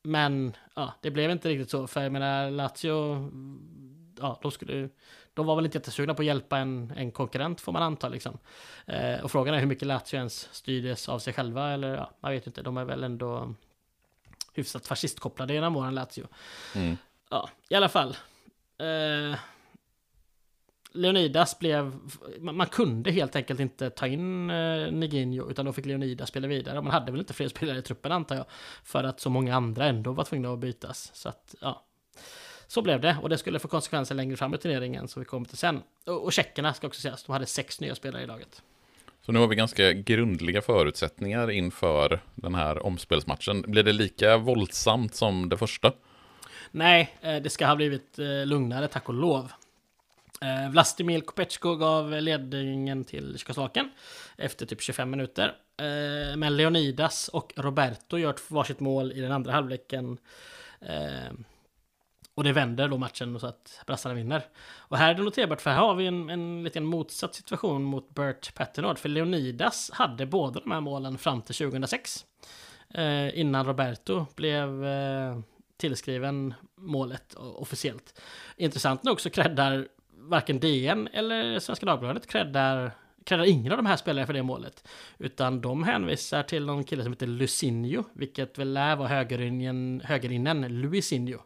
[0.03, 3.29] Men ja, det blev inte riktigt så, för jag menar Lazio,
[4.19, 4.89] ja, de skulle
[5.33, 8.37] de var väl inte jättesugna på att hjälpa en, en konkurrent får man anta liksom.
[8.85, 12.31] Eh, och frågan är hur mycket Lazio ens styrdes av sig själva eller ja, jag
[12.31, 12.61] vet inte.
[12.61, 13.53] De är väl ändå
[14.53, 16.27] hyfsat fascistkopplade genom åren Lazio.
[16.75, 16.97] Mm.
[17.29, 18.17] Ja, i alla fall.
[18.77, 19.39] Eh,
[20.91, 21.99] Leonidas blev...
[22.39, 26.47] Man, man kunde helt enkelt inte ta in eh, Niginho utan då fick Leonidas spela
[26.47, 26.81] vidare.
[26.81, 28.45] Man hade väl inte fler spelare i truppen antar jag.
[28.83, 31.11] För att så många andra ändå var tvungna att bytas.
[31.13, 31.85] Så att, ja.
[32.73, 35.45] Så blev det och det skulle få konsekvenser längre fram i turneringen som vi kommer
[35.47, 35.81] till sen.
[36.05, 38.61] Och, och tjeckerna ska också sägas, de hade sex nya spelare i laget.
[39.25, 43.61] Så nu har vi ganska grundliga förutsättningar inför den här omspelsmatchen.
[43.61, 45.91] Blir det lika våldsamt som det första?
[46.71, 49.51] Nej, eh, det ska ha blivit eh, lugnare, tack och lov.
[50.41, 53.91] Eh, Vlastimil Kopechko gav ledningen till Tjeckoslovakien
[54.37, 55.55] efter typ 25 minuter.
[56.35, 60.17] Men Leonidas och Roberto gör varsitt mål i den andra halvleken.
[62.35, 64.45] Och det vänder då matchen så att brassarna vinner.
[64.75, 68.09] Och här är det noterbart för här har vi en, en liten motsatt situation mot
[68.15, 68.99] Bert Pattenard.
[68.99, 72.25] För Leonidas hade båda de här målen fram till 2006.
[72.93, 75.39] Eh, innan Roberto blev eh,
[75.77, 78.21] tillskriven målet officiellt.
[78.57, 79.87] Intressant nog så creddar
[80.29, 82.91] varken DN eller Svenska Dagbladet creddar,
[83.23, 84.87] kräddar ingen av de här spelarna för det målet.
[85.17, 90.81] Utan de hänvisar till någon kille som heter Lucinho, vilket väl lär vara högerinnen, högerinnen
[90.81, 91.39] Luisinho.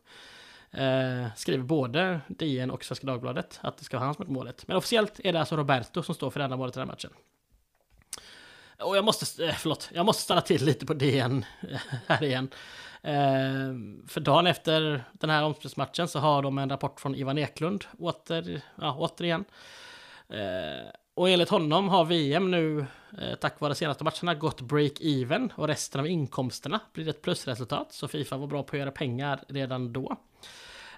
[0.72, 4.68] Eh, skriver både DN och Svenska Dagbladet att det ska vara han som har målet.
[4.68, 6.96] Men officiellt är det alltså Roberto som står för det enda målet i den här
[6.96, 7.12] matchen.
[8.80, 12.50] Och jag måste, eh, förlåt, jag måste stanna till lite på DN eh, här igen.
[13.02, 13.74] Eh,
[14.08, 18.62] för dagen efter den här omspelsmatchen så har de en rapport från Ivan Eklund åter,
[18.76, 19.46] ja, återigen.
[20.30, 22.86] Eh, och enligt honom har VM nu,
[23.40, 27.94] tack vare senaste matcherna, gått break-even och resten av inkomsterna blir ett plusresultat.
[27.94, 30.18] Så Fifa var bra på att göra pengar redan då.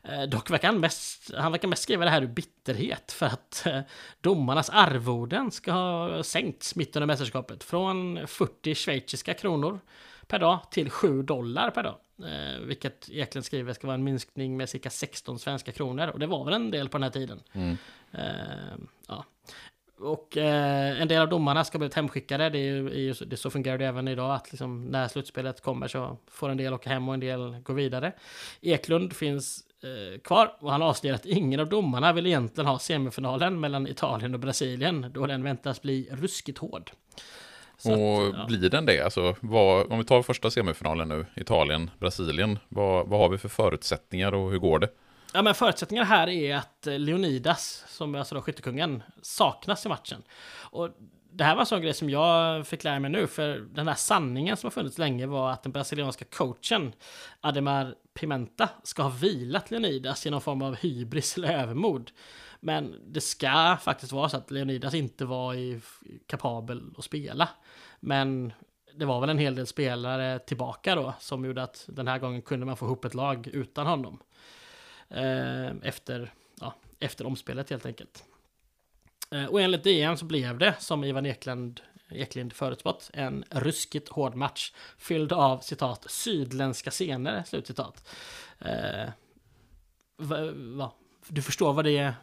[0.03, 3.65] Eh, dock verkar han mest, han verkar mest skriva det här ur bitterhet för att
[3.65, 3.81] eh,
[4.22, 9.80] domarnas arvoden ska ha sänkts mitt under mästerskapet från 40 schweiziska kronor
[10.27, 11.95] per dag till 7 dollar per dag.
[12.19, 16.27] Eh, vilket Eklund skriver ska vara en minskning med cirka 16 svenska kronor och det
[16.27, 17.40] var väl en del på den här tiden.
[17.53, 17.77] Mm.
[18.11, 19.26] Eh, ja.
[20.00, 22.50] Och eh, en del av domarna ska bli hemskickade.
[22.50, 26.18] Det är ju, det, så fungerar det även idag att liksom, när slutspelet kommer så
[26.28, 28.12] får en del åka hem och en del gå vidare.
[28.62, 33.60] Eklund finns eh, kvar och han avslöjar att ingen av domarna vill egentligen ha semifinalen
[33.60, 36.92] mellan Italien och Brasilien då den väntas bli ruskigt hård.
[37.78, 38.46] Så Och att, ja.
[38.48, 39.02] blir den det?
[39.02, 43.50] Alltså, vad, om vi tar första semifinalen nu, Italien, Brasilien, vad, vad har vi för
[43.50, 44.90] förutsättningar och hur går det?
[45.34, 49.90] Ja men förutsättningarna här är att eh, Leonidas, som är alltså då skyttekungen, saknas i
[49.90, 50.24] matchen.
[50.72, 50.90] Och
[51.32, 53.88] det här var alltså en sån grej som jag fick lära mig nu, för den
[53.88, 56.94] här sanningen som har funnits länge var att den brasilianska coachen
[57.42, 62.12] Ademar Pimenta ska ha vilat Leonidas i någon form av hybris eller övermod.
[62.60, 65.82] Men det ska faktiskt vara så att Leonidas inte var i,
[66.28, 67.50] kapabel att spela.
[68.00, 68.54] Men
[68.96, 72.42] det var väl en hel del spelare tillbaka då som gjorde att den här gången
[72.42, 74.20] kunde man få ihop ett lag utan honom.
[75.10, 78.23] Eh, efter, ja, efter omspelet helt enkelt.
[79.31, 84.36] Eh, och enligt DN så blev det, som Ivan Eklind, Eklind förutspått, en ruskigt hård
[84.36, 88.10] match fylld av citat sydländska scener, slutcitat.
[88.60, 89.10] Eh,
[90.18, 90.91] va, va,
[91.27, 92.14] du förstår vad det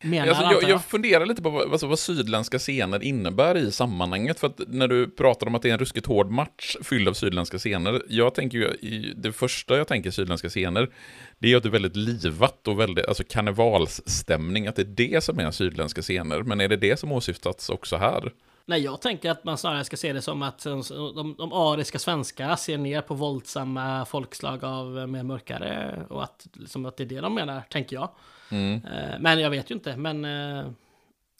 [0.00, 0.28] menar.
[0.28, 0.84] Alltså, jag, jag.
[0.84, 4.40] funderar lite på vad, alltså, vad sydländska scener innebär i sammanhanget.
[4.40, 7.12] För att när du pratar om att det är en ruskigt hård match fylld av
[7.12, 8.02] sydländska scener.
[8.08, 10.90] Jag tänker ju, det första jag tänker sydländska scener,
[11.38, 14.66] det är att det är väldigt livat och väldigt, alltså karnevalsstämning.
[14.66, 16.42] Att det är det som är sydländska scener.
[16.42, 18.32] Men är det det som åsyftats också här?
[18.68, 21.98] Nej, jag tänker att man snarare ska se det som att de, de, de ariska
[21.98, 27.02] svenskarna ser ner på våldsamma folkslag av eh, mer mörkare och att, liksom, att det
[27.02, 28.10] är det de menar, tänker jag.
[28.50, 28.84] Mm.
[28.84, 30.70] Eh, Men jag vet ju inte, men eh,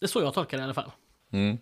[0.00, 0.92] det är så jag tolkar det i alla fall.
[1.32, 1.58] Mm.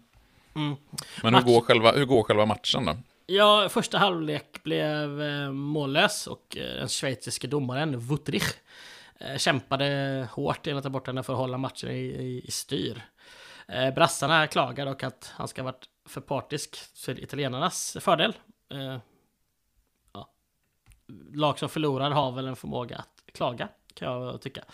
[0.54, 0.76] Mm.
[1.22, 2.96] Men hur går, själva, hur går själva matchen då?
[3.26, 8.54] Ja, första halvlek blev eh, mållös och den schweiziske domaren Wuttrich
[9.36, 13.02] kämpade hårt bort henne för att hålla matchen i, i, i styr.
[13.94, 18.34] Brassarna klagar dock att han ska ha varit för partisk för italienarnas fördel.
[20.12, 20.28] Ja.
[21.34, 24.64] Lag som förlorar har väl en förmåga att klaga, kan jag tycka.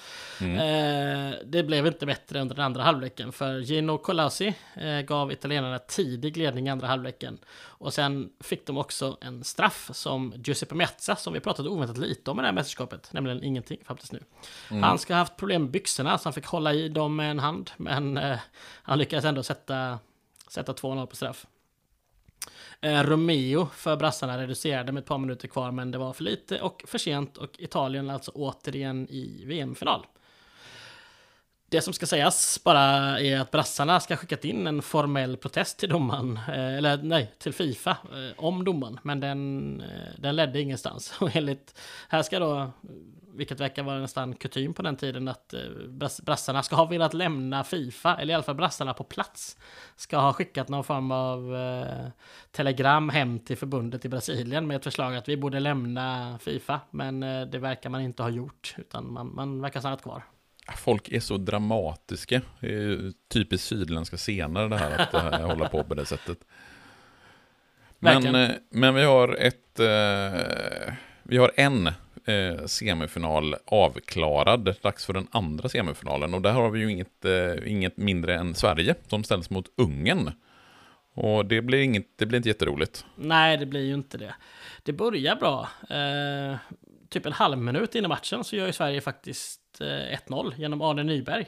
[0.41, 0.57] Mm.
[0.57, 5.79] Eh, det blev inte bättre under den andra halvleken för Gino Colausi eh, gav italienarna
[5.79, 7.39] tidig ledning i andra halvleken.
[7.53, 12.31] Och sen fick de också en straff som Giuseppe Meazza, som vi pratade oväntat lite
[12.31, 14.25] om i det här mästerskapet, nämligen ingenting fram tills nu.
[14.69, 17.39] Han ska ha haft problem med byxorna så han fick hålla i dem med en
[17.39, 18.39] hand, men eh,
[18.83, 19.99] han lyckades ändå sätta,
[20.49, 21.47] sätta 2-0 på straff.
[22.81, 26.61] Eh, Romeo för brassarna reducerade med ett par minuter kvar, men det var för lite
[26.61, 30.07] och för sent och Italien alltså återigen i VM-final.
[31.71, 35.79] Det som ska sägas bara är att brassarna ska ha skickat in en formell protest
[35.79, 40.61] till domaren, eh, eller nej, till Fifa eh, om domaren, men den, eh, den ledde
[40.61, 41.15] ingenstans.
[41.21, 41.79] Och enligt,
[42.09, 42.71] här ska då,
[43.35, 47.15] vilket verkar vara nästan kutym på den tiden, att eh, brass, brassarna ska ha velat
[47.15, 49.57] lämna Fifa, eller i alla fall brassarna på plats,
[49.97, 52.09] ska ha skickat någon form av eh,
[52.51, 57.23] telegram hem till förbundet i Brasilien med ett förslag att vi borde lämna Fifa, men
[57.23, 60.23] eh, det verkar man inte ha gjort, utan man, man verkar ha stannat kvar.
[60.77, 62.41] Folk är så dramatiska.
[62.61, 66.39] Det är typiskt sydländska scener det här att eh, hålla på på det sättet.
[67.99, 68.51] Men, Verkligen.
[68.51, 69.81] eh, men vi har ett...
[69.81, 71.91] Eh, vi har en
[72.25, 74.75] eh, semifinal avklarad.
[74.83, 76.35] Dags för den andra semifinalen.
[76.35, 80.33] Och där har vi ju inget, eh, inget mindre än Sverige som ställs mot Ungern.
[81.15, 83.05] Och det blir, inget, det blir inte jätteroligt.
[83.17, 84.35] Nej, det blir ju inte det.
[84.83, 85.69] Det börjar bra.
[85.91, 86.57] Eh,
[87.09, 90.83] typ en halv minut in i matchen så gör ju Sverige faktiskt eh, 1-0 genom
[90.83, 91.47] Arne Nyberg.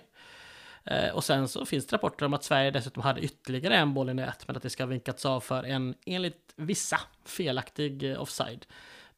[0.84, 4.10] Eh, och sen så finns det rapporter om att Sverige dessutom hade ytterligare en boll
[4.10, 8.22] i nät, men att det ska ha vinkats av för en, enligt vissa, felaktig eh,
[8.22, 8.66] offside.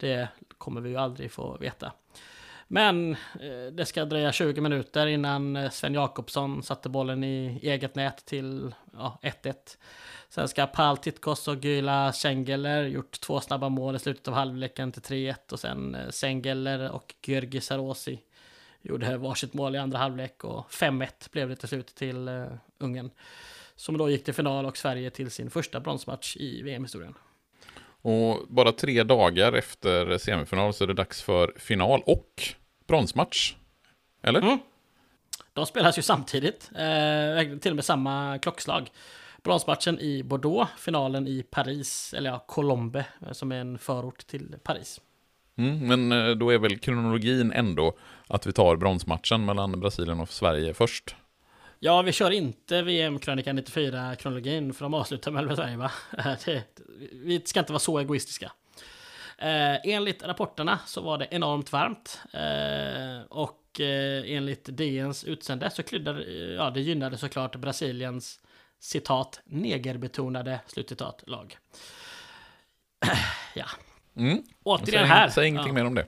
[0.04, 0.28] Det
[0.58, 1.92] kommer vi ju aldrig få veta.
[2.68, 7.94] Men eh, det ska dröja 20 minuter innan eh, Sven Jakobsson satte bollen i eget
[7.94, 9.54] nät till ja, 1-1.
[10.28, 14.92] Sen ska Pal Titkos och Gyla Sengeler gjort två snabba mål i slutet av halvleken
[14.92, 18.20] till 3-1 och sen Sengeller Sengeler och Georgi Sarosi
[18.82, 22.46] gjorde varsitt mål i andra halvlek och 5-1 blev det till slut till
[22.78, 23.10] Ungern.
[23.76, 27.14] Som då gick till final och Sverige till sin första bronsmatch i VM-historien.
[28.04, 32.42] Och bara tre dagar efter semifinal så är det dags för final och
[32.86, 33.54] bronsmatch.
[34.22, 34.40] Eller?
[34.40, 34.58] Mm.
[35.52, 38.90] De spelas ju samtidigt, eh, till och med samma klockslag.
[39.42, 44.56] Bronsmatchen i Bordeaux, finalen i Paris, eller ja, Colombe, eh, som är en förort till
[44.62, 45.00] Paris.
[45.56, 47.92] Mm, men eh, då är väl kronologin ändå
[48.26, 51.16] att vi tar bronsmatchen mellan Brasilien och Sverige först.
[51.84, 55.90] Ja, vi kör inte VM-krönika 94-kronologin, för de avslutar med Sverige, va?
[56.44, 56.64] Det,
[57.12, 58.52] vi ska inte vara så egoistiska.
[59.38, 62.20] Eh, enligt rapporterna så var det enormt varmt.
[62.32, 68.40] Eh, och eh, enligt DNs utsände så kryddade, eh, ja, det gynnade såklart Brasiliens
[68.80, 71.56] citat negerbetonade slutcitat lag.
[73.54, 73.66] ja,
[74.16, 74.42] Mm.
[74.62, 75.28] återigen här.
[75.28, 75.74] säg ingenting ja.
[75.74, 76.06] mer om det.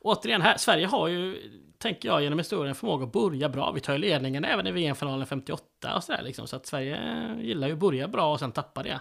[0.00, 1.36] Återigen här, Sverige har ju,
[1.78, 3.72] tänker jag, genom historien förmåga att börja bra.
[3.72, 6.46] Vi tar ju ledningen även i VM-finalen 58 och sådär liksom.
[6.46, 6.98] Så att Sverige
[7.40, 9.00] gillar ju att börja bra och sen tappa det.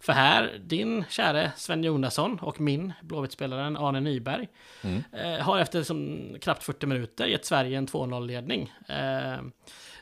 [0.00, 4.48] För här, din käre Sven Jonasson och min Blåvitt-spelaren Arne Nyberg
[4.82, 5.02] Mm.
[5.12, 8.72] eh, har efter som, knappt 40 minuter gett Sverige en 2-0-ledning.
[8.88, 9.38] Eh,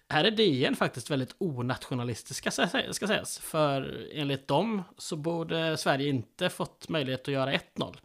[0.09, 3.39] här är DN faktiskt väldigt onationalistiska ska sägas.
[3.39, 7.97] För enligt dem så borde Sverige inte fått möjlighet att göra 1-0.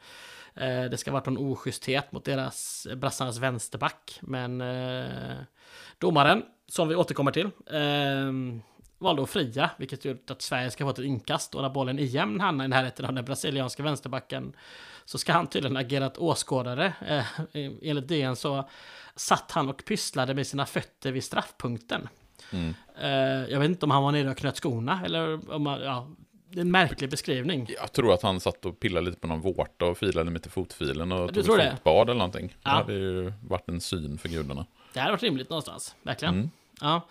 [0.55, 4.19] Eh, det ska ha varit någon oschysthet mot deras eh, brassarnas vänsterback.
[4.21, 5.37] Men eh,
[5.97, 8.31] domaren, som vi återkommer till, eh,
[9.03, 11.55] valde att fria, vilket gjort att Sverige ska få ett inkast.
[11.55, 14.53] Och när bollen igen hamnar i närheten av den brasilianska vänsterbacken
[15.05, 16.93] så ska han tydligen agerat åskådare.
[17.07, 17.25] Eh,
[17.81, 18.69] enligt DN så
[19.15, 22.09] satt han och pysslade med sina fötter vid straffpunkten.
[22.51, 22.73] Mm.
[23.01, 26.07] Eh, jag vet inte om han var nere och knöt skorna eller om han, ja,
[26.49, 27.67] det är en märklig beskrivning.
[27.79, 30.51] Jag tror att han satt och pillade lite på någon vårta och filade med till
[30.51, 32.55] fotfilen och Du tog tror ett fotbad eller någonting.
[32.63, 32.69] Ja.
[32.69, 34.65] Det hade ju varit en syn för gudarna.
[34.93, 36.33] Det hade varit rimligt någonstans, verkligen.
[36.33, 36.49] Mm.
[36.83, 37.01] Ja.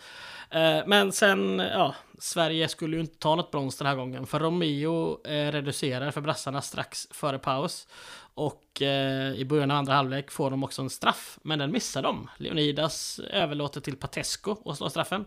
[0.50, 4.26] Eh, men sen, ja, Sverige skulle ju inte ta något brons den här gången.
[4.26, 7.88] För Romeo eh, reducerar för brassarna strax före paus.
[8.34, 11.38] Och eh, i början av andra halvlek får de också en straff.
[11.42, 12.30] Men den missar de.
[12.36, 15.24] Leonidas överlåter till Patesco och slår straffen.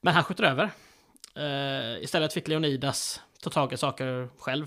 [0.00, 0.70] Men han skjuter över.
[1.34, 4.66] Eh, istället fick Leonidas ta tag i saker själv.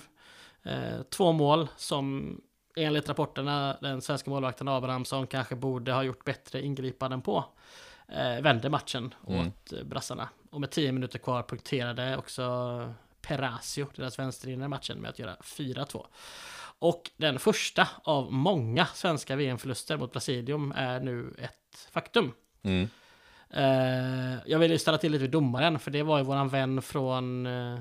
[0.63, 2.37] Eh, två mål som
[2.75, 7.45] enligt rapporterna den svenska målvakten Abrahamsson kanske borde ha gjort bättre ingripanden på.
[8.07, 9.47] Eh, vände matchen Mm.
[9.47, 10.29] åt eh, brassarna.
[10.51, 16.05] Och med 10 minuter kvar punkterade också Perasio, deras vänsterinne, matchen med att göra 4-2.
[16.79, 22.31] Och den första av många svenska VM-förluster mot Brasilium är nu ett faktum.
[22.63, 22.89] Mm.
[23.49, 26.81] Eh, jag vill ju ställa till lite vid domaren, för det var ju våran vän
[26.81, 27.79] från eh,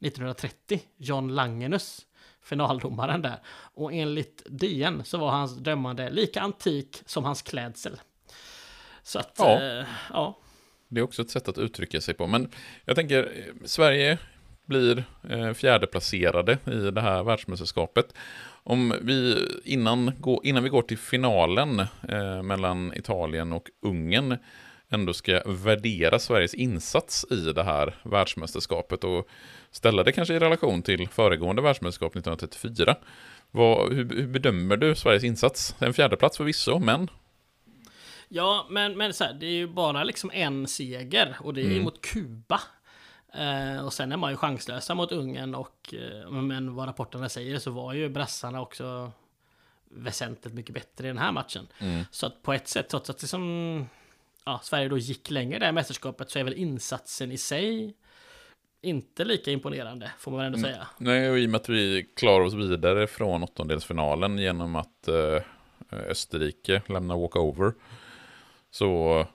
[0.00, 2.06] 1930, John Langenus,
[2.42, 3.40] finaldomaren där.
[3.74, 8.00] Och enligt DN så var hans dömande lika antik som hans klädsel.
[9.08, 9.62] Så att, Ja.
[9.62, 10.38] eh, ja.
[10.88, 12.26] Det är också ett sätt att uttrycka sig på.
[12.26, 12.50] Men
[12.84, 13.32] jag tänker,
[13.64, 14.18] Sverige
[14.66, 18.14] blir eh, fjärdeplacerade i det här världsmästerskapet.
[18.62, 24.36] Om vi innan, gå- innan vi går till finalen eh, mellan Italien och Ungern
[24.90, 29.28] ändå ska värdera Sveriges insats i det här världsmästerskapet och
[29.70, 32.96] ställa det kanske i relation till föregående världsmästerskap 1934.
[33.50, 35.74] Vad, hur, hur bedömer du Sveriges insats?
[35.78, 37.10] En fjärdeplats förvisso, men
[38.28, 41.64] Ja, men, men så här, det är ju bara liksom en seger och det är
[41.70, 41.82] Mm.
[41.82, 42.60] mot Kuba.
[43.34, 47.58] Eh, och sen är man ju chanslösa mot Ungern och eh, men vad rapporterna säger
[47.58, 49.12] så var ju brassarna också
[49.90, 51.66] väsentligt mycket bättre i den här matchen.
[51.78, 52.04] Mm.
[52.10, 53.86] Så att på ett sätt, trots att det som
[54.44, 57.94] ja, Sverige då gick längre i mästerskapet så är väl insatsen i sig
[58.80, 60.70] inte lika imponerande, får man väl ändå Mm.
[60.72, 60.86] säga.
[60.98, 65.42] Nej, och i och med att vi klarar oss vidare från åttondelsfinalen genom att eh,
[66.10, 67.72] Österrike lämnar walkover.
[68.70, 69.26] Så,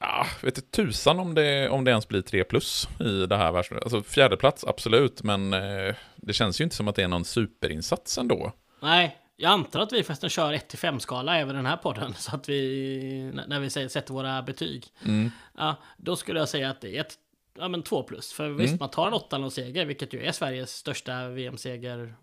[0.00, 3.52] ja, vet inte tusan om det, om det ens blir 3 plus i det här
[3.52, 3.94] världsmästerskapet.
[3.94, 7.24] Alltså fjärde plats absolut, men eh, det känns ju inte som att det är någon
[7.24, 8.52] superinsats ändå.
[8.82, 13.32] Nej, jag antar att vi förresten kör 1-5-skala även den här podden, så att vi,
[13.46, 14.86] när vi sätter våra betyg.
[15.04, 15.30] Mm.
[15.58, 17.14] Ja, då skulle jag säga att det är ett,
[17.58, 18.32] ja men 2 plus.
[18.32, 18.78] För visst, Mm.
[18.80, 22.14] man tar en 8 seger vilket ju är Sveriges största VM-seger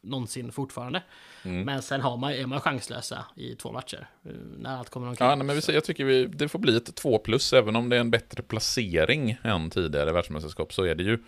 [0.00, 1.02] någonsin fortfarande.
[1.44, 1.62] Mm.
[1.62, 5.28] Men sen har man, är man chanslösa i två matcher, eh, när allt kommer omkring.
[5.28, 7.88] Ja, nej, men vi, jag tycker vi, det får bli ett 2 plus, även om
[7.88, 11.18] det är en bättre placering än tidigare världsmästerskap, så är det ju,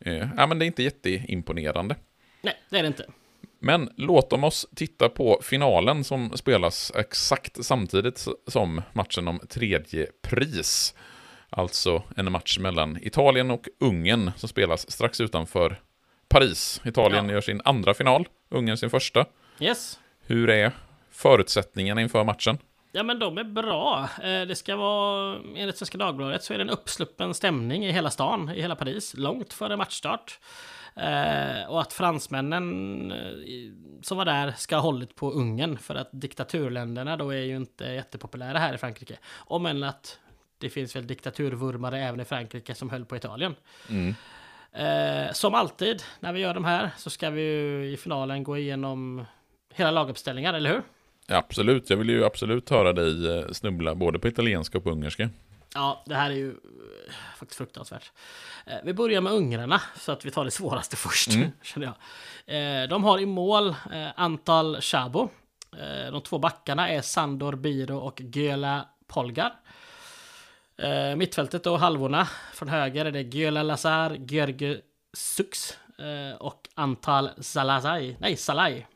[0.00, 1.96] eh, ja men det är inte jätteimponerande.
[2.42, 3.06] Nej, det är det inte.
[3.58, 10.94] Men låt oss titta på finalen som spelas exakt samtidigt som matchen om tredje pris.
[11.50, 15.80] Alltså en match mellan Italien och Ungern som spelas strax utanför
[16.28, 16.80] Paris.
[16.84, 17.32] Italien Ja.
[17.34, 19.24] gör sin andra final, Ungern sin första.
[19.60, 19.98] Yes.
[20.26, 20.72] Hur är
[21.10, 22.58] förutsättningarna inför matchen?
[22.92, 24.08] Ja men de är bra.
[24.22, 28.10] Eh, Det ska vara, enligt Svenska Dagbladet så är det en uppsluppen stämning i hela
[28.10, 30.38] stan, i hela Paris, långt före matchstart.
[30.96, 33.18] Eh, och att fransmännen eh,
[34.02, 37.84] som var där ska ha hållit på Ungern för att diktaturländerna då är ju inte
[37.84, 39.18] jättepopulära här i Frankrike.
[39.36, 40.18] Om än att
[40.58, 43.54] det finns väl diktaturvurmare även i Frankrike som höll på Italien.
[43.90, 44.14] Mm.
[44.72, 48.58] Eh, som alltid när vi gör de här så ska vi ju i finalen gå
[48.58, 49.24] igenom
[49.74, 50.82] hela laguppställningar, eller hur?
[51.28, 55.28] Absolut, jag vill ju absolut höra dig eh, snubbla både på italienska och på ungerska.
[55.74, 56.56] Ja, det här är ju eh,
[57.36, 58.12] faktiskt fruktansvärt.
[58.66, 61.30] Eh, Vi börjar med ungrarna, så att vi tar det svåraste först.
[61.34, 61.50] Mm.
[61.62, 61.86] Känner
[62.46, 62.82] jag.
[62.82, 65.28] Eh, De har i mål eh, Antal Shabo.
[65.72, 69.52] Eh, De två backarna är Sandor Biro och Göla Polgar.
[70.78, 72.28] Eh, Mittfältet då, halvorna.
[72.52, 74.76] Från höger är det Göla Lazar, Görgö
[75.12, 78.16] Sux eh, och Antal Salazai.
[78.20, 78.86] Nej, Salai.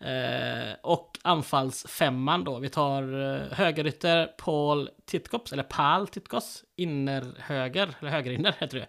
[0.00, 2.58] Eh, och anfallsfemman då.
[2.58, 6.64] Vi tar eh, högerytter Paul Titkops, eller Pal Titkos.
[6.76, 8.86] Innerhöger, eller högerinner heter det.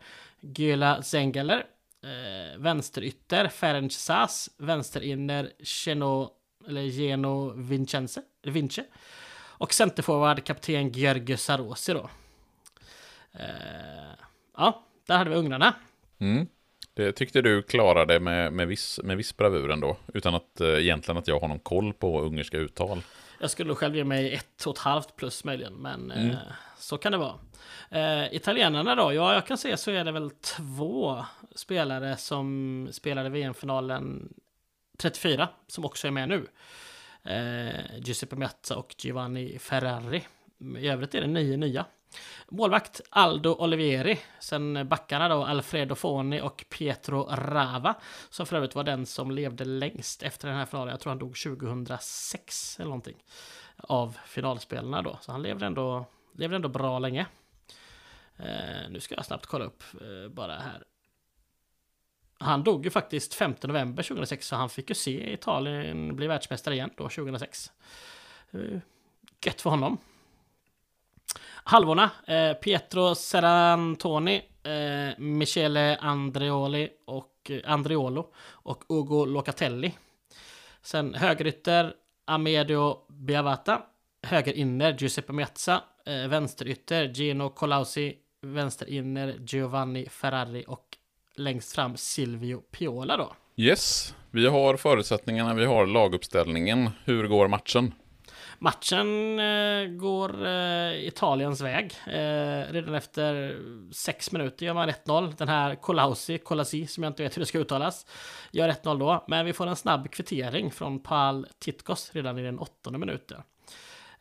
[0.61, 1.65] Gyla Zengeler.
[2.03, 4.49] Eh, vänsterytter Ferenc Sas.
[4.57, 6.31] Vänsterinner Geno,
[6.67, 8.83] eller Geno Vincenze, Vince.
[9.63, 12.09] Och centerforward kapten Georgi Sarosi då.
[13.33, 14.13] Eh,
[14.57, 15.73] ja, där hade vi ungrarna.
[16.19, 16.47] Mm.
[16.93, 21.17] Det tyckte du klarade med, med, viss, med viss bravur ändå, utan att eh, egentligen
[21.17, 23.01] att jag har någon koll på ungerska uttal.
[23.39, 26.29] Jag skulle själv ge mig ett och ett halvt plus möjligen, men Mm.
[26.31, 26.37] eh,
[26.77, 27.35] så kan det vara.
[27.89, 29.13] Eh, italienarna då?
[29.13, 31.25] Ja, jag kan se så är det väl två
[31.55, 34.33] spelare som spelade VM-finalen
[34.97, 36.47] 34, som också är med nu.
[37.23, 40.23] Eh, Giuseppe Meazza och Giovanni Ferrari.
[40.77, 41.85] I övrigt är det nio nya.
[42.49, 44.19] Målvakt Aldo Olivieri.
[44.39, 47.95] Sen backarna då Alfredo Foni och Pietro Rava.
[48.29, 50.91] Som för övrigt var den som levde längst efter den här finalen.
[50.91, 53.23] Jag tror han dog 2006 eller någonting.
[53.77, 55.17] Av finalspelarna då.
[55.21, 56.05] Så han levde ändå
[56.35, 57.25] levde ändå bra länge.
[58.37, 60.83] Eh, nu ska jag snabbt kolla upp eh, bara här.
[62.43, 66.75] Han dog ju faktiskt 5 november 2006 så han fick ju se Italien bli världsmästare
[66.75, 67.71] igen då 2006.
[68.51, 68.79] Eh,
[69.45, 69.97] gött för honom.
[71.63, 72.11] Halvorna.
[72.27, 79.93] Eh, Pietro Serrantoni, eh, Michele Andreoli och eh, Andreolo och Ugo Locatelli.
[80.81, 81.93] Sen högerytter
[82.25, 83.81] Amedio Biavata.
[84.23, 85.83] Högerinner Giuseppe Meazza.
[86.05, 88.17] Eh, vänsterytter Gino Colausi.
[88.41, 90.92] Vänsterinner Giovanni Ferrari och
[91.35, 93.33] längst fram Silvio Piola då.
[93.55, 96.89] Yes, vi har förutsättningarna, vi har laguppställningen.
[97.05, 97.93] Hur går matchen?
[98.59, 101.93] Matchen eh, går eh, Italiens väg.
[102.07, 103.57] Eh, redan efter
[103.91, 105.33] sex minuter gör man 1-0.
[105.37, 108.05] Den här Colausi, Colasi, som jag inte vet hur det ska uttalas,
[108.51, 109.25] gör 1-0 då.
[109.27, 113.41] Men vi får en snabb kvittering från Pal Titkos redan i den åttonde minuten.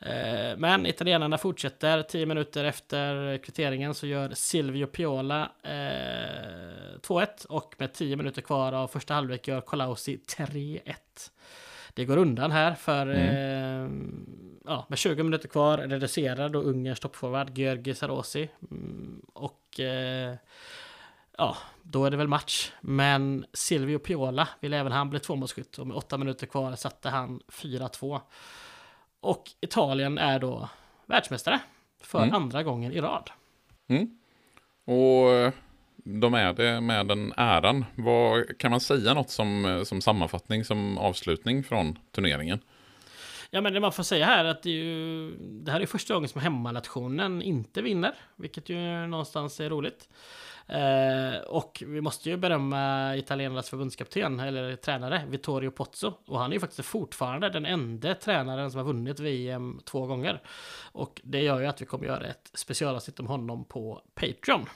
[0.02, 2.02] Eh, men italienarna fortsätter.
[2.02, 8.72] Tio minuter efter kvitteringen så gör Silvio Piola eh, 2-1 och med tio minuter kvar
[8.72, 10.80] av första halvlek gör Colausi 3-1
[11.94, 13.18] det går undan här för mm.
[13.18, 13.90] eh,
[14.64, 18.48] ja, med 20 minuter kvar reducerar då Ungerns toppforward Georgi Sarosi.
[18.70, 20.34] Mm, och eh,
[21.38, 22.72] ja, då är det väl match.
[22.80, 27.40] Men Silvio Piola vill även han bli tvåmålsskytt och med åtta minuter kvar satte han
[27.48, 28.20] 4-2.
[29.22, 30.68] Och Italien är då
[31.06, 31.60] världsmästare
[32.02, 32.34] för mm.
[32.34, 33.30] andra gången i rad.
[33.88, 34.18] Mm.
[34.84, 35.52] Och
[36.04, 37.84] de är det med den äran.
[37.94, 42.60] Vad, kan man säga något som, som sammanfattning, som avslutning från turneringen?
[43.50, 45.86] Ja, men det man får säga här är att det, är ju, det här är
[45.86, 50.08] första gången som hemmanationen inte vinner, vilket ju någonstans är roligt.
[50.68, 56.12] Eh, och vi måste ju berömma italienarnas förbundskapten, eller tränare, Vittorio Pozzo.
[56.26, 60.40] Och han är ju faktiskt fortfarande den enda tränaren som har vunnit VM två gånger.
[60.92, 64.66] Och det gör ju att vi kommer göra ett specialavsnitt om honom på Patreon.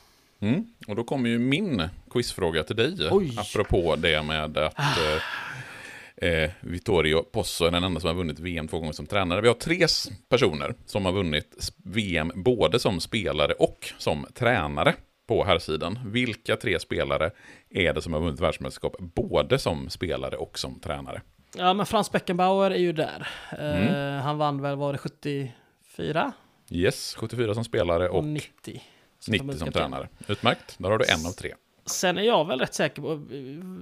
[0.41, 0.67] Mm.
[0.89, 3.37] Och då kommer ju min quizfråga till dig, Oj.
[3.39, 8.69] apropå det med att eh, eh, Vittorio Posso är den enda som har vunnit VM
[8.69, 9.41] två gånger som tränare.
[9.41, 9.87] Vi har tre
[10.29, 14.95] personer som har vunnit VM både som spelare och som tränare
[15.27, 15.99] på här sidan.
[16.05, 17.31] Vilka tre spelare
[17.71, 21.23] är det som har vunnit världsmästerskap både som spelare och som tränare?
[21.57, 23.29] Ja, men Frans Beckenbauer är ju där.
[23.59, 23.95] Mm.
[23.95, 26.33] Uh, han vann väl, var det 74?
[26.71, 28.83] Yes, 74 som spelare och, och 90.
[29.29, 30.09] 90 som tränare.
[30.29, 31.55] Utmärkt, där har du en av tre.
[31.87, 33.23] Sen är jag väl rätt säker på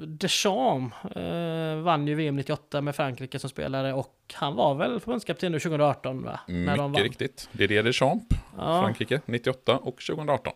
[0.07, 5.53] Deschamps eh, vann ju VM 98 med Frankrike som spelare och han var väl förbundskapten
[5.53, 6.41] nu 2018 va?
[6.47, 7.49] Mycket de riktigt.
[7.53, 8.27] Det är det Deschamps,
[8.57, 8.83] ja.
[8.83, 10.53] Frankrike 98 och 2018.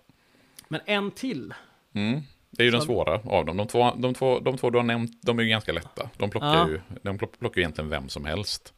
[0.69, 1.55] Men en till.
[1.95, 2.23] Mm.
[2.51, 2.77] Det är ju så...
[2.77, 3.57] den svåra av dem.
[3.57, 6.11] De två, de, två, de två du har nämnt, de är ju ganska lätta.
[6.16, 6.69] De plockar, ja.
[6.69, 8.74] ju, de plockar ju egentligen vem som helst.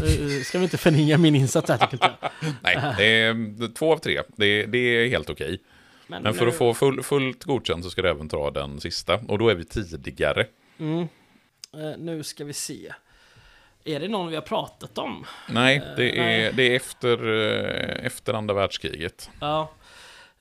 [0.00, 2.30] Nu ska vi inte förninga min insats här, tycker jag.
[2.62, 4.22] Nej, det är två av tre.
[4.36, 5.58] Det, det är helt okej.
[6.06, 9.14] Men, Men, för att få full, fullt godkänt så ska du även ta den sista.
[9.28, 10.46] Och då är vi tidigare.
[10.78, 10.98] Mm.
[10.98, 12.92] Uh, nu ska vi se.
[13.84, 15.26] Är det någon vi har pratat om?
[15.48, 16.52] Nej, det uh, är, nej.
[16.56, 19.30] Det är efter, uh, efter andra världskriget.
[19.40, 19.70] Ja.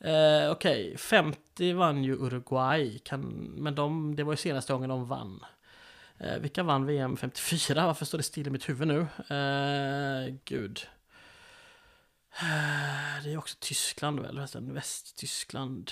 [0.05, 0.97] Uh, Okej, okay.
[0.97, 2.99] 50 vann ju Uruguay.
[2.99, 3.21] Kan,
[3.57, 5.45] men de, det var ju senaste gången de vann.
[6.19, 7.85] Eh, vilka vann VM 54?
[7.85, 8.99] Varför står det still i mitt huvud nu?
[9.35, 10.87] Eh, gud.
[12.41, 14.47] Eh, det är också Tyskland väl?
[14.53, 15.91] Västtyskland.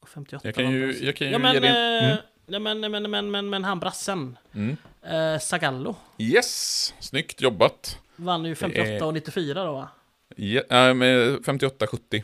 [0.00, 1.70] Och 58 jag kan ju, jag kan ju ja, men, ge din...
[1.70, 2.16] Eh, mm.
[2.46, 4.38] Ja, men, men, men, men, men han brassen.
[4.52, 4.76] Mm.
[5.02, 5.96] Eh, Sagallo.
[6.18, 7.98] Yes, snyggt jobbat.
[8.18, 9.88] Vann ju 58 och 94 då va?
[10.36, 12.22] Ja, äh, 58-70.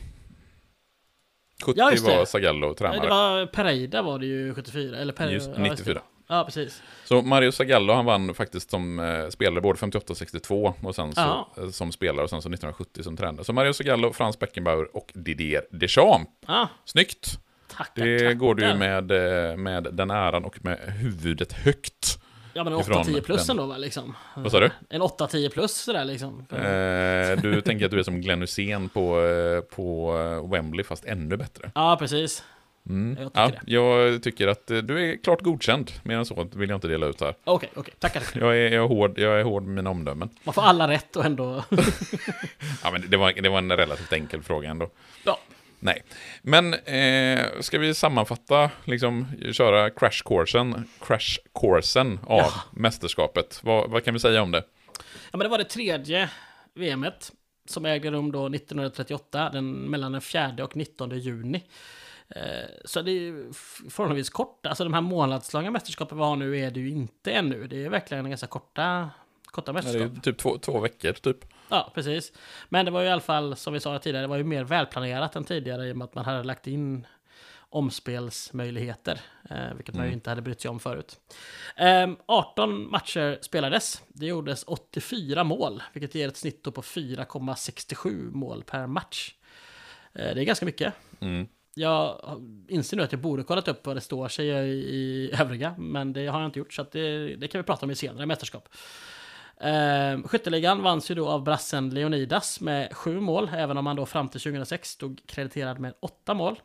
[1.63, 3.01] 70 ja, var Sagallo tränare.
[3.01, 6.01] Det var Pereira var det ju 74, eller Pereira, just, 94.
[6.27, 6.81] Ja, precis.
[7.03, 11.15] Så Mario Sagallo, han vann faktiskt som eh, spelare både 58 och 62 och sen
[11.15, 13.43] så, eh, som spelare och sen så 1970 som tränare.
[13.43, 16.31] Så Mario Sagallo, Frans Beckenbauer och Didier Deschamps.
[16.47, 16.69] Ja.
[16.85, 17.39] Snyggt!
[17.67, 18.33] Tackar, det tackar.
[18.33, 22.19] går du med, eh, med den äran och med huvudet högt.
[22.57, 24.15] Ja men en 8-10 plus ändå va liksom?
[24.35, 24.71] Vad sa du?
[24.89, 26.45] En 8-10 plus sådär liksom.
[26.51, 31.05] Eh, du tänker att du är som Glenn Hussein på, eh, på eh, Wembley fast
[31.05, 31.71] ännu bättre.
[31.75, 32.43] Ja precis.
[32.89, 33.17] Mm.
[33.21, 35.91] Jag, tycker ja, jag tycker att eh, du är klart godkänd.
[36.03, 37.29] Mer än så vill jag inte dela ut här.
[37.29, 37.81] Okej, okay, okej.
[37.81, 37.93] Okay.
[37.99, 38.23] Tackar.
[38.33, 40.29] Jag är, jag, är hård, jag är hård med mina omdömen.
[40.43, 41.63] Man får alla rätt och ändå...
[42.83, 44.89] ja, men det var, det var en relativt enkel fråga ändå.
[45.23, 45.39] Ja.
[45.79, 46.03] Nej,
[46.41, 52.53] men eh, ska vi sammanfatta, liksom köra crash coursen, crash coursen av ja.
[52.71, 53.59] mästerskapet?
[53.63, 54.63] Vad, vad, kan vi säga om det?
[54.97, 56.29] Ja, men det var det tredje
[56.73, 57.31] VMet
[57.67, 61.63] som ägde rum då 1938, den, mellan den 4 och 19 juni.
[62.29, 62.41] Eh,
[62.85, 63.53] så det är
[63.89, 64.65] förhållandevis kort.
[64.65, 67.67] Alltså de här månadslånga mästerskapen vi har nu är det ju inte ännu.
[67.67, 69.09] Det är verkligen ganska korta
[69.55, 70.17] korta Ja, det mästerskap.
[70.17, 71.45] är typ två, två veckor, typ.
[71.69, 72.33] Ja, precis.
[72.69, 74.63] Men det var ju i alla fall, som vi sa tidigare, det var ju mer
[74.63, 77.07] välplanerat än tidigare i och med att man hade lagt in
[77.69, 79.19] omspelsmöjligheter,
[79.49, 80.17] eh, vilket man ju Mm.
[80.17, 81.19] inte hade brytt sig om förut.
[81.75, 84.03] Ehm, 18 matcher spelades.
[84.07, 89.33] Det gjordes 84 mål, vilket ger ett snitt på 4,67 mål per match.
[90.13, 90.93] Eh, det är ganska mycket.
[91.19, 91.47] Mm.
[91.73, 92.21] Jag
[92.67, 96.13] inser nu att jag borde kollat upp vad det står sig i, i övriga, men
[96.13, 98.69] det har jag inte gjort, så det, det kan vi prata om i senare mästerskap.
[99.57, 104.05] Eh, skytteligan vanns ju då av brassen Leonidas med sju mål, även om han då
[104.05, 106.59] fram till 2006 stod krediterad med åtta mål.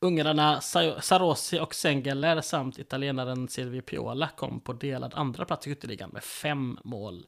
[0.00, 6.10] Ungrarna Sarosi och Sengeler samt italienaren Silvio Piola kom på delad andra plats i skytteligan
[6.10, 7.26] med fem mål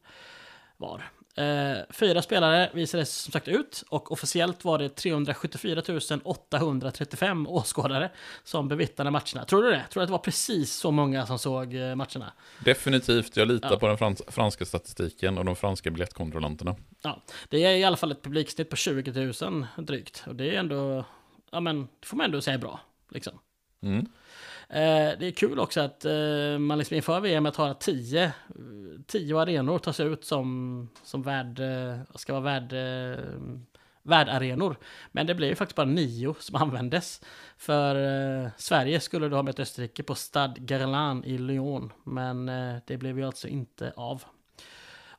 [0.76, 1.10] var.
[1.36, 5.82] Eh, fyra spelare visades som sagt ut och officiellt var det 374
[6.24, 8.10] 835 åskådare
[8.44, 9.44] som bevittnade matcherna.
[9.44, 9.84] Tror du det?
[9.90, 12.32] Tror du att det var precis så många som såg eh, matcherna?
[12.64, 13.78] Definitivt, jag litar Ja.
[13.78, 16.76] på den frans franska statistiken och de franska biljettkontrollanterna.
[17.02, 20.24] Ja, det är i alla fall ett publiksnitt på 20 000 drygt.
[20.26, 21.04] Och det är ändå,
[21.50, 22.80] ja men, det får man ändå säga är bra.
[23.10, 23.38] Liksom.
[23.82, 24.06] Mm.
[24.72, 28.32] Eh, det är kul också att eh, man liksom inför VM har 10
[29.06, 32.74] 10 arenor tas ut som, som värd, eh, ska vara värd,
[34.02, 34.76] värdarenor.
[35.12, 37.20] Men det blev ju faktiskt bara nio som användes.
[37.56, 37.94] För
[38.44, 41.92] eh, Sverige skulle då ha mött Österrike på Stade Gerland i Lyon.
[42.04, 44.24] Men eh, det blev ju alltså inte av.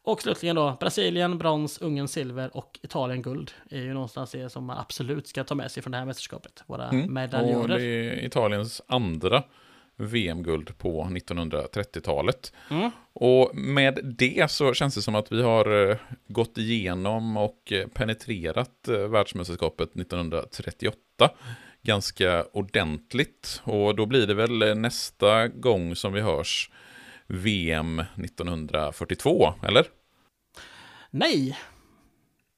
[0.03, 3.51] Och slutligen då, Brasilien brons, Ungern silver och Italien guld.
[3.69, 6.63] är ju någonstans det som man absolut ska ta med sig från det här mästerskapet.
[6.67, 7.03] Våra Mm.
[7.05, 7.79] Och medaljörer.
[7.79, 9.43] det är Italiens andra
[9.95, 12.53] VM-guld på 1930-talet.
[12.69, 12.91] Mm.
[13.13, 15.97] Och med det så känns det som att vi har eh,
[16.27, 20.97] gått igenom och eh, penetrerat eh, världsmästerskapet 1938
[21.81, 23.61] ganska ordentligt.
[23.63, 26.71] Och då blir det väl nästa gång som vi hörs
[27.33, 29.85] VM 1942, eller?
[31.11, 31.57] Nej!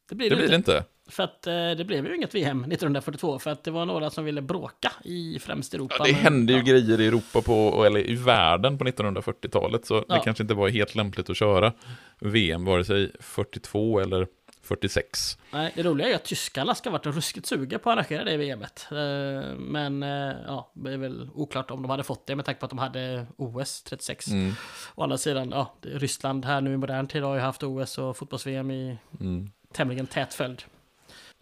[0.10, 0.72] Det blir Det det, blir det inte.
[0.72, 0.84] inte.
[1.10, 4.26] För att eh, det blev ju inget VM 1942 för att det var några som
[4.26, 5.96] ville bråka i främst Europa.
[6.00, 6.66] Ja, det hände ju ja.
[6.66, 10.22] grejer i Europa på, eller i världen på 1940-talet, så det Ja.
[10.24, 11.74] kanske inte var helt lämpligt att köra
[12.20, 14.28] VM, vare sig 42 eller
[14.64, 15.38] 46.
[15.52, 18.38] Nej, det roliga är att tyskarna ska ha varit ruskigt suga på att arrangera det
[18.38, 18.88] VMet.
[18.92, 22.60] Eh, Men eh, ja, det är väl oklart om de hade fått det med tanke
[22.60, 24.28] på att de hade OS 36.
[24.28, 24.54] Mm,
[24.96, 28.18] Å andra sidan, ja, Ryssland här nu i modern tid har ju haft OS och
[28.18, 29.50] fotbolls-VM i mm.
[29.74, 30.64] tämligen tät följd.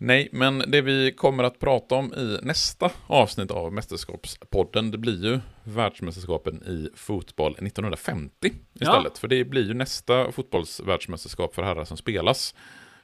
[0.03, 5.25] Nej, men det vi kommer att prata om i nästa avsnitt av Mästerskapspodden, det blir
[5.25, 9.17] ju världsmästerskapen i fotboll 1950 istället.
[9.17, 12.55] För det blir ju nästa fotbollsvärldsmästerskap för herrar som spelas.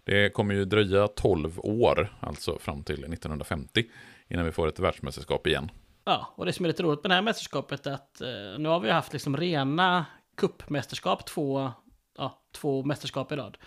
[0.08, 3.84] Det kommer ju dröja 12 år, alltså fram till 1950,
[4.28, 5.72] innan vi får ett världsmästerskap igen.
[6.06, 8.70] Ja, och det som är lite roligt med det här mästerskapet är att eh, nu
[8.70, 10.06] har vi haft liksom rena
[10.38, 11.72] kuppmästerskap, två,
[12.18, 13.58] ja, två mästerskap i rad.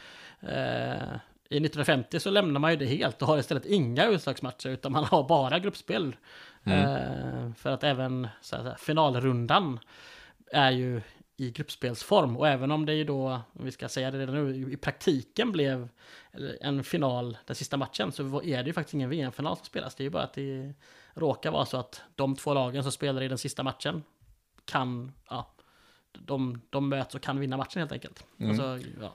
[0.40, 1.14] Eh,
[1.50, 5.04] I 1950 så lämnar man ju det helt och har istället inga utslagsmatcher utan man
[5.04, 6.16] har bara gruppspel.
[6.64, 9.78] Eh, för att även så här, finalrundan
[10.52, 11.00] är ju
[11.40, 14.72] i gruppspelsform och även om det ju då, om vi ska säga det redan nu,
[14.72, 15.88] i praktiken blev
[16.60, 19.94] en final den sista matchen så är det ju faktiskt ingen VM-final som spelas.
[19.94, 20.74] Det är ju bara att det
[21.14, 24.02] råkar vara så att de två lagen som spelar i den sista matchen
[24.64, 25.54] kan, ja,
[26.12, 28.26] de, de möts och kan vinna matchen helt enkelt.
[28.38, 28.50] Mm.
[28.50, 29.14] Alltså, ja.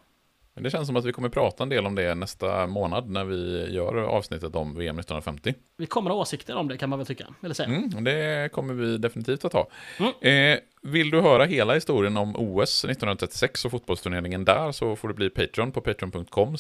[0.54, 3.26] Men det känns som att vi kommer prata en del om det nästa månad när
[3.26, 5.54] vi gör avsnittet om VM 1950.
[5.78, 7.70] Vi kommer ha åsikter om det kan man väl tycka, eller säga.
[7.70, 9.68] Mm, det kommer vi definitivt att ha.
[10.00, 10.54] Mm.
[10.54, 15.14] Eh, vill du höra hela historien om OS 1936 och fotbollsturneringen där så får du
[15.14, 16.56] bli Patreon på patreon.com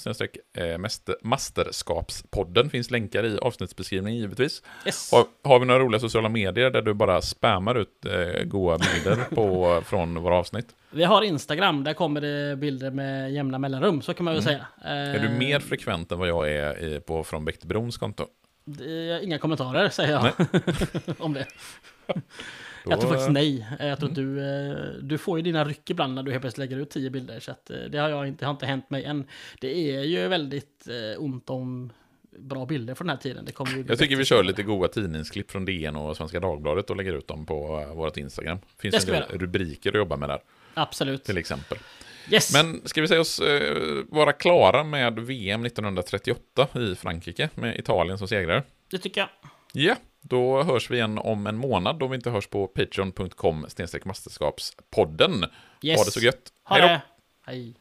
[0.57, 0.77] eh,
[1.21, 2.69] masterskapspodden.
[2.69, 4.63] Finns länkar i avsnittsbeskrivningen givetvis.
[4.85, 5.11] Yes.
[5.11, 9.35] Har, har vi några roliga sociala medier där du bara spammar ut eh, goa bilder
[9.35, 10.75] på, från våra avsnitt?
[10.91, 14.65] Vi har Instagram, där kommer det bilder med jämna mellanrum, så kan man väl säga.
[14.83, 15.15] Mm.
[15.15, 18.25] Är du Eh, mer frekvent än vad jag är i, på från Bäcktebrons konto?
[19.21, 20.31] Inga kommentarer säger jag
[21.25, 21.45] om det.
[22.89, 23.67] Jag tror faktiskt nej.
[23.79, 24.35] Eh, Jag tror Mm.
[24.35, 24.41] du,
[24.71, 27.39] eh, du får ju dina ryck ibland när du helt plötsligt lägger ut tio bilder.
[27.39, 29.27] Så att eh, det har, jag inte, det har inte hänt mig än.
[29.61, 30.87] Det är ju väldigt
[31.17, 31.91] ont om
[32.39, 33.45] bra bilder från den här tiden.
[33.45, 36.89] Det kommer ju Jag tycker vi kör lite goa tidningsklipp från DN och Svenska Dagbladet
[36.89, 38.57] och lägger ut dem på vårt Instagram.
[38.57, 40.39] Det finns en del rubriker att jobba med där,
[40.73, 41.23] Absolut.
[41.23, 41.77] till exempel.
[42.31, 42.53] Yes!
[42.53, 43.41] Men ska vi säga oss
[44.09, 48.63] vara klara med VM 1938 i Frankrike med Italien som segrare?
[48.91, 49.29] Det tycker jag.
[49.73, 49.95] Ja,
[50.29, 53.67] då hörs vi igen om en månad om vi inte hörs på patreon.com
[54.05, 55.45] masterskapspodden.
[55.81, 55.99] Yes.
[55.99, 56.53] Ha det så gött.
[56.63, 57.01] Ha Hej då!
[57.51, 57.75] Hej!